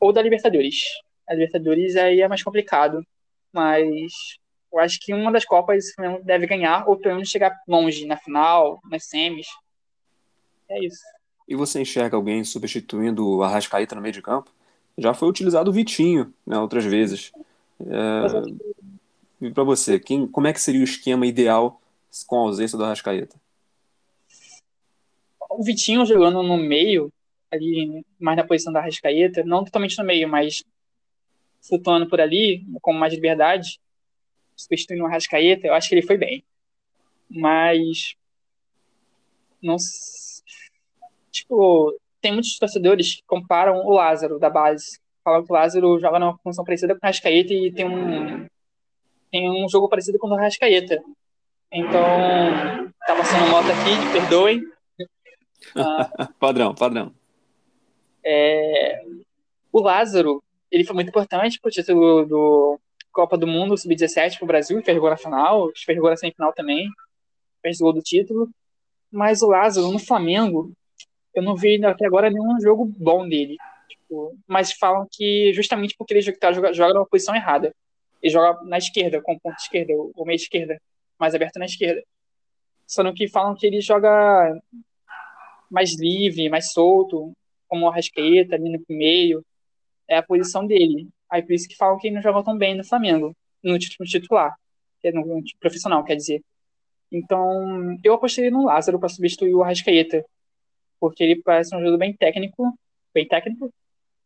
ou 0.01 0.13
da 0.13 0.23
Libertadores. 0.23 0.77
A 1.29 1.35
Libertadores 1.35 1.97
aí 1.97 2.21
é 2.21 2.29
mais 2.29 2.43
complicado, 2.43 3.03
mas 3.53 4.13
eu 4.73 4.79
acho 4.81 4.99
que 5.01 5.15
uma 5.15 5.33
das 5.33 5.45
Copas 5.45 5.91
o 5.91 5.95
Flamengo 5.95 6.25
deve 6.25 6.47
ganhar 6.47 6.89
ou 6.89 6.97
pelo 6.97 7.15
menos 7.15 7.31
chegar 7.31 7.57
longe 7.67 8.07
na 8.07 8.17
final, 8.17 8.81
nas 8.91 9.05
semis. 9.05 9.47
É 10.69 10.85
isso. 10.85 11.03
E 11.47 11.55
você 11.55 11.81
enxerga 11.81 12.17
alguém 12.17 12.43
substituindo 12.43 13.27
o 13.27 13.43
Arrascaeta 13.43 13.95
no 13.95 14.01
meio 14.01 14.13
de 14.13 14.23
campo? 14.23 14.51
Já 14.97 15.13
foi 15.13 15.29
utilizado 15.29 15.71
o 15.71 15.73
Vitinho, 15.73 16.33
né, 16.47 16.59
outras 16.59 16.85
vezes. 16.85 17.33
É... 17.81 19.47
E 19.47 19.51
para 19.51 19.65
você, 19.65 19.99
quem, 19.99 20.27
como 20.27 20.47
é 20.47 20.53
que 20.53 20.61
seria 20.61 20.81
o 20.81 20.85
esquema 20.85 21.27
ideal 21.27 21.81
com 22.27 22.37
a 22.37 22.41
ausência 22.41 22.79
do 22.79 22.85
Arrascaeta? 22.85 23.37
O 25.59 25.63
Vitinho 25.63 26.05
jogando 26.05 26.43
no 26.43 26.57
meio, 26.57 27.13
ali 27.51 28.05
mais 28.19 28.37
na 28.37 28.45
posição 28.45 28.73
da 28.73 28.81
Arrascaeta, 28.81 29.45
não 29.45 29.65
totalmente 29.65 29.97
no 29.99 30.05
meio, 30.05 30.29
mas 30.29 30.65
flutuando 31.67 32.09
por 32.09 32.21
ali, 32.21 32.65
com 32.83 32.93
mais 32.93 33.15
liberdade, 33.15 33.79
substituindo 34.57 35.05
o 35.05 35.07
Arrascaeta, 35.07 35.67
eu 35.67 35.75
acho 35.75 35.89
que 35.89 35.95
ele 35.95 36.07
foi 36.07 36.19
bem. 36.19 36.45
Mas 37.31 38.15
não 39.63 39.77
tipo, 41.31 41.97
tem 42.21 42.33
muitos 42.33 42.59
torcedores 42.59 43.17
que 43.17 43.23
comparam 43.27 43.85
o 43.87 43.93
Lázaro 43.93 44.39
da 44.39 44.51
base. 44.51 44.99
Falam 45.23 45.45
que 45.45 45.51
o 45.51 45.55
Lázaro 45.55 45.99
joga 45.99 46.19
numa 46.19 46.39
função 46.39 46.65
parecida 46.65 46.95
com 46.95 47.01
o 47.05 47.07
Rascaeta 47.07 47.53
e 47.53 47.73
tem 47.73 47.87
um, 47.87 48.47
tem 49.31 49.51
um 49.51 49.69
jogo 49.69 49.89
parecido 49.89 50.19
com 50.19 50.29
o 50.29 50.37
Rascaeta. 50.37 51.03
Então, 51.73 52.03
tá 53.07 53.17
passando 53.17 53.51
moto 53.51 53.67
aqui, 53.67 54.13
perdoem. 54.13 54.74
Padrão, 56.39 56.75
padrão. 56.75 57.13
É, 58.25 59.05
o 59.73 59.81
Lázaro, 59.81 60.43
ele 60.71 60.85
foi 60.85 60.95
muito 60.95 61.09
importante 61.09 61.61
pro 61.61 61.71
título 61.71 62.25
do 62.25 62.81
Copa 63.13 63.37
do 63.37 63.47
Mundo 63.47 63.77
Sub-17 63.77 64.39
pro 64.39 64.47
Brasil, 64.47 64.83
fez 64.83 64.99
gol 64.99 65.11
na 65.11 65.17
final, 65.17 65.71
fez 65.85 65.99
gol 65.99 66.11
na 66.11 66.17
semifinal 66.17 66.53
também, 66.53 66.89
fez 67.63 67.79
gol 67.79 67.93
do 67.93 68.01
título. 68.01 68.49
Mas 69.11 69.43
o 69.43 69.49
Lázaro, 69.49 69.91
no 69.93 69.99
Flamengo, 69.99 70.73
eu 71.35 71.43
não 71.43 71.55
vi 71.55 71.85
até 71.85 72.07
agora 72.07 72.31
nenhum 72.31 72.61
jogo 72.61 72.85
bom 72.85 73.29
dele. 73.29 73.57
Tipo, 73.89 74.37
mas 74.47 74.73
falam 74.73 75.07
que 75.11 75.53
justamente 75.53 75.95
porque 75.97 76.15
ele 76.15 76.33
tá, 76.33 76.53
joga, 76.53 76.73
joga 76.73 76.95
numa 76.95 77.07
posição 77.07 77.35
errada. 77.35 77.75
Ele 78.23 78.33
joga 78.33 78.63
na 78.65 78.79
esquerda, 78.79 79.21
com 79.21 79.39
ponta 79.39 79.57
esquerda, 79.61 79.93
ou 79.93 80.25
meia 80.25 80.37
esquerda, 80.37 80.81
mais 81.19 81.35
aberto 81.35 81.59
na 81.59 81.67
esquerda. 81.67 82.03
Só 82.87 83.13
que 83.13 83.29
falam 83.29 83.55
que 83.55 83.67
ele 83.67 83.81
joga 83.81 84.57
mais 85.75 85.99
livre, 85.99 86.49
mais 86.49 86.73
solto, 86.73 87.33
como 87.69 87.87
o 87.87 87.89
Arrascaeta, 87.89 88.55
ali 88.55 88.71
no 88.71 88.83
meio. 88.89 89.45
É 90.09 90.17
a 90.17 90.23
posição 90.23 90.67
dele. 90.67 91.09
Aí 91.31 91.43
por 91.43 91.53
isso 91.53 91.69
que 91.69 91.77
falam 91.77 91.99
que 91.99 92.09
ele 92.09 92.17
não 92.17 92.23
joga 92.23 92.45
tão 92.45 92.57
bem 92.57 92.75
no 92.75 92.85
Flamengo, 92.85 93.35
no 93.63 93.79
título 93.79 94.09
titular, 94.09 94.55
é 95.03 95.13
no, 95.13 95.43
profissional, 95.61 96.05
quer 96.05 96.17
dizer. 96.17 96.43
Então, 97.13 97.99
eu 98.03 98.15
apostei 98.15 98.51
no 98.51 98.65
Lázaro 98.65 98.99
para 98.99 99.09
substituir 99.09 99.55
o 99.55 99.63
Arrascaeta 99.63 100.25
porque 101.05 101.23
ele 101.23 101.43
parece 101.43 101.77
um 101.77 101.81
jogador 101.81 101.99
bem 101.99 102.15
técnico, 102.15 102.73
bem 103.13 103.29
técnico, 103.29 103.71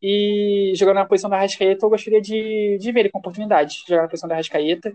e 0.00 0.72
jogando 0.76 0.96
na 0.96 1.06
posição 1.06 1.28
da 1.28 1.40
Rascaeta, 1.40 1.84
eu 1.84 1.90
gostaria 1.90 2.20
de, 2.20 2.78
de 2.78 2.92
ver 2.92 3.00
ele 3.00 3.10
com 3.10 3.18
oportunidade, 3.18 3.82
jogar 3.88 4.02
na 4.02 4.08
posição 4.08 4.28
da 4.28 4.36
Rascaeta. 4.36 4.94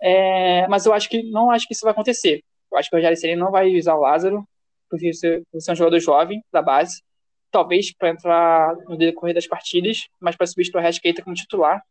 É, 0.00 0.68
mas 0.68 0.86
eu 0.86 0.92
acho 0.92 1.08
que 1.08 1.24
não 1.24 1.50
acho 1.50 1.66
que 1.66 1.74
isso 1.74 1.82
vai 1.82 1.90
acontecer. 1.90 2.40
Eu 2.70 2.78
acho 2.78 2.88
que 2.88 2.96
o 2.96 3.16
Ceni 3.16 3.34
não 3.34 3.50
vai 3.50 3.76
usar 3.76 3.96
o 3.96 4.00
Lázaro, 4.00 4.46
porque 4.88 5.12
você 5.12 5.42
é 5.54 5.72
um 5.72 5.76
jogador 5.76 5.98
jovem 6.00 6.42
da 6.52 6.62
base, 6.62 7.02
talvez 7.50 7.92
para 7.92 8.10
entrar 8.10 8.76
no 8.88 8.96
decorrer 8.96 9.34
das 9.34 9.46
partidas, 9.46 10.08
mas 10.20 10.36
para 10.36 10.46
substituir 10.46 10.80
o 10.80 10.82
Rascaeta 10.82 11.22
como 11.22 11.34
titular. 11.34 11.82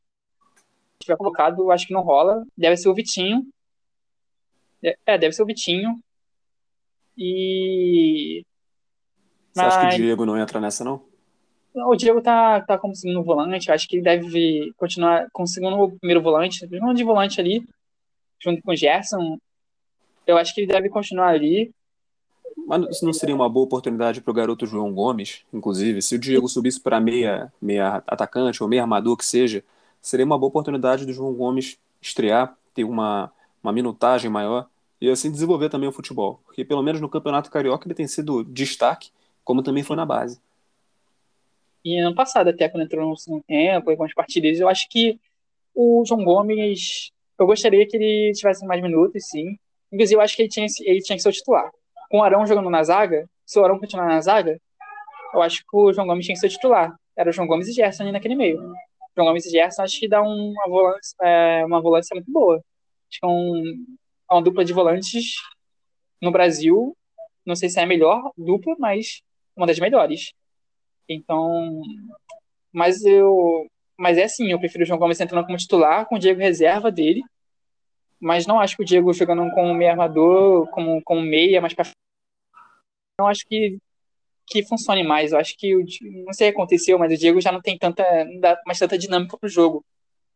Se 0.93 1.07
tiver 1.07 1.17
colocado, 1.17 1.71
acho 1.71 1.87
que 1.87 1.93
não 1.93 2.01
rola. 2.01 2.45
Deve 2.57 2.77
ser 2.77 2.89
o 2.89 2.93
Vitinho. 2.93 3.45
É, 5.05 5.17
deve 5.17 5.33
ser 5.33 5.43
o 5.43 5.45
Vitinho. 5.45 5.99
E 7.17 8.43
você 9.53 9.61
Mas... 9.61 9.73
acha 9.73 9.89
que 9.89 9.95
o 9.95 9.97
Diego 10.05 10.25
não 10.25 10.37
entra 10.37 10.59
nessa, 10.59 10.83
não? 10.83 11.01
O 11.73 11.95
Diego 11.95 12.21
tá, 12.21 12.61
tá 12.61 12.77
como 12.77 12.95
segundo 12.95 13.23
volante, 13.23 13.69
acho 13.69 13.87
que 13.87 13.97
ele 13.97 14.03
deve 14.03 14.73
continuar 14.77 15.27
com 15.33 15.43
o 15.43 15.47
segundo 15.47 15.97
primeiro 15.97 16.21
volante, 16.21 16.59
segundo 16.59 16.93
de 16.93 17.03
volante 17.03 17.41
ali, 17.41 17.67
junto 18.39 18.61
com 18.61 18.71
o 18.71 18.75
Gerson. 18.75 19.37
Eu 20.25 20.37
acho 20.37 20.53
que 20.53 20.61
ele 20.61 20.71
deve 20.71 20.89
continuar 20.89 21.29
ali. 21.29 21.71
Mas 22.65 23.01
não 23.01 23.13
seria 23.13 23.35
uma 23.35 23.47
boa 23.47 23.65
oportunidade 23.65 24.21
para 24.21 24.31
o 24.31 24.33
garoto 24.33 24.65
João 24.65 24.91
Gomes, 24.91 25.45
inclusive? 25.53 26.01
Se 26.01 26.15
o 26.15 26.19
Diego 26.19 26.47
subisse 26.47 26.79
para 26.79 26.99
meia, 26.99 27.53
meia 27.61 28.03
atacante 28.07 28.63
ou 28.63 28.67
meia 28.67 28.81
armador 28.81 29.15
que 29.15 29.25
seja, 29.25 29.63
seria 30.01 30.25
uma 30.25 30.37
boa 30.37 30.49
oportunidade 30.49 31.05
do 31.05 31.13
João 31.13 31.33
Gomes 31.33 31.77
estrear, 32.01 32.57
ter 32.73 32.83
uma, 32.83 33.31
uma 33.61 33.71
minutagem 33.71 34.31
maior 34.31 34.67
e 34.99 35.09
assim 35.09 35.31
desenvolver 35.31 35.69
também 35.69 35.87
o 35.87 35.91
futebol. 35.91 36.41
Porque 36.45 36.65
pelo 36.65 36.81
menos 36.81 36.99
no 36.99 37.09
Campeonato 37.09 37.51
Carioca 37.51 37.87
ele 37.87 37.93
tem 37.93 38.07
sido 38.07 38.43
destaque 38.43 39.11
como 39.43 39.61
também 39.61 39.83
foi 39.83 39.95
na 39.95 40.05
base. 40.05 40.41
E 41.83 41.99
ano 41.99 42.15
passado, 42.15 42.49
até 42.49 42.67
quando 42.67 42.83
entrou 42.83 43.07
no 43.07 43.15
segundo 43.15 43.43
tempo, 43.43 43.91
algumas 43.91 44.13
partidas, 44.13 44.59
eu 44.59 44.67
acho 44.67 44.89
que 44.89 45.19
o 45.73 46.03
João 46.03 46.23
Gomes, 46.23 47.11
eu 47.37 47.45
gostaria 47.45 47.87
que 47.87 47.95
ele 47.95 48.31
tivesse 48.33 48.65
mais 48.65 48.81
minutos, 48.81 49.27
sim. 49.27 49.55
Inclusive, 49.91 50.15
eu 50.15 50.21
acho 50.21 50.35
que 50.35 50.41
ele 50.41 50.49
tinha, 50.49 50.65
ele 50.81 50.99
tinha 51.01 51.15
que 51.15 51.21
ser 51.21 51.29
o 51.29 51.31
titular. 51.31 51.71
Com 52.09 52.19
o 52.19 52.23
Arão 52.23 52.45
jogando 52.45 52.69
na 52.69 52.83
zaga, 52.83 53.27
se 53.45 53.59
o 53.59 53.63
Arão 53.63 53.79
continuar 53.79 54.07
na 54.07 54.21
zaga, 54.21 54.59
eu 55.33 55.41
acho 55.41 55.59
que 55.59 55.77
o 55.77 55.91
João 55.93 56.07
Gomes 56.07 56.25
tinha 56.25 56.35
que 56.35 56.39
ser 56.39 56.47
o 56.47 56.49
titular. 56.49 56.95
Era 57.15 57.29
o 57.29 57.33
João 57.33 57.47
Gomes 57.47 57.67
e 57.67 57.73
Gerson 57.73 58.03
ali 58.03 58.11
naquele 58.11 58.35
meio. 58.35 58.57
João 59.15 59.27
Gomes 59.27 59.45
e 59.45 59.49
Gerson 59.49 59.83
acho 59.83 59.99
que 59.99 60.07
dá 60.07 60.21
uma 60.21 60.67
volância, 60.67 61.15
é, 61.21 61.65
uma 61.65 61.81
volância 61.81 62.15
muito 62.15 62.31
boa. 62.31 62.57
Acho 63.09 63.19
que 63.19 63.25
é 63.25 63.27
um, 63.27 63.85
é 64.29 64.33
uma 64.33 64.41
dupla 64.41 64.65
de 64.65 64.73
volantes 64.73 65.35
no 66.21 66.31
Brasil. 66.31 66.95
Não 67.45 67.55
sei 67.55 67.69
se 67.69 67.79
é 67.79 67.83
a 67.83 67.87
melhor 67.87 68.31
dupla, 68.37 68.75
mas 68.79 69.21
uma 69.55 69.67
das 69.67 69.79
melhores. 69.79 70.33
Então, 71.07 71.81
mas 72.71 73.03
eu, 73.05 73.67
mas 73.97 74.17
é 74.17 74.23
assim, 74.23 74.51
eu 74.51 74.59
prefiro 74.59 74.83
o 74.83 74.87
João 74.87 74.99
Gomes 74.99 75.19
entrando 75.19 75.45
como 75.45 75.57
titular 75.57 76.05
com 76.05 76.15
o 76.15 76.19
Diego 76.19 76.41
reserva 76.41 76.91
dele, 76.91 77.21
mas 78.19 78.47
não 78.47 78.59
acho 78.59 78.75
que 78.75 78.83
o 78.83 78.85
Diego 78.85 79.13
jogando 79.13 79.49
como 79.51 79.73
meio 79.73 79.91
armador, 79.91 80.67
como, 80.71 81.01
como 81.03 81.21
meia, 81.21 81.61
mais 81.61 81.73
para 81.73 81.85
não 83.19 83.27
acho 83.27 83.45
que 83.47 83.77
que 84.47 84.63
funcione 84.63 85.03
mais. 85.03 85.31
Eu 85.31 85.39
acho 85.39 85.57
que 85.57 85.75
o, 85.75 85.79
não 86.25 86.33
sei 86.33 86.49
o 86.49 86.51
que 86.51 86.57
aconteceu, 86.57 86.99
mas 86.99 87.11
o 87.11 87.17
Diego 87.17 87.41
já 87.41 87.51
não 87.51 87.61
tem 87.61 87.77
tanta, 87.77 88.03
não 88.25 88.39
dá 88.39 88.59
mais 88.65 88.77
tanta 88.77 88.97
dinâmica 88.97 89.37
pro 89.37 89.49
jogo. 89.49 89.83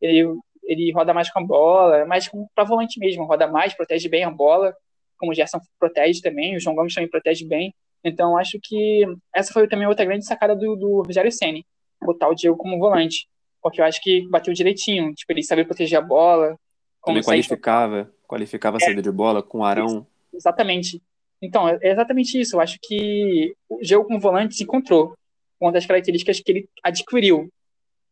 Ele, 0.01 0.35
ele 0.63 0.91
roda 0.91 1.13
mais 1.13 1.31
com 1.31 1.39
a 1.39 1.43
bola, 1.43 2.05
mais 2.05 2.29
para 2.55 2.63
volante 2.63 2.99
mesmo, 2.99 3.25
roda 3.25 3.47
mais, 3.47 3.73
protege 3.73 4.09
bem 4.09 4.23
a 4.23 4.31
bola, 4.31 4.73
como 5.17 5.31
o 5.31 5.35
Gerson 5.35 5.59
protege 5.77 6.21
também, 6.21 6.55
o 6.55 6.59
João 6.59 6.75
Gomes 6.75 6.93
também 6.93 7.09
protege 7.09 7.45
bem. 7.45 7.73
Então, 8.03 8.37
acho 8.37 8.57
que 8.63 9.05
essa 9.35 9.53
foi 9.53 9.67
também 9.67 9.85
outra 9.85 10.05
grande 10.05 10.25
sacada 10.25 10.55
do, 10.55 10.75
do 10.75 11.01
Rogério 11.01 11.31
Senni, 11.31 11.65
botar 12.01 12.29
o 12.29 12.33
Diego 12.33 12.57
como 12.57 12.79
volante. 12.79 13.27
Porque 13.61 13.81
eu 13.81 13.85
acho 13.85 14.01
que 14.01 14.25
bateu 14.29 14.53
direitinho. 14.53 15.13
Tipo, 15.13 15.33
ele 15.33 15.43
sabia 15.43 15.65
proteger 15.65 15.99
a 15.99 16.01
bola. 16.01 16.57
Como 17.01 17.21
qualificava, 17.21 18.09
qualificava 18.25 18.77
a 18.77 18.79
saída 18.79 19.01
é, 19.01 19.03
de 19.03 19.11
bola 19.11 19.43
com 19.43 19.59
o 19.59 19.65
Arão. 19.65 20.07
Exatamente. 20.33 21.01
Então, 21.41 21.69
é 21.69 21.79
exatamente 21.83 22.39
isso. 22.39 22.55
Eu 22.55 22.61
acho 22.61 22.77
que 22.81 23.53
o 23.69 23.79
Diego 23.79 24.05
como 24.05 24.19
volante 24.19 24.55
se 24.55 24.63
encontrou. 24.63 25.15
Uma 25.59 25.71
das 25.71 25.85
características 25.85 26.39
que 26.39 26.51
ele 26.51 26.69
adquiriu 26.83 27.49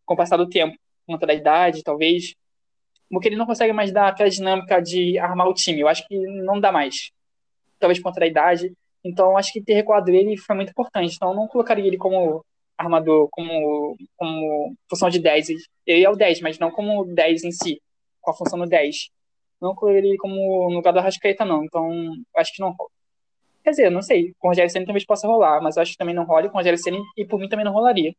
com 0.06 0.14
o 0.14 0.18
passar 0.18 0.38
do 0.38 0.50
tempo. 0.50 0.78
Conta 1.06 1.26
da 1.28 1.34
idade, 1.34 1.84
talvez. 1.84 2.34
porque 3.10 3.30
ele 3.30 3.36
não 3.38 3.46
consegue 3.46 3.74
mais 3.74 3.92
dar 3.92 4.10
aquela 4.10 4.30
dinâmica 4.30 4.82
de 4.82 5.18
armar 5.18 5.48
o 5.48 5.54
time. 5.54 5.82
Eu 5.82 5.88
acho 5.88 6.08
que 6.08 6.18
não 6.18 6.60
dá 6.60 6.72
mais. 6.72 7.12
Talvez 7.80 8.00
contra 8.00 8.26
a 8.26 8.28
idade. 8.28 8.74
Então, 9.04 9.38
acho 9.38 9.54
que 9.54 9.62
ter 9.62 9.74
recuado 9.74 10.12
ele 10.12 10.38
foi 10.38 10.56
muito 10.56 10.72
importante. 10.72 11.16
Então, 11.16 11.30
eu 11.30 11.36
não 11.36 11.48
colocaria 11.48 11.86
ele 11.86 11.98
como 11.98 12.44
armador, 12.78 13.28
como, 13.32 13.98
como 14.18 14.76
função 14.90 15.10
de 15.10 15.20
10. 15.20 15.50
Ele 15.86 16.04
é 16.04 16.10
o 16.10 16.16
10, 16.16 16.42
mas 16.42 16.60
não 16.60 16.72
como 16.72 17.06
10 17.06 17.44
em 17.44 17.52
si, 17.52 17.82
com 18.22 18.32
a 18.32 18.34
função 18.34 18.60
no 18.60 18.68
10. 18.68 19.10
Não 19.62 19.74
colocaria 19.76 20.10
ele 20.10 20.18
como 20.18 20.70
no 20.70 20.76
lugar 20.76 20.94
do 20.94 21.00
Arrascaeta, 21.00 21.46
não. 21.46 21.64
Então, 21.64 21.90
acho 22.36 22.54
que 22.54 22.62
não 22.62 22.72
rola. 22.72 22.97
Quer 23.68 23.72
dizer, 23.72 23.90
não 23.92 24.02
sei. 24.02 24.34
Com 24.40 24.48
o 24.48 24.52
Rogério 24.52 24.72
Senna 24.72 24.86
talvez 24.86 25.06
possa 25.06 25.28
rolar, 25.28 25.62
mas 25.62 25.78
acho 25.78 25.92
que 25.92 25.98
também 25.98 26.16
não 26.16 26.24
rola 26.24 26.48
com 26.48 26.56
o 26.56 26.58
Rogério 26.58 26.80
Senna 26.80 27.00
e 27.18 27.26
por 27.26 27.38
mim 27.38 27.50
também 27.50 27.66
não 27.66 27.74
rolaria. 27.74 28.16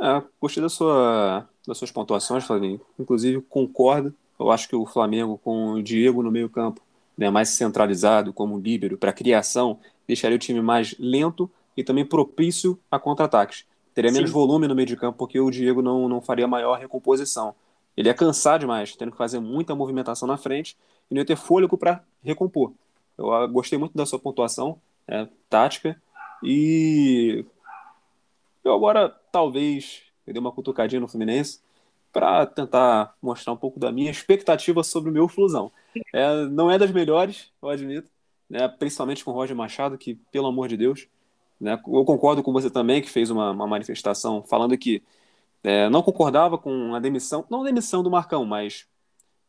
É, 0.00 0.20
gostei 0.40 0.60
da 0.60 0.68
sua, 0.68 1.48
das 1.64 1.78
suas 1.78 1.92
pontuações, 1.92 2.42
Flavinho. 2.42 2.80
Inclusive, 2.98 3.40
concordo. 3.42 4.12
Eu 4.36 4.50
acho 4.50 4.68
que 4.68 4.74
o 4.74 4.84
Flamengo, 4.84 5.38
com 5.38 5.74
o 5.74 5.82
Diego 5.82 6.24
no 6.24 6.30
meio-campo, 6.32 6.82
né, 7.16 7.30
mais 7.30 7.50
centralizado, 7.50 8.32
como 8.32 8.58
líbero, 8.58 8.98
para 8.98 9.12
criação, 9.12 9.78
deixaria 10.04 10.34
o 10.34 10.40
time 10.40 10.60
mais 10.60 10.96
lento 10.98 11.48
e 11.76 11.84
também 11.84 12.04
propício 12.04 12.76
a 12.90 12.98
contra-ataques. 12.98 13.64
Teria 13.94 14.10
Sim. 14.10 14.16
menos 14.16 14.32
volume 14.32 14.66
no 14.66 14.74
meio 14.74 14.88
de 14.88 14.96
campo, 14.96 15.18
porque 15.18 15.38
o 15.38 15.52
Diego 15.52 15.82
não, 15.82 16.08
não 16.08 16.20
faria 16.20 16.48
maior 16.48 16.80
recomposição. 16.80 17.54
Ele 17.96 18.08
ia 18.08 18.14
cansar 18.14 18.58
demais, 18.58 18.96
tendo 18.96 19.12
que 19.12 19.18
fazer 19.18 19.38
muita 19.38 19.74
movimentação 19.74 20.26
na 20.26 20.36
frente 20.36 20.76
e 21.10 21.14
não 21.14 21.20
ia 21.20 21.26
ter 21.26 21.36
fôlego 21.36 21.76
para 21.76 22.02
recompor. 22.22 22.72
Eu 23.18 23.32
ah, 23.32 23.46
gostei 23.46 23.78
muito 23.78 23.96
da 23.96 24.06
sua 24.06 24.18
pontuação 24.18 24.80
é, 25.06 25.28
tática 25.48 26.00
e 26.42 27.44
eu 28.64 28.72
agora 28.72 29.08
talvez 29.30 30.02
eu 30.26 30.32
dei 30.32 30.40
uma 30.40 30.52
cutucadinha 30.52 31.00
no 31.00 31.08
Fluminense 31.08 31.60
para 32.12 32.46
tentar 32.46 33.14
mostrar 33.22 33.52
um 33.52 33.56
pouco 33.56 33.80
da 33.80 33.90
minha 33.90 34.10
expectativa 34.10 34.82
sobre 34.82 35.10
o 35.10 35.12
meu 35.12 35.28
Flusão. 35.28 35.72
É, 36.12 36.44
não 36.46 36.70
é 36.70 36.78
das 36.78 36.90
melhores, 36.90 37.50
eu 37.62 37.68
admito, 37.68 38.10
né, 38.48 38.68
principalmente 38.68 39.24
com 39.24 39.30
o 39.30 39.34
Roger 39.34 39.56
Machado, 39.56 39.96
que, 39.96 40.14
pelo 40.30 40.46
amor 40.46 40.68
de 40.68 40.76
Deus, 40.76 41.08
né, 41.58 41.80
eu 41.86 42.04
concordo 42.04 42.42
com 42.42 42.52
você 42.52 42.70
também, 42.70 43.00
que 43.00 43.08
fez 43.08 43.30
uma, 43.30 43.50
uma 43.50 43.66
manifestação 43.66 44.42
falando 44.42 44.76
que 44.76 45.02
é, 45.62 45.88
não 45.88 46.02
concordava 46.02 46.58
com 46.58 46.94
a 46.94 46.98
demissão, 46.98 47.44
não 47.48 47.62
a 47.62 47.64
demissão 47.64 48.02
do 48.02 48.10
Marcão, 48.10 48.44
mas 48.44 48.86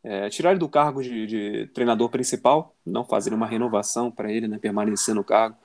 é, 0.03 0.29
tirar 0.29 0.51
ele 0.51 0.59
do 0.59 0.69
cargo 0.69 1.01
de, 1.01 1.25
de, 1.25 1.67
treinador 1.67 2.09
principal, 2.09 2.75
não 2.85 3.03
fazer 3.03 3.33
uma 3.33 3.47
renovação 3.47 4.11
para 4.11 4.31
ele, 4.31 4.47
né, 4.47 4.59
permanecer 4.59 5.15
no 5.15 5.23
cargo. 5.23 5.57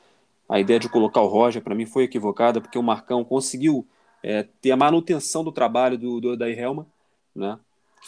A 0.49 0.59
ideia 0.59 0.78
de 0.78 0.88
colocar 0.88 1.20
o 1.20 1.26
Roger, 1.26 1.62
para 1.62 1.74
mim, 1.74 1.84
foi 1.84 2.05
equivocada, 2.05 2.61
porque 2.61 2.78
o 2.78 2.82
Marcão 2.82 3.22
conseguiu 3.24 3.86
é, 4.22 4.42
ter 4.42 4.70
a 4.70 4.76
manutenção 4.76 5.44
do 5.44 5.53
trabalho 5.53 5.99
do, 5.99 6.20
do 6.20 6.30
Odair 6.30 6.59
Helma, 6.59 6.86
né? 7.34 7.59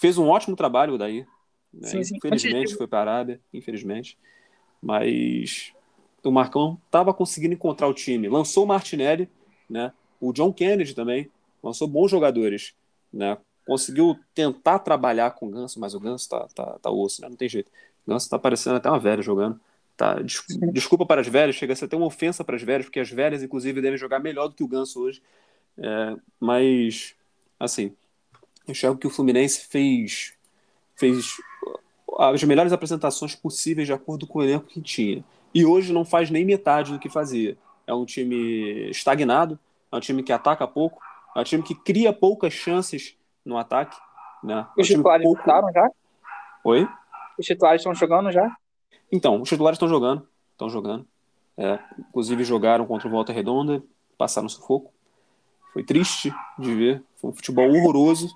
Fez 0.01 0.17
um 0.17 0.29
ótimo 0.29 0.57
trabalho 0.57 0.93
o 0.93 0.95
Odair. 0.95 1.27
Né? 1.73 1.89
Sim, 1.89 2.05
sim. 2.05 2.17
Infelizmente 2.17 2.75
foi 2.77 2.87
para 2.87 2.99
a 2.99 3.15
Arábia, 3.15 3.41
infelizmente. 3.53 4.17
Mas 4.81 5.73
o 6.25 6.31
Marcão 6.31 6.81
estava 6.87 7.13
conseguindo 7.13 7.55
encontrar 7.55 7.89
o 7.89 7.95
time. 7.95 8.29
Lançou 8.29 8.65
o 8.65 8.67
Martinelli, 8.67 9.29
né? 9.69 9.93
o 10.21 10.33
John 10.33 10.53
Kennedy 10.53 10.95
também, 10.95 11.31
lançou 11.63 11.87
bons 11.89 12.11
jogadores. 12.11 12.75
Né? 13.13 13.37
Conseguiu 13.67 14.19
tentar 14.35 14.79
trabalhar 14.81 15.33
com 15.33 15.47
o 15.47 15.51
Ganso, 15.51 15.79
mas 15.79 15.95
o 15.95 16.01
Ganso 16.01 16.29
tá, 16.29 16.49
tá, 16.55 16.79
tá 16.81 16.91
osso, 16.91 17.23
né? 17.23 17.29
não 17.29 17.37
tem 17.37 17.49
jeito. 17.49 17.71
O 18.07 18.11
Ganso 18.11 18.29
tá 18.29 18.39
parecendo 18.39 18.77
até 18.77 18.89
uma 18.89 18.99
velha 18.99 19.23
jogando. 19.23 19.61
Tá, 19.97 20.17
desculpa 20.73 21.05
para 21.05 21.21
as 21.21 21.29
velhas, 21.29 21.57
chega 21.57 21.75
a 21.75 21.77
ser 21.77 21.85
até 21.85 21.97
uma 21.97 22.07
ofensa 22.07 22.43
para 22.43 22.57
as 22.57 22.63
velhas, 22.63 22.87
porque 22.87 23.01
as 23.01 23.11
velhas, 23.11 23.43
inclusive, 23.43 23.83
devem 23.83 23.99
jogar 23.99 24.19
melhor 24.19 24.49
do 24.49 24.55
que 24.55 24.65
o 24.65 24.69
Ganso 24.69 25.01
hoje. 25.01 25.23
É, 25.77 26.17
mas, 26.39 27.15
assim, 27.59 27.95
enxergo 28.67 28.99
que 28.99 29.07
o 29.07 29.11
Fluminense 29.11 29.67
fez, 29.69 30.33
fez 30.97 31.37
as 32.19 32.43
melhores 32.45 32.73
apresentações 32.73 33.35
possíveis 33.35 33.87
de 33.87 33.93
acordo 33.93 34.27
com 34.27 34.39
o 34.39 34.43
elenco 34.43 34.67
que 34.67 34.81
tinha. 34.81 35.25
E 35.55 35.65
hoje 35.65 35.93
não 35.93 36.05
faz 36.05 36.31
nem 36.31 36.45
metade 36.45 36.93
do 36.93 36.99
que 36.99 37.09
fazia. 37.09 37.57
É 37.87 37.95
um 37.95 38.05
time 38.05 38.89
estagnado, 38.91 39.59
é 39.91 39.97
um 39.97 40.01
time 40.01 40.23
que 40.23 40.33
ataca 40.33 40.67
pouco, 40.67 41.03
é 41.37 41.41
um 41.41 41.45
time 41.45 41.63
que 41.63 41.75
cria 41.75 42.13
poucas 42.13 42.53
chances 42.53 43.17
no 43.45 43.57
ataque. 43.57 43.97
Né? 44.43 44.67
É 44.77 44.81
Os 44.81 44.91
um 44.91 44.95
titulares 44.95 45.25
pouco... 45.25 45.43
já? 45.73 45.91
Oi? 46.65 46.89
Os 47.39 47.47
titulares 47.47 47.81
estão 47.81 47.95
jogando 47.95 48.31
já? 48.31 48.57
Então, 49.11 49.41
os 49.41 49.49
titulares 49.49 49.77
estão 49.77 49.89
jogando. 49.89 50.27
Estão 50.53 50.69
jogando. 50.69 51.07
É, 51.57 51.79
inclusive 51.99 52.45
jogaram 52.45 52.87
contra 52.87 53.07
o 53.07 53.11
Volta 53.11 53.33
Redonda, 53.33 53.83
passaram 54.17 54.49
sufoco. 54.49 54.93
Foi 55.73 55.85
triste 55.85 56.33
de 56.59 56.75
ver. 56.75 57.03
Foi 57.17 57.31
um 57.31 57.35
futebol 57.35 57.69
horroroso. 57.69 58.35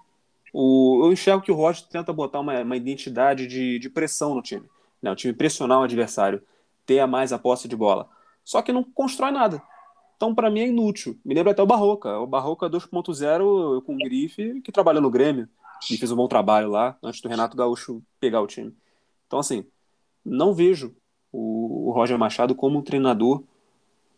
O, 0.53 1.03
eu 1.05 1.13
enxergo 1.13 1.43
que 1.43 1.51
o 1.51 1.55
Roger 1.55 1.87
tenta 1.89 2.13
botar 2.13 2.41
uma, 2.41 2.61
uma 2.61 2.77
identidade 2.77 3.47
de, 3.47 3.79
de 3.79 3.91
pressão 3.91 4.35
no 4.35 4.43
time. 4.43 4.69
Né? 5.03 5.11
O 5.11 5.17
time 5.17 5.33
pressionar 5.33 5.81
o 5.81 5.83
adversário, 5.83 6.43
ter 6.87 7.01
a 7.01 7.07
mais 7.07 7.33
a 7.33 7.39
posse 7.39 7.67
de 7.67 7.75
bola. 7.75 8.09
Só 8.45 8.63
que 8.63 8.73
não 8.73 8.85
constrói 8.85 9.31
nada. 9.31 9.63
Então, 10.25 10.35
para 10.35 10.51
mim, 10.51 10.61
é 10.61 10.68
inútil. 10.68 11.18
Me 11.25 11.35
lembra 11.35 11.53
até 11.53 11.62
o 11.62 11.66
Barroca. 11.66 12.18
O 12.18 12.27
Barroca 12.27 12.68
2.0 12.68 13.83
com 13.83 13.95
o 13.95 13.99
Grife, 13.99 14.61
que 14.62 14.72
trabalhou 14.72 15.03
no 15.03 15.11
Grêmio 15.11 15.49
e 15.91 15.99
fez 15.99 16.11
um 16.11 16.16
bom 16.16 16.27
trabalho 16.27 16.70
lá, 16.70 16.97
antes 17.03 17.20
do 17.20 17.29
Renato 17.29 17.57
Gaúcho 17.57 18.03
pegar 18.18 18.41
o 18.41 18.47
time. 18.47 18.75
Então, 19.27 19.39
assim, 19.39 19.66
não 20.25 20.55
vejo 20.55 20.97
o, 21.31 21.89
o 21.89 21.93
Roger 21.93 22.18
Machado 22.18 22.55
como 22.55 22.79
um 22.79 22.83
treinador 22.83 23.43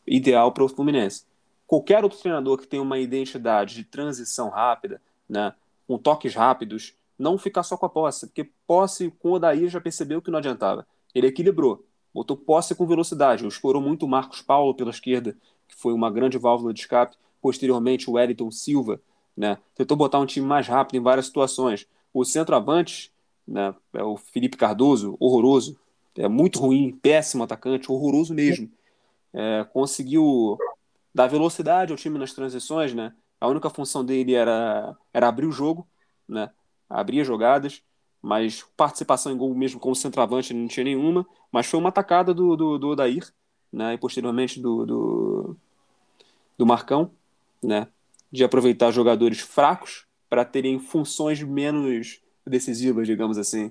ideal 0.07 0.53
para 0.53 0.63
o 0.63 0.69
Fluminense 0.69 1.25
qualquer 1.67 2.05
outro 2.05 2.19
treinador 2.19 2.59
que 2.59 2.67
tenha 2.67 2.83
uma 2.83 2.99
identidade 2.99 3.75
de 3.75 3.85
transição 3.85 4.49
rápida, 4.49 5.03
né, 5.29 5.53
com 5.87 5.99
toques 5.99 6.35
rápidos, 6.35 6.95
não 7.19 7.37
ficar 7.37 7.63
só 7.63 7.77
com 7.77 7.87
a 7.87 7.89
posse, 7.89 8.27
porque 8.27 8.51
posse 8.67 9.11
com 9.19 9.31
o 9.31 9.33
Odair 9.33 9.69
já 9.69 9.81
percebeu 9.81 10.23
que 10.23 10.31
não 10.31 10.39
adiantava. 10.39 10.87
Ele 11.15 11.27
equilibrou, 11.27 11.85
botou 12.15 12.37
posse 12.37 12.75
com 12.75 12.87
velocidade, 12.87 13.47
explorou 13.47 13.83
muito 13.83 14.07
o 14.07 14.09
Marcos 14.09 14.43
Paulo 14.43 14.75
pela 14.75 14.91
esquerda, 14.91 15.37
que 15.67 15.75
foi 15.75 15.93
uma 15.93 16.11
grande 16.11 16.39
válvula 16.39 16.73
de 16.73 16.81
escape, 16.81 17.17
posteriormente 17.41 18.09
o 18.09 18.15
Wellington 18.15 18.51
Silva, 18.51 19.01
né, 19.37 19.59
tentou 19.75 19.97
botar 19.97 20.19
um 20.19 20.27
time 20.27 20.47
mais 20.47 20.67
rápido 20.67 20.97
em 20.97 21.03
várias 21.03 21.27
situações. 21.27 21.87
O 22.13 22.25
centroavante, 22.25 23.13
né, 23.47 23.75
é 23.93 24.03
o 24.03 24.17
Felipe 24.17 24.57
Cardoso, 24.57 25.17
horroroso, 25.21 25.79
é 26.17 26.29
muito 26.29 26.59
ruim, 26.59 26.93
péssimo 26.93 27.45
atacante, 27.45 27.93
horroroso 27.93 28.33
mesmo. 28.35 28.71
É, 29.33 29.65
conseguiu 29.73 30.57
dar 31.15 31.27
velocidade 31.27 31.93
ao 31.93 31.99
time 31.99 32.19
nas 32.19 32.33
transições, 32.33 32.95
né? 32.95 33.13
A 33.41 33.49
única 33.49 33.69
função 33.69 34.05
dele 34.05 34.35
era, 34.35 34.97
era 35.13 35.29
abrir 35.29 35.47
o 35.47 35.53
jogo, 35.53 35.87
né? 36.27 36.51
Abrir 36.89 37.23
jogadas, 37.25 37.83
mas 38.23 38.65
participação 38.77 39.31
em 39.33 39.37
gol 39.37 39.55
mesmo 39.55 39.79
como 39.79 39.95
centroavante 39.95 40.55
não 40.55 40.67
tinha 40.69 40.85
nenhuma, 40.85 41.27
mas 41.53 41.67
foi 41.67 41.79
uma 41.79 41.91
atacada 41.91 42.33
do, 42.33 42.57
do, 42.57 42.79
do 42.79 42.89
Odair, 42.89 43.31
né? 43.77 43.93
E 43.93 43.99
posteriormente 43.99 44.59
do, 44.59 44.87
do, 44.87 45.57
do 46.57 46.65
Marcão, 46.65 47.11
né? 47.63 47.87
De 48.33 48.43
aproveitar 48.43 48.91
jogadores 48.91 49.41
fracos 49.41 50.07
para 50.31 50.47
terem 50.47 50.79
funções 50.79 51.43
menos 51.43 52.23
decisivas, 52.47 53.07
digamos 53.07 53.37
assim, 53.37 53.71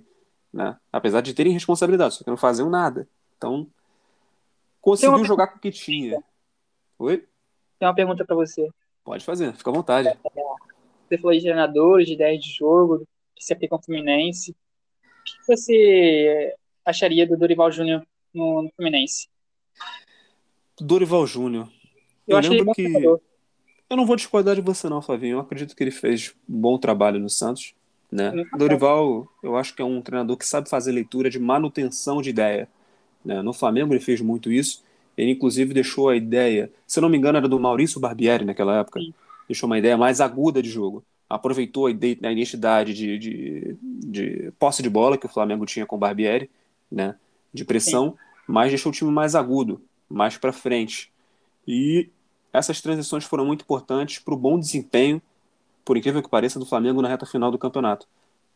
né? 0.53 0.77
Apesar 0.93 1.21
de 1.21 1.33
terem 1.33 1.51
responsabilidade, 1.51 2.13
só 2.13 2.23
que 2.23 2.29
não 2.29 2.37
faziam 2.37 2.69
nada. 2.69 3.09
Então, 3.35 3.67
conseguiu 4.79 5.17
uma... 5.17 5.25
jogar 5.25 5.47
com 5.47 5.57
o 5.57 5.59
que 5.59 5.71
tinha. 5.71 6.23
Oi? 6.99 7.25
Tem 7.79 7.87
uma 7.87 7.95
pergunta 7.95 8.23
para 8.23 8.35
você. 8.35 8.69
Pode 9.03 9.25
fazer, 9.25 9.53
fica 9.55 9.71
à 9.71 9.73
vontade. 9.73 10.09
Você 11.09 11.17
falou 11.17 11.35
de 11.35 11.41
treinadores, 11.41 12.07
de 12.07 12.13
ideias 12.13 12.43
de 12.43 12.51
jogo, 12.51 13.07
que 13.35 13.43
se 13.43 13.53
aplicam 13.53 13.77
ao 13.77 13.83
Fluminense. 13.83 14.51
O 14.51 15.23
que 15.23 15.47
você 15.47 16.55
acharia 16.85 17.27
do 17.27 17.37
Dorival 17.37 17.71
Júnior 17.71 18.05
no, 18.31 18.61
no, 18.61 18.71
Fluminense? 18.75 19.27
Dorival 20.79 21.25
Júnior. 21.25 21.69
Eu, 22.27 22.39
eu 22.39 22.49
lembro 22.51 22.73
que. 22.73 22.83
Eu 23.87 23.95
não 23.95 24.05
vou 24.05 24.15
discordar 24.15 24.55
de 24.55 24.61
você, 24.61 24.89
não, 24.89 25.01
Flavinho. 25.01 25.37
Eu 25.37 25.39
acredito 25.39 25.75
que 25.75 25.83
ele 25.83 25.91
fez 25.91 26.33
um 26.49 26.59
bom 26.59 26.77
trabalho 26.77 27.19
no 27.19 27.29
Santos. 27.29 27.75
Né? 28.11 28.31
Dorival, 28.57 29.27
eu 29.43 29.55
acho 29.55 29.75
que 29.75 29.81
é 29.81 29.85
um 29.85 30.01
treinador 30.01 30.37
que 30.37 30.47
sabe 30.47 30.69
fazer 30.69 30.91
leitura 30.91 31.29
de 31.29 31.39
manutenção 31.39 32.21
de 32.21 32.29
ideia. 32.29 32.67
Né? 33.23 33.41
No 33.41 33.53
Flamengo 33.53 33.93
ele 33.93 33.99
fez 33.99 34.21
muito 34.21 34.51
isso. 34.51 34.83
Ele, 35.17 35.31
inclusive, 35.31 35.73
deixou 35.73 36.09
a 36.09 36.15
ideia, 36.15 36.71
se 36.85 36.99
não 36.99 37.09
me 37.09 37.17
engano, 37.17 37.37
era 37.37 37.47
do 37.47 37.59
Maurício 37.59 37.99
Barbieri 37.99 38.43
naquela 38.43 38.79
época, 38.79 38.99
Sim. 38.99 39.13
deixou 39.47 39.67
uma 39.67 39.77
ideia 39.77 39.97
mais 39.97 40.19
aguda 40.19 40.61
de 40.61 40.69
jogo. 40.69 41.03
Aproveitou 41.29 41.87
a, 41.87 41.91
ideia, 41.91 42.17
a 42.23 42.31
identidade 42.31 42.93
de, 42.93 43.17
de, 43.17 43.77
de, 43.81 44.51
posse 44.59 44.83
de 44.83 44.89
bola 44.89 45.17
que 45.17 45.25
o 45.25 45.29
Flamengo 45.29 45.65
tinha 45.65 45.85
com 45.85 45.95
o 45.95 45.99
Barbieri, 45.99 46.49
né, 46.91 47.15
de 47.53 47.63
pressão, 47.63 48.11
Sim. 48.11 48.17
Mas 48.47 48.69
deixou 48.69 48.91
o 48.91 48.95
time 48.95 49.11
mais 49.11 49.35
agudo, 49.35 49.81
mais 50.09 50.37
para 50.37 50.53
frente. 50.53 51.11
E 51.67 52.09
essas 52.53 52.81
transições 52.81 53.25
foram 53.25 53.45
muito 53.45 53.63
importantes 53.63 54.19
para 54.19 54.33
o 54.33 54.37
bom 54.37 54.59
desempenho, 54.59 55.21
por 55.83 55.97
incrível 55.97 56.21
que 56.21 56.29
pareça, 56.29 56.59
do 56.59 56.65
Flamengo 56.65 57.01
na 57.01 57.09
reta 57.09 57.25
final 57.25 57.51
do 57.51 57.57
campeonato. 57.57 58.07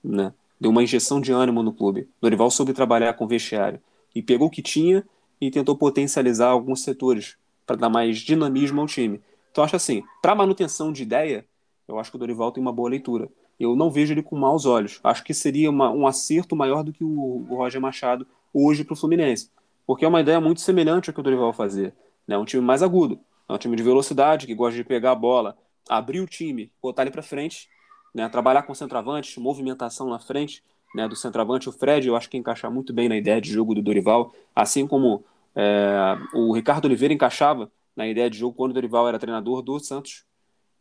Né? 0.03 0.33
Deu 0.59 0.71
uma 0.71 0.83
injeção 0.83 1.19
de 1.19 1.31
ânimo 1.31 1.63
no 1.63 1.73
clube. 1.73 2.07
Dorival 2.21 2.49
soube 2.49 2.73
trabalhar 2.73 3.13
com 3.13 3.25
o 3.25 3.27
vestiário 3.27 3.79
e 4.13 4.21
pegou 4.21 4.47
o 4.47 4.51
que 4.51 4.61
tinha 4.61 5.05
e 5.39 5.49
tentou 5.51 5.75
potencializar 5.75 6.49
alguns 6.49 6.81
setores 6.81 7.37
para 7.65 7.75
dar 7.75 7.89
mais 7.89 8.19
dinamismo 8.19 8.81
ao 8.81 8.87
time. 8.87 9.21
Então 9.51 9.63
acho 9.63 9.75
assim, 9.75 10.03
para 10.21 10.35
manutenção 10.35 10.91
de 10.91 11.03
ideia, 11.03 11.45
eu 11.87 11.99
acho 11.99 12.11
que 12.11 12.17
o 12.17 12.19
Dorival 12.19 12.51
tem 12.51 12.61
uma 12.61 12.71
boa 12.71 12.89
leitura. 12.89 13.29
eu 13.59 13.75
não 13.75 13.91
vejo 13.91 14.13
ele 14.13 14.23
com 14.23 14.37
maus 14.37 14.65
olhos. 14.65 14.99
Acho 15.03 15.23
que 15.23 15.33
seria 15.33 15.69
uma, 15.69 15.91
um 15.91 16.07
acerto 16.07 16.55
maior 16.55 16.83
do 16.83 16.93
que 16.93 17.03
o, 17.03 17.45
o 17.49 17.55
Roger 17.55 17.81
Machado 17.81 18.25
hoje 18.53 18.83
para 18.83 18.93
o 18.93 18.95
Fluminense, 18.95 19.49
porque 19.89 20.05
é 20.05 20.07
uma 20.07 20.21
ideia 20.21 20.39
muito 20.39 20.61
semelhante 20.61 21.09
ao 21.09 21.15
que 21.15 21.19
o 21.19 21.23
Dorival 21.23 21.51
fazia. 21.51 21.95
Né? 22.27 22.37
Um 22.37 22.45
time 22.45 22.61
mais 22.61 22.83
agudo, 22.83 23.19
é 23.47 23.53
um 23.53 23.57
time 23.57 23.75
de 23.75 23.81
velocidade, 23.81 24.45
que 24.45 24.53
gosta 24.53 24.77
de 24.77 24.83
pegar 24.83 25.13
a 25.13 25.15
bola, 25.15 25.57
abrir 25.89 26.19
o 26.19 26.27
time, 26.27 26.71
botar 26.79 27.01
ele 27.01 27.09
para 27.09 27.23
frente, 27.23 27.67
né? 28.13 28.29
trabalhar 28.29 28.61
com 28.61 28.75
centroavante, 28.75 29.39
movimentação 29.39 30.07
na 30.07 30.19
frente 30.19 30.63
né? 30.93 31.07
do 31.07 31.15
centroavante. 31.15 31.67
O 31.69 31.71
Fred, 31.71 32.07
eu 32.07 32.15
acho 32.15 32.29
que 32.29 32.37
encaixar 32.37 32.69
muito 32.69 32.93
bem 32.93 33.09
na 33.09 33.17
ideia 33.17 33.41
de 33.41 33.51
jogo 33.51 33.73
do 33.73 33.81
Dorival, 33.81 34.31
assim 34.55 34.85
como 34.85 35.25
é, 35.55 36.15
o 36.35 36.53
Ricardo 36.53 36.85
Oliveira 36.85 37.11
encaixava 37.11 37.71
na 37.95 38.07
ideia 38.07 38.29
de 38.29 38.37
jogo 38.37 38.55
quando 38.55 38.69
o 38.69 38.75
Dorival 38.75 39.07
era 39.07 39.17
treinador 39.17 39.63
do 39.63 39.79
Santos. 39.79 40.23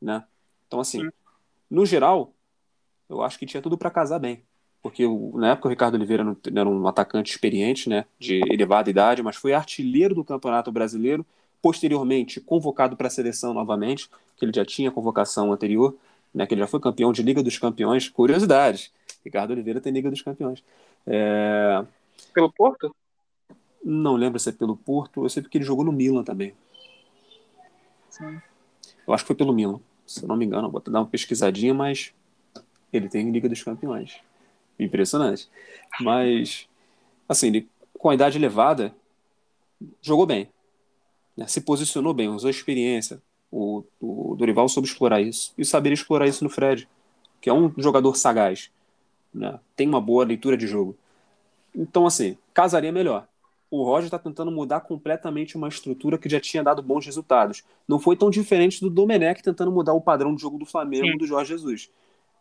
Né? 0.02 0.22
Então, 0.66 0.80
assim, 0.80 1.08
no 1.70 1.86
geral, 1.86 2.34
eu 3.08 3.22
acho 3.22 3.38
que 3.38 3.46
tinha 3.46 3.62
tudo 3.62 3.78
para 3.78 3.90
casar 3.90 4.18
bem. 4.18 4.44
Porque 4.82 5.04
na 5.34 5.50
época 5.50 5.68
o 5.68 5.70
Ricardo 5.70 5.94
Oliveira 5.94 6.36
era 6.54 6.68
um 6.68 6.86
atacante 6.86 7.30
experiente, 7.30 7.88
né, 7.88 8.04
de 8.18 8.40
elevada 8.52 8.88
idade, 8.88 9.22
mas 9.22 9.36
foi 9.36 9.52
artilheiro 9.52 10.14
do 10.14 10.24
Campeonato 10.24 10.70
Brasileiro, 10.70 11.26
posteriormente 11.60 12.40
convocado 12.40 12.96
para 12.96 13.08
a 13.08 13.10
seleção 13.10 13.52
novamente, 13.52 14.08
que 14.36 14.44
ele 14.44 14.52
já 14.54 14.64
tinha 14.64 14.90
convocação 14.90 15.52
anterior, 15.52 15.96
né, 16.32 16.46
que 16.46 16.54
ele 16.54 16.60
já 16.60 16.66
foi 16.66 16.78
campeão 16.78 17.12
de 17.12 17.22
Liga 17.22 17.42
dos 17.42 17.58
Campeões. 17.58 18.08
Curiosidades, 18.08 18.92
Ricardo 19.24 19.50
Oliveira 19.50 19.80
tem 19.80 19.92
Liga 19.92 20.10
dos 20.10 20.22
Campeões. 20.22 20.62
É... 21.06 21.84
Pelo 22.32 22.52
Porto? 22.52 22.94
Não 23.84 24.14
lembro 24.14 24.38
se 24.38 24.48
é 24.50 24.52
pelo 24.52 24.76
Porto, 24.76 25.24
eu 25.24 25.28
sei 25.28 25.42
porque 25.42 25.58
ele 25.58 25.64
jogou 25.64 25.84
no 25.84 25.92
Milan 25.92 26.22
também. 26.22 26.54
Sim. 28.10 28.40
Eu 29.06 29.14
acho 29.14 29.24
que 29.24 29.28
foi 29.28 29.36
pelo 29.36 29.52
Milan, 29.52 29.80
se 30.06 30.22
eu 30.22 30.28
não 30.28 30.36
me 30.36 30.44
engano, 30.44 30.70
vou 30.70 30.80
dar 30.80 31.00
uma 31.00 31.06
pesquisadinha, 31.06 31.74
mas 31.74 32.12
ele 32.92 33.08
tem 33.08 33.30
Liga 33.30 33.48
dos 33.48 33.62
Campeões. 33.62 34.20
Impressionante. 34.78 35.48
Mas, 36.00 36.68
assim, 37.28 37.48
ele, 37.48 37.68
com 37.98 38.10
a 38.10 38.14
idade 38.14 38.38
elevada, 38.38 38.94
jogou 40.00 40.26
bem. 40.26 40.48
Né? 41.36 41.46
Se 41.46 41.60
posicionou 41.60 42.14
bem, 42.14 42.28
usou 42.28 42.50
experiência. 42.50 43.20
O, 43.50 43.82
o 44.00 44.36
Dorival 44.36 44.68
soube 44.68 44.88
explorar 44.88 45.20
isso. 45.20 45.52
E 45.56 45.64
saber 45.64 45.92
explorar 45.92 46.26
isso 46.26 46.44
no 46.44 46.50
Fred, 46.50 46.88
que 47.40 47.48
é 47.48 47.52
um 47.52 47.72
jogador 47.78 48.16
sagaz. 48.16 48.70
Né? 49.32 49.58
Tem 49.76 49.88
uma 49.88 50.00
boa 50.00 50.24
leitura 50.24 50.56
de 50.56 50.66
jogo. 50.66 50.96
Então, 51.74 52.06
assim, 52.06 52.36
casaria 52.52 52.92
melhor. 52.92 53.26
O 53.70 53.84
Roger 53.84 54.06
está 54.06 54.18
tentando 54.18 54.50
mudar 54.50 54.80
completamente 54.80 55.56
uma 55.56 55.68
estrutura 55.68 56.16
que 56.16 56.28
já 56.28 56.40
tinha 56.40 56.62
dado 56.62 56.82
bons 56.82 57.04
resultados. 57.04 57.62
Não 57.86 57.98
foi 57.98 58.16
tão 58.16 58.30
diferente 58.30 58.80
do 58.80 58.88
Domenech 58.88 59.42
tentando 59.42 59.70
mudar 59.70 59.92
o 59.92 60.00
padrão 60.00 60.34
de 60.34 60.40
jogo 60.40 60.58
do 60.58 60.64
Flamengo 60.64 61.06
Sim. 61.06 61.18
do 61.18 61.26
Jorge 61.26 61.52
Jesus. 61.52 61.90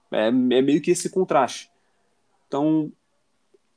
É, 0.09 0.27
é 0.27 0.31
meio 0.31 0.81
que 0.81 0.91
esse 0.91 1.09
contraste. 1.09 1.69
Então, 2.47 2.91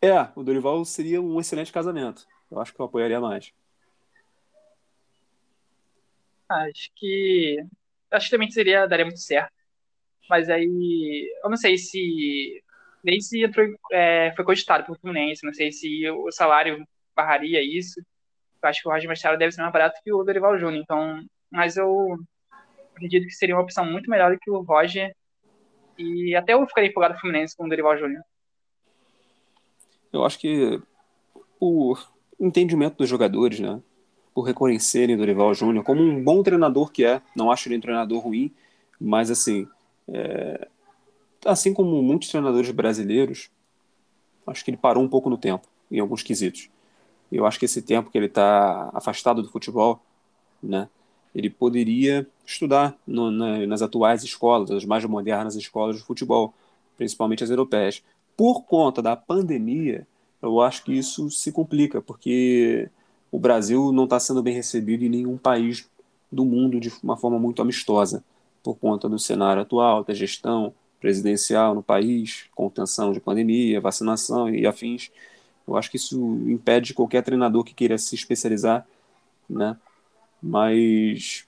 é, 0.01 0.29
o 0.35 0.43
Dorival 0.43 0.85
seria 0.85 1.21
um 1.21 1.39
excelente 1.41 1.73
casamento. 1.73 2.27
Eu 2.51 2.61
acho 2.61 2.73
que 2.73 2.81
eu 2.81 2.87
apoiaria 2.87 3.21
mais. 3.21 3.53
Acho 6.49 6.91
que. 6.97 7.59
Acho 8.11 8.27
que 8.27 8.31
também 8.33 8.51
seria, 8.51 8.87
daria 8.87 9.05
muito 9.05 9.21
certo. 9.21 9.53
Mas 10.29 10.49
aí. 10.49 11.33
Eu 11.45 11.51
não 11.51 11.57
sei 11.57 11.77
se. 11.79 12.63
Nem 13.03 13.21
se 13.21 13.43
entrou, 13.43 13.67
é, 13.93 14.33
foi 14.37 14.45
cogitado 14.45 14.85
pelo 14.85 14.99
Fluminense. 14.99 15.47
Não 15.47 15.55
sei 15.55 15.73
se 15.73 16.09
o 16.11 16.31
salário 16.31 16.87
barraria 17.15 17.63
isso. 17.63 18.01
Eu 18.63 18.69
acho 18.69 18.83
que 18.83 18.89
o 18.89 18.93
Roger 18.93 19.09
Machado 19.09 19.39
deve 19.39 19.53
ser 19.53 19.63
mais 19.63 19.73
barato 19.73 20.01
que 20.03 20.13
o 20.13 20.25
Dorival 20.25 20.59
Júnior. 20.59 20.83
Então. 20.83 21.25
Mas 21.51 21.77
eu 21.77 22.19
acredito 22.95 23.27
que 23.27 23.33
seria 23.35 23.55
uma 23.55 23.63
opção 23.63 23.85
muito 23.85 24.11
melhor 24.11 24.33
do 24.33 24.39
que 24.39 24.51
o 24.51 24.63
Roger. 24.63 25.15
E 25.99 26.35
até 26.35 26.55
eu 26.55 26.67
ficaria 26.67 26.91
empolgado 26.91 27.15
com 27.15 27.19
o 27.19 27.21
Fluminense 27.23 27.57
com 27.57 27.67
o 27.67 27.69
Dorival 27.69 27.99
Júnior. 27.99 28.23
Eu 30.13 30.25
acho 30.25 30.39
que 30.39 30.81
o 31.61 31.97
entendimento 32.39 32.97
dos 32.97 33.09
jogadores, 33.09 33.61
né? 33.61 33.81
Por 34.35 34.43
reconhecerem 34.43 35.17
Dorival 35.17 35.53
Júnior 35.55 35.85
como 35.85 36.03
um 36.03 36.23
bom 36.23 36.43
treinador 36.43 36.91
que 36.91 37.05
é. 37.05 37.21
Não 37.37 37.51
acho 37.51 37.69
ele 37.69 37.77
um 37.77 37.81
treinador 37.81 38.21
ruim, 38.21 38.53
mas 39.01 39.31
assim, 39.31 39.67
é... 40.09 40.69
assim 41.45 41.75
como 41.75 42.03
muitos 42.03 42.29
treinadores 42.29 42.71
brasileiros, 42.71 43.51
acho 44.47 44.65
que 44.65 44.71
ele 44.71 44.79
parou 44.79 45.03
um 45.03 45.09
pouco 45.09 45.29
no 45.29 45.37
tempo, 45.37 45.69
em 45.91 46.01
alguns 46.01 46.23
quesitos. 46.23 46.71
Eu 47.31 47.47
acho 47.47 47.59
que 47.59 47.65
esse 47.65 47.83
tempo 47.83 48.11
que 48.11 48.19
ele 48.19 48.27
está 48.27 48.91
afastado 48.93 49.43
do 49.43 49.49
futebol, 49.49 50.01
né? 50.63 50.89
Ele 51.33 51.49
poderia 51.49 52.27
estudar 52.45 52.97
no, 53.07 53.31
na, 53.31 53.65
nas 53.67 53.83
atuais 53.83 54.25
escolas, 54.25 54.71
as 54.71 54.85
mais 54.85 55.05
modernas 55.05 55.55
escolas 55.55 55.97
de 55.97 56.03
futebol, 56.03 56.53
principalmente 56.97 57.45
as 57.45 57.51
europeias 57.51 58.03
por 58.41 58.63
conta 58.63 59.03
da 59.03 59.15
pandemia, 59.15 60.07
eu 60.41 60.63
acho 60.63 60.83
que 60.83 60.95
isso 60.95 61.31
se 61.31 61.53
complica, 61.53 62.01
porque 62.01 62.89
o 63.31 63.39
Brasil 63.39 63.93
não 63.93 64.05
está 64.05 64.19
sendo 64.19 64.43
bem 64.43 64.55
recebido 64.55 65.05
em 65.05 65.11
nenhum 65.11 65.37
país 65.37 65.91
do 66.33 66.43
mundo 66.43 66.81
de 66.81 66.91
uma 67.03 67.19
forma 67.19 67.39
muito 67.39 67.61
amistosa, 67.61 68.25
por 68.63 68.77
conta 68.77 69.11
do 69.11 69.19
cenário 69.19 69.61
atual, 69.61 70.03
da 70.03 70.15
gestão 70.15 70.73
presidencial 70.99 71.75
no 71.75 71.83
país, 71.83 72.47
contenção 72.55 73.13
de 73.13 73.21
pandemia, 73.21 73.79
vacinação 73.79 74.49
e 74.49 74.67
afins. 74.67 75.11
Eu 75.69 75.77
acho 75.77 75.91
que 75.91 75.99
isso 75.99 76.19
impede 76.47 76.95
qualquer 76.95 77.23
treinador 77.23 77.63
que 77.63 77.75
queira 77.75 77.99
se 77.99 78.15
especializar, 78.15 78.87
né? 79.51 79.77
Mas 80.43 81.47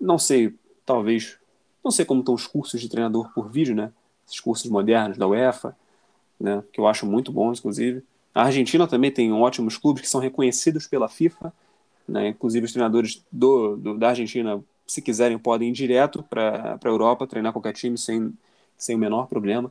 não 0.00 0.18
sei, 0.18 0.54
talvez, 0.86 1.36
não 1.84 1.90
sei 1.90 2.06
como 2.06 2.20
estão 2.20 2.32
os 2.32 2.46
cursos 2.46 2.80
de 2.80 2.88
treinador 2.88 3.30
por 3.34 3.50
vídeo, 3.50 3.74
né? 3.74 3.92
Esses 4.26 4.40
cursos 4.40 4.70
modernos 4.70 5.18
da 5.18 5.28
UEFA, 5.28 5.76
né, 6.38 6.62
que 6.72 6.80
eu 6.80 6.86
acho 6.86 7.06
muito 7.06 7.32
bons, 7.32 7.58
inclusive. 7.58 8.02
A 8.34 8.44
Argentina 8.44 8.86
também 8.86 9.10
tem 9.10 9.32
ótimos 9.32 9.76
clubes 9.76 10.02
que 10.02 10.08
são 10.08 10.20
reconhecidos 10.20 10.86
pela 10.86 11.08
FIFA, 11.08 11.52
né, 12.06 12.28
inclusive 12.28 12.66
os 12.66 12.72
treinadores 12.72 13.24
do, 13.30 13.76
do 13.76 13.98
da 13.98 14.10
Argentina, 14.10 14.62
se 14.86 15.02
quiserem, 15.02 15.38
podem 15.38 15.70
ir 15.70 15.72
direto 15.72 16.22
para 16.22 16.78
a 16.82 16.88
Europa, 16.88 17.26
treinar 17.26 17.52
qualquer 17.52 17.72
time 17.72 17.98
sem, 17.98 18.32
sem 18.76 18.96
o 18.96 18.98
menor 18.98 19.26
problema, 19.26 19.70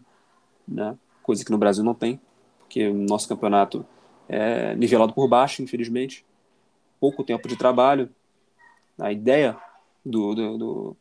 né, 0.67 0.95
coisa 1.23 1.43
que 1.43 1.51
no 1.51 1.57
Brasil 1.57 1.83
não 1.83 1.93
tem, 1.93 2.19
porque 2.59 2.87
o 2.87 2.93
nosso 2.93 3.27
campeonato 3.27 3.85
é 4.27 4.75
nivelado 4.75 5.13
por 5.13 5.27
baixo, 5.27 5.61
infelizmente. 5.61 6.25
Pouco 6.99 7.23
tempo 7.23 7.47
de 7.47 7.55
trabalho. 7.55 8.09
A 8.99 9.11
ideia 9.11 9.57
do, 10.05 10.35
do, 10.35 10.57
do 10.57 10.97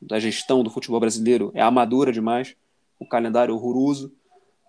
da 0.00 0.18
gestão 0.20 0.62
do 0.62 0.70
futebol 0.70 1.00
brasileiro 1.00 1.50
é 1.54 1.60
amadora 1.60 2.12
demais, 2.12 2.54
o 2.98 3.06
calendário 3.06 3.52
é 3.52 3.54
horroroso, 3.54 4.12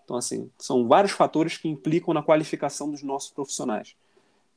então, 0.10 0.18
assim, 0.18 0.49
são 0.57 0.88
vários 0.88 1.12
fatores 1.12 1.55
que 1.55 1.68
implicam 1.68 2.16
na 2.16 2.24
qualificação 2.24 2.89
dos 2.89 3.03
nossos 3.03 3.30
profissionais. 3.30 3.95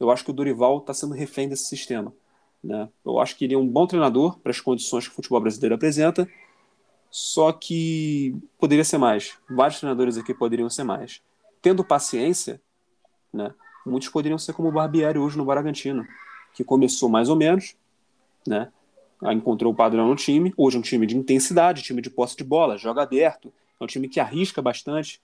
Eu 0.00 0.10
acho 0.10 0.24
que 0.24 0.30
o 0.30 0.32
Dorival 0.32 0.78
está 0.78 0.94
sendo 0.94 1.12
refém 1.12 1.46
desse 1.46 1.66
sistema. 1.66 2.10
Né? 2.64 2.88
Eu 3.04 3.18
acho 3.18 3.36
que 3.36 3.44
ele 3.44 3.52
é 3.52 3.58
um 3.58 3.68
bom 3.68 3.86
treinador 3.86 4.38
para 4.38 4.48
as 4.48 4.60
condições 4.62 5.06
que 5.06 5.12
o 5.12 5.14
futebol 5.14 5.42
brasileiro 5.42 5.74
apresenta, 5.74 6.26
só 7.10 7.52
que 7.52 8.34
poderia 8.58 8.82
ser 8.82 8.96
mais. 8.96 9.36
Vários 9.46 9.78
treinadores 9.78 10.16
aqui 10.16 10.32
poderiam 10.32 10.70
ser 10.70 10.84
mais. 10.84 11.20
Tendo 11.60 11.84
paciência, 11.84 12.58
né, 13.30 13.52
muitos 13.84 14.08
poderiam 14.08 14.38
ser 14.38 14.54
como 14.54 14.70
o 14.70 14.72
Barbieri 14.72 15.18
hoje 15.18 15.36
no 15.36 15.44
Bragantino, 15.44 16.06
que 16.54 16.64
começou 16.64 17.10
mais 17.10 17.28
ou 17.28 17.36
menos, 17.36 17.76
né, 18.46 18.72
encontrou 19.24 19.70
o 19.70 19.76
padrão 19.76 20.08
no 20.08 20.16
time. 20.16 20.54
Hoje 20.56 20.78
é 20.78 20.80
um 20.80 20.82
time 20.82 21.06
de 21.06 21.14
intensidade, 21.14 21.82
time 21.82 22.00
de 22.00 22.08
posse 22.08 22.38
de 22.38 22.42
bola, 22.42 22.78
joga 22.78 23.02
aberto, 23.02 23.52
é 23.78 23.84
um 23.84 23.86
time 23.86 24.08
que 24.08 24.18
arrisca 24.18 24.62
bastante. 24.62 25.20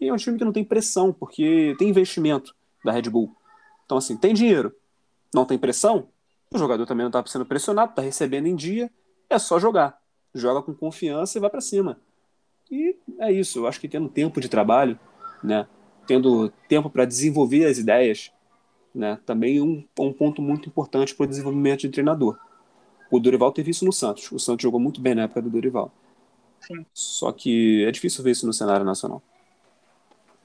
E 0.00 0.08
é 0.08 0.12
um 0.12 0.16
time 0.16 0.38
que 0.38 0.44
não 0.44 0.52
tem 0.52 0.64
pressão, 0.64 1.12
porque 1.12 1.74
tem 1.78 1.88
investimento 1.88 2.54
da 2.84 2.92
Red 2.92 3.10
Bull. 3.10 3.34
Então, 3.84 3.98
assim, 3.98 4.16
tem 4.16 4.32
dinheiro, 4.32 4.74
não 5.34 5.44
tem 5.44 5.58
pressão, 5.58 6.08
o 6.52 6.58
jogador 6.58 6.86
também 6.86 7.04
não 7.04 7.08
está 7.08 7.24
sendo 7.26 7.44
pressionado, 7.44 7.90
está 7.90 8.02
recebendo 8.02 8.46
em 8.46 8.54
dia, 8.54 8.90
é 9.28 9.38
só 9.38 9.58
jogar. 9.58 9.98
Joga 10.34 10.62
com 10.62 10.74
confiança 10.74 11.36
e 11.36 11.40
vai 11.40 11.50
para 11.50 11.60
cima. 11.60 12.00
E 12.70 12.96
é 13.18 13.32
isso, 13.32 13.58
eu 13.58 13.66
acho 13.66 13.80
que 13.80 13.88
tendo 13.88 14.08
tempo 14.08 14.40
de 14.40 14.48
trabalho, 14.48 14.98
né, 15.42 15.66
tendo 16.06 16.50
tempo 16.68 16.88
para 16.88 17.04
desenvolver 17.04 17.64
as 17.64 17.78
ideias, 17.78 18.30
né, 18.94 19.18
também 19.26 19.58
é 19.58 19.62
um, 19.62 19.84
um 19.98 20.12
ponto 20.12 20.40
muito 20.40 20.68
importante 20.68 21.14
para 21.14 21.24
o 21.24 21.28
desenvolvimento 21.28 21.80
de 21.80 21.88
treinador. 21.88 22.38
O 23.10 23.18
Dorival 23.18 23.52
teve 23.52 23.70
isso 23.70 23.86
no 23.86 23.92
Santos. 23.92 24.30
O 24.30 24.38
Santos 24.38 24.62
jogou 24.62 24.78
muito 24.78 25.00
bem 25.00 25.14
na 25.14 25.22
época 25.22 25.40
do 25.40 25.48
Dorival. 25.48 25.90
Sim. 26.60 26.84
Só 26.92 27.32
que 27.32 27.84
é 27.84 27.90
difícil 27.90 28.22
ver 28.22 28.32
isso 28.32 28.46
no 28.46 28.52
cenário 28.52 28.84
nacional 28.84 29.22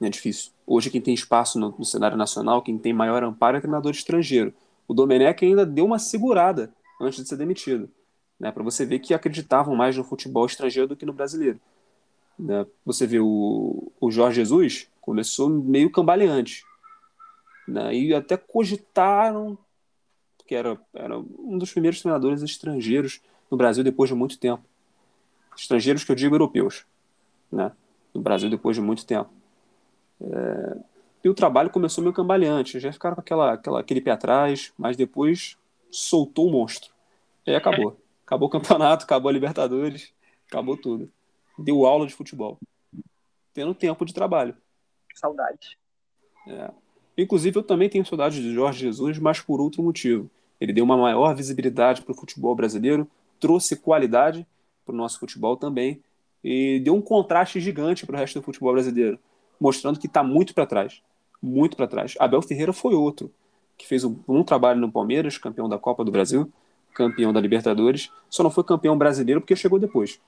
é 0.00 0.08
difícil. 0.08 0.52
Hoje 0.66 0.90
quem 0.90 1.00
tem 1.00 1.14
espaço 1.14 1.58
no, 1.58 1.74
no, 1.78 1.84
cenário 1.84 2.16
nacional, 2.16 2.62
quem 2.62 2.78
tem 2.78 2.92
maior 2.92 3.22
amparo 3.22 3.56
é 3.56 3.60
treinador 3.60 3.92
estrangeiro. 3.92 4.52
O 4.86 4.94
Domenech 4.94 5.44
ainda 5.44 5.64
deu 5.64 5.84
uma 5.84 5.98
segurada 5.98 6.72
antes 7.00 7.22
de 7.22 7.28
ser 7.28 7.36
demitido, 7.36 7.90
né, 8.38 8.50
para 8.52 8.62
você 8.62 8.84
ver 8.84 8.98
que 8.98 9.14
acreditavam 9.14 9.74
mais 9.74 9.96
no 9.96 10.04
futebol 10.04 10.46
estrangeiro 10.46 10.88
do 10.88 10.96
que 10.96 11.06
no 11.06 11.12
brasileiro. 11.12 11.60
Né? 12.38 12.66
Você 12.84 13.06
vê 13.06 13.18
o, 13.20 13.92
o 14.00 14.10
Jorge 14.10 14.36
Jesus 14.36 14.88
começou 15.00 15.48
meio 15.48 15.90
cambaleante, 15.90 16.64
né, 17.66 17.94
e 17.94 18.14
até 18.14 18.36
cogitaram 18.36 19.58
que 20.46 20.54
era, 20.54 20.78
era 20.92 21.18
um 21.18 21.56
dos 21.56 21.72
primeiros 21.72 22.00
treinadores 22.00 22.42
estrangeiros 22.42 23.20
no 23.50 23.56
Brasil 23.56 23.82
depois 23.82 24.08
de 24.08 24.14
muito 24.14 24.38
tempo. 24.38 24.62
Estrangeiros 25.56 26.04
que 26.04 26.12
eu 26.12 26.16
digo 26.16 26.34
europeus, 26.34 26.84
né? 27.50 27.72
No 28.12 28.20
Brasil 28.20 28.50
depois 28.50 28.76
de 28.76 28.82
muito 28.82 29.06
tempo. 29.06 29.30
É... 30.32 30.76
E 31.24 31.28
o 31.28 31.34
trabalho 31.34 31.70
começou 31.70 32.02
meio 32.02 32.14
cambaleante, 32.14 32.78
já 32.78 32.92
ficaram 32.92 33.14
com 33.14 33.20
aquela, 33.20 33.54
aquela, 33.54 33.80
aquele 33.80 34.00
pé 34.00 34.10
atrás, 34.10 34.72
mas 34.76 34.96
depois 34.96 35.56
soltou 35.90 36.48
o 36.48 36.52
monstro. 36.52 36.92
E 37.46 37.50
aí 37.50 37.56
acabou. 37.56 37.98
Acabou 38.26 38.48
o 38.48 38.50
campeonato, 38.50 39.04
acabou 39.06 39.30
a 39.30 39.32
Libertadores, 39.32 40.12
acabou 40.46 40.76
tudo. 40.76 41.10
Deu 41.58 41.86
aula 41.86 42.06
de 42.06 42.14
futebol. 42.14 42.58
Tendo 43.54 43.74
tempo 43.74 44.04
de 44.04 44.12
trabalho. 44.12 44.54
Saudade. 45.14 45.78
É. 46.46 46.70
Inclusive, 47.16 47.58
eu 47.58 47.62
também 47.62 47.88
tenho 47.88 48.04
saudade 48.04 48.42
de 48.42 48.52
Jorge 48.52 48.80
Jesus, 48.80 49.18
mas 49.18 49.40
por 49.40 49.60
outro 49.60 49.82
motivo. 49.82 50.28
Ele 50.60 50.72
deu 50.72 50.84
uma 50.84 50.96
maior 50.96 51.34
visibilidade 51.34 52.02
para 52.02 52.12
o 52.12 52.16
futebol 52.16 52.54
brasileiro, 52.54 53.08
trouxe 53.38 53.76
qualidade 53.76 54.46
para 54.84 54.92
o 54.92 54.96
nosso 54.96 55.18
futebol 55.18 55.56
também 55.56 56.02
e 56.42 56.80
deu 56.80 56.94
um 56.94 57.00
contraste 57.00 57.60
gigante 57.60 58.04
para 58.04 58.16
o 58.16 58.18
resto 58.18 58.38
do 58.38 58.44
futebol 58.44 58.72
brasileiro, 58.72 59.18
mostrando 59.64 59.98
que 59.98 60.06
está 60.06 60.22
muito 60.22 60.52
para 60.54 60.66
trás, 60.66 61.02
muito 61.42 61.74
para 61.74 61.86
trás. 61.86 62.14
Abel 62.20 62.42
Ferreira 62.42 62.70
foi 62.70 62.92
outro 62.92 63.32
que 63.78 63.86
fez 63.86 64.04
um, 64.04 64.14
um 64.28 64.44
trabalho 64.44 64.78
no 64.78 64.92
Palmeiras, 64.92 65.38
campeão 65.38 65.70
da 65.70 65.78
Copa 65.78 66.04
do 66.04 66.12
Brasil, 66.12 66.52
campeão 66.92 67.32
da 67.32 67.40
Libertadores, 67.40 68.10
só 68.28 68.42
não 68.42 68.50
foi 68.50 68.62
campeão 68.62 68.96
brasileiro 68.96 69.40
porque 69.40 69.56
chegou 69.56 69.78
depois, 69.78 70.20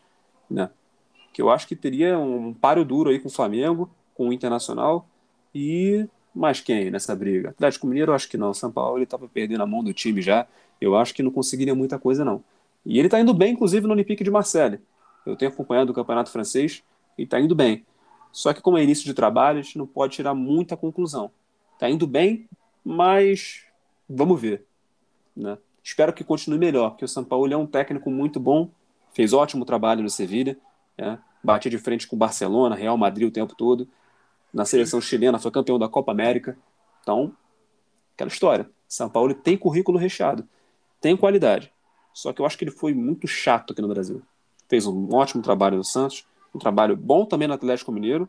né? 0.51 0.70
Que 1.34 1.43
eu 1.43 1.51
acho 1.51 1.68
que 1.68 1.76
teria 1.76 2.18
um 2.18 2.55
páreo 2.55 2.82
duro 2.82 3.11
aí 3.11 3.20
com 3.20 3.28
o 3.28 3.30
Flamengo, 3.30 3.91
com 4.14 4.30
o 4.30 4.32
Internacional 4.32 5.07
e 5.55 6.09
mais 6.34 6.61
quem 6.61 6.91
nessa 6.91 7.14
briga? 7.14 7.51
Atlético 7.51 7.87
Mineiro, 7.87 8.12
eu 8.12 8.16
acho 8.16 8.30
que 8.30 8.39
não. 8.39 8.55
São 8.55 8.72
Paulo 8.72 8.97
ele 8.97 9.05
estava 9.05 9.28
perdendo 9.28 9.62
a 9.62 9.66
mão 9.66 9.84
do 9.84 9.93
time 9.93 10.22
já. 10.22 10.47
Eu 10.80 10.97
acho 10.97 11.12
que 11.12 11.22
não 11.22 11.30
conseguiria 11.30 11.74
muita 11.74 11.99
coisa 11.99 12.24
não. 12.24 12.43
E 12.87 12.99
ele 12.99 13.09
está 13.09 13.20
indo 13.20 13.34
bem, 13.34 13.53
inclusive, 13.53 13.87
no 13.87 13.93
Olympique 13.93 14.24
de 14.24 14.30
Marseille. 14.30 14.80
Eu 15.26 15.37
tenho 15.37 15.51
acompanhado 15.51 15.93
o 15.93 15.95
campeonato 15.95 16.30
francês 16.30 16.82
e 17.18 17.24
está 17.24 17.39
indo 17.39 17.55
bem. 17.55 17.84
Só 18.37 18.53
que, 18.53 18.61
como 18.61 18.76
é 18.76 18.82
início 18.82 19.07
de 19.07 19.14
trabalho, 19.14 19.61
a 19.61 19.62
gente 19.62 19.78
não 19.78 19.87
pode 19.87 20.12
tirar 20.12 20.34
muita 20.34 20.76
conclusão. 20.76 21.30
Está 21.72 21.89
indo 21.89 22.07
bem, 22.07 22.47
mas 22.84 23.64
vamos 24.07 24.39
ver. 24.39 24.66
Né? 25.34 25.57
Espero 25.82 26.12
que 26.12 26.22
continue 26.22 26.59
melhor, 26.59 26.91
porque 26.91 27.07
o 27.07 27.09
São 27.09 27.24
Paulo 27.24 27.51
é 27.51 27.57
um 27.57 27.66
técnico 27.66 28.11
muito 28.11 28.39
bom, 28.39 28.68
fez 29.14 29.32
ótimo 29.32 29.64
trabalho 29.64 30.03
no 30.03 30.11
Sevilha, 30.11 30.55
né? 30.99 31.18
batia 31.43 31.70
de 31.70 31.78
frente 31.78 32.07
com 32.07 32.14
Barcelona, 32.14 32.74
Real 32.74 32.99
Madrid 32.99 33.26
o 33.26 33.32
tempo 33.32 33.55
todo. 33.55 33.89
Na 34.53 34.66
seleção 34.66 35.01
chilena 35.01 35.39
foi 35.39 35.51
campeão 35.51 35.78
da 35.78 35.89
Copa 35.89 36.12
América. 36.12 36.59
Então, 37.01 37.34
aquela 38.14 38.28
história. 38.28 38.70
São 38.87 39.09
Paulo 39.09 39.32
tem 39.32 39.57
currículo 39.57 39.97
recheado, 39.97 40.47
tem 41.01 41.16
qualidade. 41.16 41.72
Só 42.12 42.34
que 42.34 42.43
eu 42.43 42.45
acho 42.45 42.59
que 42.59 42.64
ele 42.64 42.70
foi 42.70 42.93
muito 42.93 43.26
chato 43.26 43.72
aqui 43.72 43.80
no 43.80 43.89
Brasil. 43.89 44.20
Fez 44.68 44.87
um 44.87 45.14
ótimo 45.14 45.43
trabalho 45.43 45.78
no 45.78 45.84
Santos, 45.84 46.26
um 46.57 46.59
trabalho 46.59 46.97
bom 46.97 47.25
também 47.25 47.47
no 47.47 47.55
Atlético 47.55 47.93
Mineiro, 47.93 48.29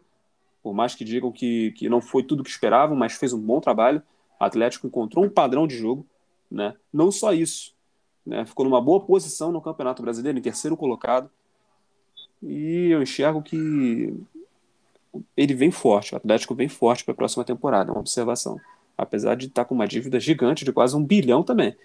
por 0.61 0.73
mais 0.73 0.95
que 0.95 1.03
digam 1.03 1.31
que, 1.31 1.71
que 1.71 1.89
não 1.89 2.01
foi 2.01 2.23
tudo 2.23 2.41
o 2.41 2.43
que 2.43 2.49
esperavam, 2.49 2.95
mas 2.95 3.13
fez 3.13 3.33
um 3.33 3.39
bom 3.39 3.59
trabalho. 3.59 4.01
O 4.39 4.43
Atlético 4.43 4.87
encontrou 4.87 5.25
um 5.25 5.29
padrão 5.29 5.65
de 5.65 5.75
jogo, 5.75 6.05
né? 6.49 6.75
Não 6.91 7.11
só 7.11 7.33
isso, 7.33 7.73
né? 8.25 8.45
Ficou 8.45 8.65
numa 8.65 8.81
boa 8.81 8.99
posição 8.99 9.51
no 9.51 9.61
Campeonato 9.61 10.01
Brasileiro, 10.01 10.37
em 10.37 10.41
terceiro 10.41 10.75
colocado. 10.75 11.29
E 12.41 12.89
eu 12.91 13.01
enxergo 13.01 13.41
que 13.41 14.13
ele 15.35 15.53
vem 15.53 15.71
forte, 15.71 16.13
o 16.13 16.17
Atlético 16.17 16.53
vem 16.53 16.67
forte 16.67 17.03
para 17.03 17.13
a 17.13 17.17
próxima 17.17 17.43
temporada, 17.43 17.89
é 17.89 17.93
uma 17.93 18.01
observação. 18.01 18.59
Apesar 18.97 19.35
de 19.35 19.47
estar 19.47 19.63
tá 19.63 19.67
com 19.67 19.73
uma 19.73 19.87
dívida 19.87 20.19
gigante 20.19 20.65
de 20.65 20.71
quase 20.71 20.95
um 20.95 21.03
bilhão 21.03 21.41
também. 21.43 21.75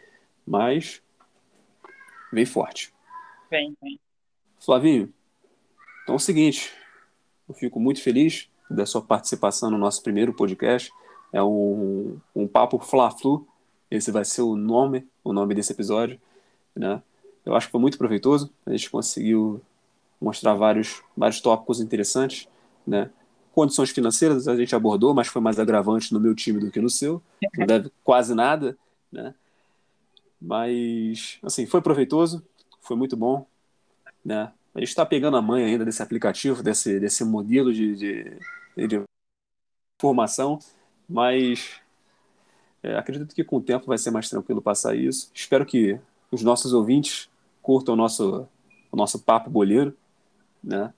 Mas 0.46 1.02
Vem 2.32 2.46
forte. 2.46 2.92
Vem, 3.50 3.76
vem. 3.82 4.00
Flavinho, 4.58 5.12
então 6.02 6.14
é 6.14 6.16
o 6.16 6.18
seguinte, 6.18 6.72
eu 7.48 7.54
fico 7.54 7.78
muito 7.78 8.02
feliz 8.02 8.48
da 8.70 8.86
sua 8.86 9.02
participação 9.02 9.70
no 9.70 9.78
nosso 9.78 10.02
primeiro 10.02 10.32
podcast. 10.32 10.92
É 11.32 11.42
um, 11.42 12.18
um 12.34 12.46
papo 12.46 12.78
Fla-Flu, 12.78 13.46
esse 13.90 14.10
vai 14.10 14.24
ser 14.24 14.42
o 14.42 14.56
nome, 14.56 15.06
o 15.22 15.32
nome 15.32 15.54
desse 15.54 15.72
episódio, 15.72 16.20
né? 16.74 17.02
Eu 17.44 17.54
acho 17.54 17.66
que 17.66 17.72
foi 17.72 17.80
muito 17.80 17.98
proveitoso, 17.98 18.52
a 18.64 18.70
gente 18.70 18.88
conseguiu 18.88 19.60
mostrar 20.20 20.54
vários, 20.54 21.02
vários 21.16 21.40
tópicos 21.40 21.80
interessantes, 21.80 22.48
né? 22.86 23.10
Condições 23.52 23.90
financeiras 23.90 24.48
a 24.48 24.56
gente 24.56 24.74
abordou, 24.74 25.12
mas 25.12 25.28
foi 25.28 25.42
mais 25.42 25.58
agravante 25.58 26.12
no 26.12 26.20
meu 26.20 26.34
time 26.34 26.58
do 26.58 26.70
que 26.70 26.80
no 26.80 26.88
seu, 26.88 27.20
não 27.56 27.66
deve 27.66 27.90
quase 28.02 28.34
nada, 28.34 28.76
né? 29.10 29.34
Mas, 30.40 31.38
assim, 31.42 31.66
foi 31.66 31.82
proveitoso, 31.82 32.44
foi 32.80 32.96
muito 32.96 33.16
bom, 33.16 33.46
né? 34.24 34.52
A 34.74 34.78
gente 34.80 34.88
está 34.88 35.04
pegando 35.04 35.36
a 35.36 35.42
manha 35.42 35.66
ainda 35.66 35.84
desse 35.84 36.02
aplicativo, 36.02 36.62
desse, 36.62 36.98
desse 36.98 37.24
modelo 37.24 37.72
de, 37.72 37.94
de, 37.94 38.86
de 38.88 39.02
formação, 40.00 40.58
mas 41.08 41.80
é, 42.82 42.96
acredito 42.96 43.34
que 43.34 43.44
com 43.44 43.56
o 43.56 43.62
tempo 43.62 43.86
vai 43.86 43.98
ser 43.98 44.10
mais 44.10 44.28
tranquilo 44.28 44.62
passar 44.62 44.96
isso. 44.96 45.30
Espero 45.34 45.66
que 45.66 45.98
os 46.30 46.42
nossos 46.42 46.72
ouvintes 46.72 47.30
curtam 47.60 47.94
o 47.94 47.96
nosso, 47.96 48.48
o 48.90 48.96
nosso 48.96 49.20
papo 49.20 49.50
boleiro, 49.50 49.94
né? 50.64 50.92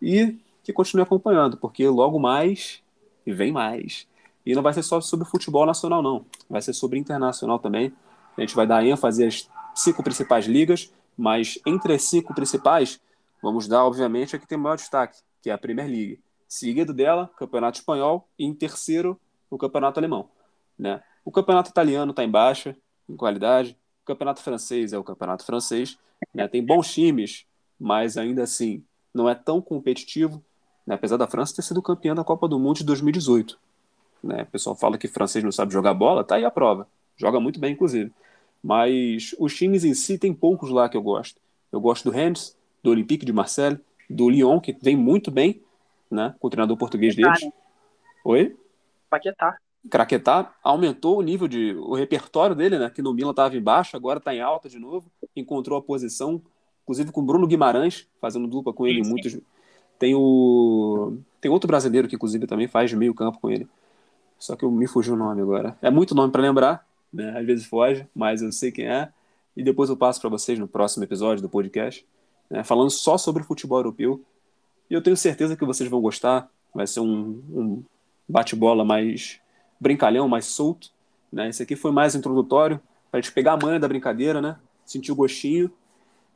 E 0.00 0.36
que 0.62 0.72
continue 0.72 1.02
acompanhando, 1.02 1.56
porque 1.56 1.88
logo 1.88 2.18
mais 2.18 2.82
e 3.26 3.32
vem 3.32 3.50
mais. 3.50 4.06
E 4.44 4.54
não 4.54 4.62
vai 4.62 4.72
ser 4.72 4.82
só 4.82 5.00
sobre 5.00 5.26
futebol 5.26 5.66
nacional, 5.66 6.02
não. 6.02 6.24
Vai 6.48 6.62
ser 6.62 6.72
sobre 6.72 6.98
internacional 6.98 7.58
também. 7.58 7.92
A 8.36 8.40
gente 8.42 8.54
vai 8.54 8.66
dar 8.66 8.84
ênfase 8.84 9.24
às 9.24 9.50
cinco 9.74 10.02
principais 10.02 10.46
ligas, 10.46 10.92
mas 11.16 11.58
entre 11.66 11.94
as 11.94 12.02
cinco 12.02 12.34
principais, 12.34 13.00
vamos 13.42 13.68
dar, 13.68 13.84
obviamente, 13.84 14.34
a 14.34 14.38
que 14.38 14.46
tem 14.46 14.58
maior 14.58 14.76
destaque, 14.76 15.20
que 15.42 15.50
é 15.50 15.52
a 15.52 15.58
Premier 15.58 15.88
League. 15.88 16.20
Seguido 16.48 16.92
dela, 16.94 17.30
Campeonato 17.36 17.78
Espanhol 17.78 18.28
e 18.38 18.44
em 18.44 18.54
terceiro, 18.54 19.18
o 19.50 19.58
Campeonato 19.58 19.98
Alemão. 19.98 20.28
Né? 20.78 21.02
O 21.24 21.32
Campeonato 21.32 21.70
Italiano 21.70 22.10
está 22.10 22.22
em 22.22 22.30
baixa, 22.30 22.76
em 23.08 23.16
qualidade. 23.16 23.76
O 24.02 24.06
Campeonato 24.06 24.42
Francês 24.42 24.92
é 24.92 24.98
o 24.98 25.04
Campeonato 25.04 25.44
Francês. 25.44 25.98
Né? 26.32 26.46
Tem 26.46 26.64
bons 26.64 26.92
times, 26.92 27.46
mas 27.78 28.16
ainda 28.16 28.42
assim 28.42 28.84
não 29.12 29.28
é 29.28 29.34
tão 29.34 29.60
competitivo, 29.60 30.42
né? 30.86 30.94
apesar 30.94 31.16
da 31.16 31.26
França 31.26 31.56
ter 31.56 31.62
sido 31.62 31.82
campeã 31.82 32.14
da 32.14 32.22
Copa 32.22 32.46
do 32.46 32.58
Mundo 32.58 32.76
de 32.76 32.84
2018. 32.84 33.58
Né? 34.22 34.42
O 34.42 34.46
pessoal 34.46 34.76
fala 34.76 34.98
que 34.98 35.08
francês 35.08 35.42
não 35.42 35.52
sabe 35.52 35.72
jogar 35.72 35.94
bola, 35.94 36.22
tá 36.22 36.36
aí 36.36 36.44
a 36.44 36.50
prova. 36.50 36.86
Joga 37.16 37.40
muito 37.40 37.58
bem, 37.58 37.72
inclusive. 37.72 38.12
Mas 38.62 39.34
os 39.38 39.54
times 39.54 39.84
em 39.84 39.94
si 39.94 40.18
tem 40.18 40.34
poucos 40.34 40.70
lá 40.70 40.88
que 40.88 40.96
eu 40.96 41.02
gosto. 41.02 41.40
Eu 41.72 41.80
gosto 41.80 42.04
do 42.04 42.10
Rennes, 42.10 42.55
do 42.86 42.90
Olympique 42.90 43.26
de 43.26 43.32
Marseille, 43.32 43.78
do 44.08 44.30
Lyon, 44.30 44.60
que 44.60 44.76
vem 44.80 44.96
muito 44.96 45.30
bem, 45.30 45.60
né? 46.08 46.34
Com 46.38 46.46
o 46.46 46.50
treinador 46.50 46.76
português 46.76 47.16
deles. 47.16 47.42
Né? 47.42 47.52
Oi? 48.24 48.56
Paquetá. 49.10 49.56
Craquetá 49.90 50.54
aumentou 50.62 51.18
o 51.18 51.22
nível 51.22 51.48
de 51.48 51.74
o 51.74 51.94
repertório 51.94 52.54
dele, 52.54 52.78
né? 52.78 52.88
Que 52.88 53.02
no 53.02 53.12
Milan 53.12 53.30
estava 53.30 53.56
embaixo, 53.56 53.96
agora 53.96 54.18
está 54.18 54.34
em 54.34 54.40
alta 54.40 54.68
de 54.68 54.78
novo. 54.78 55.10
Encontrou 55.34 55.78
a 55.78 55.82
posição, 55.82 56.40
inclusive 56.84 57.10
com 57.10 57.20
o 57.20 57.24
Bruno 57.24 57.46
Guimarães, 57.46 58.08
fazendo 58.20 58.46
dupla 58.46 58.72
com 58.72 58.86
ele 58.86 59.04
sim, 59.04 59.10
muitos. 59.10 59.38
Tem 59.98 60.14
o 60.14 61.18
tem 61.40 61.50
outro 61.50 61.66
brasileiro 61.66 62.08
que 62.08 62.14
inclusive 62.14 62.46
também 62.46 62.68
faz 62.68 62.92
meio 62.92 63.14
campo 63.14 63.40
com 63.40 63.50
ele. 63.50 63.68
Só 64.38 64.54
que 64.54 64.64
eu 64.64 64.70
me 64.70 64.86
fugiu 64.86 65.14
o 65.14 65.16
nome 65.16 65.42
agora. 65.42 65.76
É 65.82 65.90
muito 65.90 66.14
nome 66.14 66.32
para 66.32 66.42
lembrar, 66.42 66.86
né? 67.12 67.36
Às 67.36 67.46
vezes 67.46 67.66
foge, 67.66 68.06
mas 68.14 68.42
eu 68.42 68.52
sei 68.52 68.70
quem 68.70 68.86
é. 68.86 69.08
E 69.56 69.62
depois 69.62 69.88
eu 69.88 69.96
passo 69.96 70.20
para 70.20 70.30
vocês 70.30 70.58
no 70.58 70.68
próximo 70.68 71.02
episódio 71.02 71.42
do 71.42 71.48
podcast, 71.48 72.06
né? 72.50 72.64
falando 72.64 72.90
só 72.90 73.16
sobre 73.18 73.42
futebol 73.42 73.78
europeu. 73.78 74.22
E 74.90 74.94
eu 74.94 75.02
tenho 75.02 75.16
certeza 75.16 75.56
que 75.56 75.64
vocês 75.64 75.88
vão 75.90 76.00
gostar. 76.00 76.48
Vai 76.74 76.86
ser 76.86 77.00
um, 77.00 77.42
um 77.50 77.84
bate-bola 78.28 78.84
mais 78.84 79.40
brincalhão, 79.80 80.28
mais 80.28 80.46
solto. 80.46 80.90
Né? 81.32 81.48
Esse 81.48 81.62
aqui 81.62 81.76
foi 81.76 81.90
mais 81.90 82.14
introdutório, 82.14 82.80
para 83.10 83.18
a 83.18 83.20
gente 83.20 83.32
pegar 83.32 83.52
a 83.52 83.56
manha 83.56 83.80
da 83.80 83.88
brincadeira, 83.88 84.40
né? 84.40 84.56
sentir 84.84 85.12
o 85.12 85.16
gostinho 85.16 85.70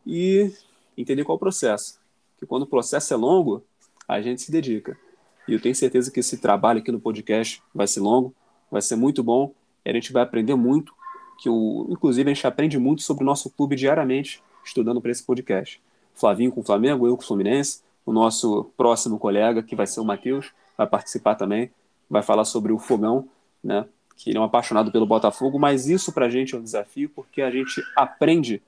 e 0.07 0.53
entender 0.97 1.25
qual 1.25 1.37
é 1.37 1.37
o 1.37 1.41
processo. 1.41 2.01
Que 2.39 2.47
quando 2.47 2.63
o 2.63 2.67
processo 2.67 3.13
é 3.15 3.17
longo, 3.17 3.65
a 4.09 4.21
gente 4.21 4.43
se 4.43 4.51
dedica. 4.51 4.99
E 5.47 5.53
eu 5.53 5.61
tenho 5.61 5.75
certeza 5.75 6.11
que 6.11 6.21
esse 6.21 6.39
trabalho 6.39 6.81
aqui 6.81 6.91
no 6.91 7.01
podcast 7.01 7.63
vai 7.75 7.87
ser 7.87 8.01
longo, 8.01 8.35
vai 8.71 8.83
ser 8.83 8.97
muito 8.97 9.23
bom 9.23 9.53
a 9.89 9.93
gente 9.93 10.13
vai 10.13 10.23
aprender 10.23 10.55
muito, 10.55 10.93
que 11.39 11.49
o, 11.49 11.87
inclusive 11.91 12.31
a 12.31 12.35
gente 12.35 12.47
aprende 12.47 12.79
muito 12.79 13.03
sobre 13.03 13.23
o 13.25 13.27
nosso 13.27 13.51
clube 13.51 13.77
diariamente, 13.77 14.43
estudando 14.65 15.01
para 15.01 15.11
esse 15.11 15.25
podcast. 15.25 15.81
Flavinho 16.21 16.53
com 16.53 16.61
o 16.61 16.64
Flamengo, 16.64 17.07
eu 17.07 17.16
com 17.16 17.23
o 17.23 17.27
Fluminense, 17.27 17.83
o 18.05 18.12
nosso 18.12 18.71
próximo 18.77 19.18
colega, 19.18 19.62
que 19.62 19.75
vai 19.75 19.87
ser 19.87 20.01
o 20.01 20.05
Matheus, 20.05 20.53
vai 20.77 20.87
participar 20.87 21.35
também, 21.35 21.71
vai 22.09 22.23
falar 22.23 22.45
sobre 22.45 22.73
o 22.73 22.79
Fogão, 22.79 23.29
né? 23.62 23.87
Que 24.16 24.31
ele 24.31 24.39
é 24.39 24.41
um 24.41 24.45
apaixonado 24.45 24.93
pelo 24.93 25.07
Botafogo, 25.07 25.59
mas 25.59 25.87
isso 25.87 26.12
para 26.12 26.27
a 26.27 26.29
gente 26.31 26.55
é 26.55 26.59
um 26.59 26.62
desafio 26.62 27.09
porque 27.11 27.41
a 27.41 27.51
gente 27.51 27.83
aprende 27.97 28.62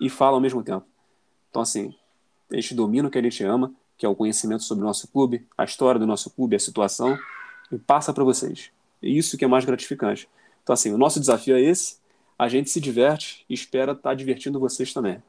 e 0.00 0.08
fala 0.08 0.36
ao 0.36 0.40
mesmo 0.40 0.62
tempo. 0.62 0.86
Então, 1.50 1.60
assim, 1.60 1.94
a 2.50 2.56
gente 2.56 2.74
domina 2.74 3.08
o 3.08 3.10
que 3.10 3.18
a 3.18 3.22
gente 3.22 3.44
ama, 3.44 3.72
que 3.98 4.06
é 4.06 4.08
o 4.08 4.14
conhecimento 4.14 4.62
sobre 4.62 4.82
o 4.82 4.86
nosso 4.86 5.08
clube, 5.08 5.46
a 5.58 5.64
história 5.64 5.98
do 5.98 6.06
nosso 6.06 6.30
clube, 6.30 6.56
a 6.56 6.58
situação, 6.58 7.18
e 7.70 7.78
passa 7.78 8.12
para 8.12 8.24
vocês. 8.24 8.70
Isso 9.02 9.36
que 9.36 9.44
é 9.44 9.48
mais 9.48 9.64
gratificante. 9.64 10.28
Então, 10.62 10.72
assim, 10.72 10.92
o 10.92 10.98
nosso 10.98 11.20
desafio 11.20 11.56
é 11.56 11.60
esse. 11.60 11.98
A 12.38 12.48
gente 12.48 12.70
se 12.70 12.80
diverte 12.80 13.44
e 13.48 13.54
espera 13.54 13.92
estar 13.92 14.10
tá 14.10 14.14
divertindo 14.14 14.58
vocês 14.58 14.92
também. 14.92 15.22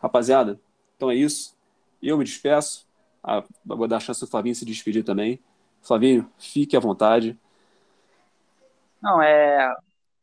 Rapaziada, 0.00 0.58
então 0.96 1.10
é 1.10 1.14
isso. 1.14 1.56
Eu 2.02 2.18
me 2.18 2.24
despeço. 2.24 2.86
a, 3.22 3.44
vou 3.64 3.86
dar 3.86 3.98
a 3.98 4.00
chance 4.00 4.20
do 4.20 4.26
Flavinho 4.26 4.54
se 4.54 4.64
despedir 4.64 5.04
também. 5.04 5.40
Flavinho, 5.82 6.30
fique 6.38 6.76
à 6.76 6.80
vontade. 6.80 7.38
Não, 9.00 9.22
é. 9.22 9.74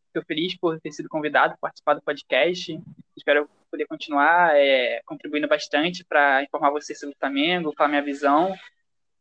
Estou 0.07 0.24
feliz 0.26 0.55
por 0.57 0.80
ter 0.80 0.91
sido 0.91 1.09
convidado, 1.09 1.55
participar 1.59 1.93
do 1.95 2.01
podcast. 2.01 2.80
Espero 3.15 3.49
poder 3.71 3.88
continuar 3.88 4.55
é, 4.55 5.01
contribuindo 5.05 5.47
bastante 5.47 6.03
para 6.03 6.43
informar 6.43 6.69
você 6.69 6.93
sobre 6.93 7.15
o 7.15 7.17
Flamengo, 7.17 7.74
falar 7.76 7.89
minha 7.89 8.03
visão, 8.03 8.53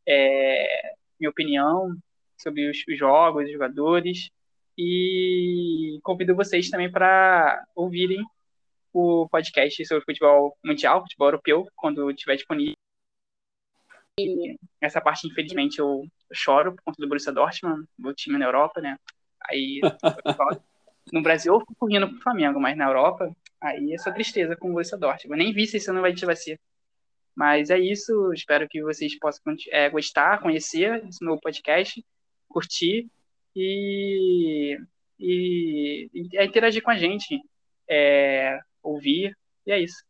é, 0.07 0.95
minha 1.19 1.31
opinião 1.31 1.97
sobre 2.37 2.69
os 2.69 2.85
jogos, 2.99 3.45
os 3.45 3.53
jogadores. 3.53 4.31
E 4.77 5.99
convido 6.03 6.35
vocês 6.35 6.69
também 6.69 6.91
para 6.91 7.65
ouvirem 7.75 8.23
o 8.93 9.29
podcast 9.29 9.85
sobre 9.87 10.05
futebol 10.05 10.57
mundial, 10.65 11.01
futebol 11.01 11.29
europeu, 11.29 11.67
quando 11.77 12.11
estiver 12.11 12.37
disponível. 12.37 12.77
E 14.19 14.57
essa 14.81 15.01
parte, 15.01 15.27
infelizmente, 15.27 15.79
eu 15.79 16.05
choro 16.33 16.75
por 16.75 16.83
conta 16.85 17.01
do 17.01 17.09
Borussia 17.09 17.33
Dortmund, 17.33 17.87
meu 17.99 18.15
time 18.15 18.39
na 18.39 18.45
Europa, 18.45 18.81
né? 18.81 18.99
Aí, 19.49 19.81
no 21.13 21.23
Brasil, 21.23 21.55
eu 21.55 21.61
fico 21.61 21.75
correndo 21.77 22.09
pro 22.09 22.21
Flamengo, 22.21 22.61
mas 22.61 22.77
na 22.77 22.87
Europa, 22.87 23.35
aí 23.61 23.93
é 23.93 23.99
só 23.99 24.13
tristeza 24.13 24.55
com 24.57 24.69
o 24.69 24.73
Borussia 24.73 24.99
Dortmund. 24.99 25.39
Eu 25.39 25.45
nem 25.45 25.55
vi 25.55 25.67
se 25.67 25.79
isso 25.79 25.93
não 25.93 26.03
vai, 26.03 26.15
vai 26.15 26.37
ser. 26.37 26.61
Mas 27.35 27.71
é 27.71 27.79
isso, 27.79 28.33
espero 28.35 28.69
que 28.69 28.83
vocês 28.83 29.19
possam 29.19 29.55
é, 29.71 29.89
gostar, 29.89 30.41
conhecer 30.41 31.03
esse 31.07 31.25
novo 31.25 31.41
podcast, 31.41 32.05
curtir 32.47 33.11
e, 33.57 34.79
e, 35.19 36.11
e 36.13 36.45
interagir 36.45 36.83
com 36.83 36.91
a 36.91 36.97
gente, 36.97 37.41
é, 37.89 38.61
ouvir, 38.83 39.37
e 39.67 39.73
é 39.73 39.81
isso. 39.81 40.05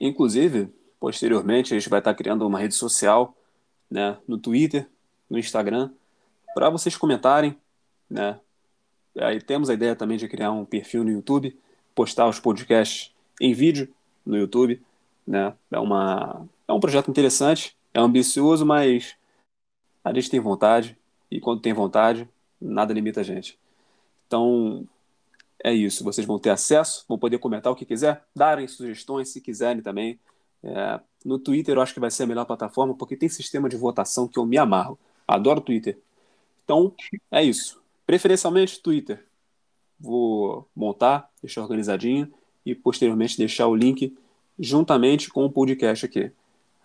Inclusive, 0.00 0.68
posteriormente, 1.00 1.72
a 1.72 1.78
gente 1.78 1.88
vai 1.88 2.00
estar 2.00 2.14
criando 2.14 2.46
uma 2.46 2.58
rede 2.58 2.74
social 2.74 3.34
né, 3.90 4.18
no 4.26 4.38
Twitter, 4.38 4.88
no 5.28 5.38
Instagram, 5.38 5.90
para 6.54 6.70
vocês 6.70 6.96
comentarem. 6.96 7.56
Né? 8.08 8.38
Aí 9.18 9.40
temos 9.40 9.70
a 9.70 9.74
ideia 9.74 9.96
também 9.96 10.16
de 10.16 10.28
criar 10.28 10.50
um 10.52 10.64
perfil 10.64 11.04
no 11.04 11.10
YouTube, 11.10 11.58
postar 11.94 12.28
os 12.28 12.38
podcasts 12.38 13.14
em 13.40 13.52
vídeo 13.52 13.92
no 14.24 14.36
YouTube. 14.36 14.82
Né? 15.26 15.54
É, 15.70 15.78
uma, 15.78 16.46
é 16.68 16.72
um 16.72 16.80
projeto 16.80 17.10
interessante, 17.10 17.76
é 17.94 18.00
ambicioso, 18.00 18.66
mas 18.66 19.16
a 20.04 20.12
gente 20.12 20.30
tem 20.30 20.38
vontade, 20.38 20.96
e 21.30 21.40
quando 21.40 21.60
tem 21.60 21.72
vontade, 21.72 22.28
nada 22.60 22.92
limita 22.92 23.20
a 23.20 23.24
gente. 23.24 23.58
Então, 24.26 24.86
é 25.62 25.72
isso. 25.72 26.04
Vocês 26.04 26.26
vão 26.26 26.38
ter 26.38 26.50
acesso, 26.50 27.04
vão 27.08 27.18
poder 27.18 27.38
comentar 27.38 27.72
o 27.72 27.76
que 27.76 27.84
quiser, 27.84 28.24
darem 28.34 28.66
sugestões 28.68 29.30
se 29.30 29.40
quiserem 29.40 29.82
também. 29.82 30.18
É, 30.62 31.00
no 31.24 31.38
Twitter 31.38 31.76
eu 31.76 31.80
acho 31.80 31.94
que 31.94 32.00
vai 32.00 32.10
ser 32.10 32.24
a 32.24 32.26
melhor 32.26 32.44
plataforma, 32.44 32.94
porque 32.94 33.16
tem 33.16 33.28
sistema 33.28 33.68
de 33.68 33.76
votação 33.76 34.28
que 34.28 34.38
eu 34.38 34.46
me 34.46 34.58
amarro. 34.58 34.98
Adoro 35.26 35.60
Twitter. 35.60 35.98
Então, 36.64 36.94
é 37.30 37.42
isso. 37.42 37.80
Preferencialmente 38.06 38.80
Twitter. 38.80 39.24
Vou 39.98 40.68
montar, 40.74 41.30
deixar 41.42 41.62
organizadinho 41.62 42.32
e 42.64 42.74
posteriormente 42.74 43.38
deixar 43.38 43.66
o 43.66 43.74
link 43.74 44.16
juntamente 44.58 45.28
com 45.28 45.44
o 45.44 45.50
podcast 45.50 46.04
aqui. 46.04 46.30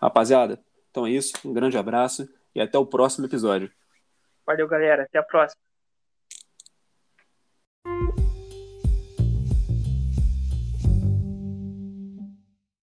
Rapaziada, 0.02 0.60
então 0.90 1.06
é 1.06 1.12
isso. 1.12 1.34
Um 1.46 1.54
grande 1.54 1.78
abraço 1.78 2.28
e 2.56 2.62
até 2.62 2.78
o 2.78 2.86
próximo 2.86 3.26
episódio. 3.26 3.72
Valeu, 4.46 4.68
galera. 4.68 5.04
Até 5.04 5.20
a 5.20 5.24
próxima. 5.24 5.71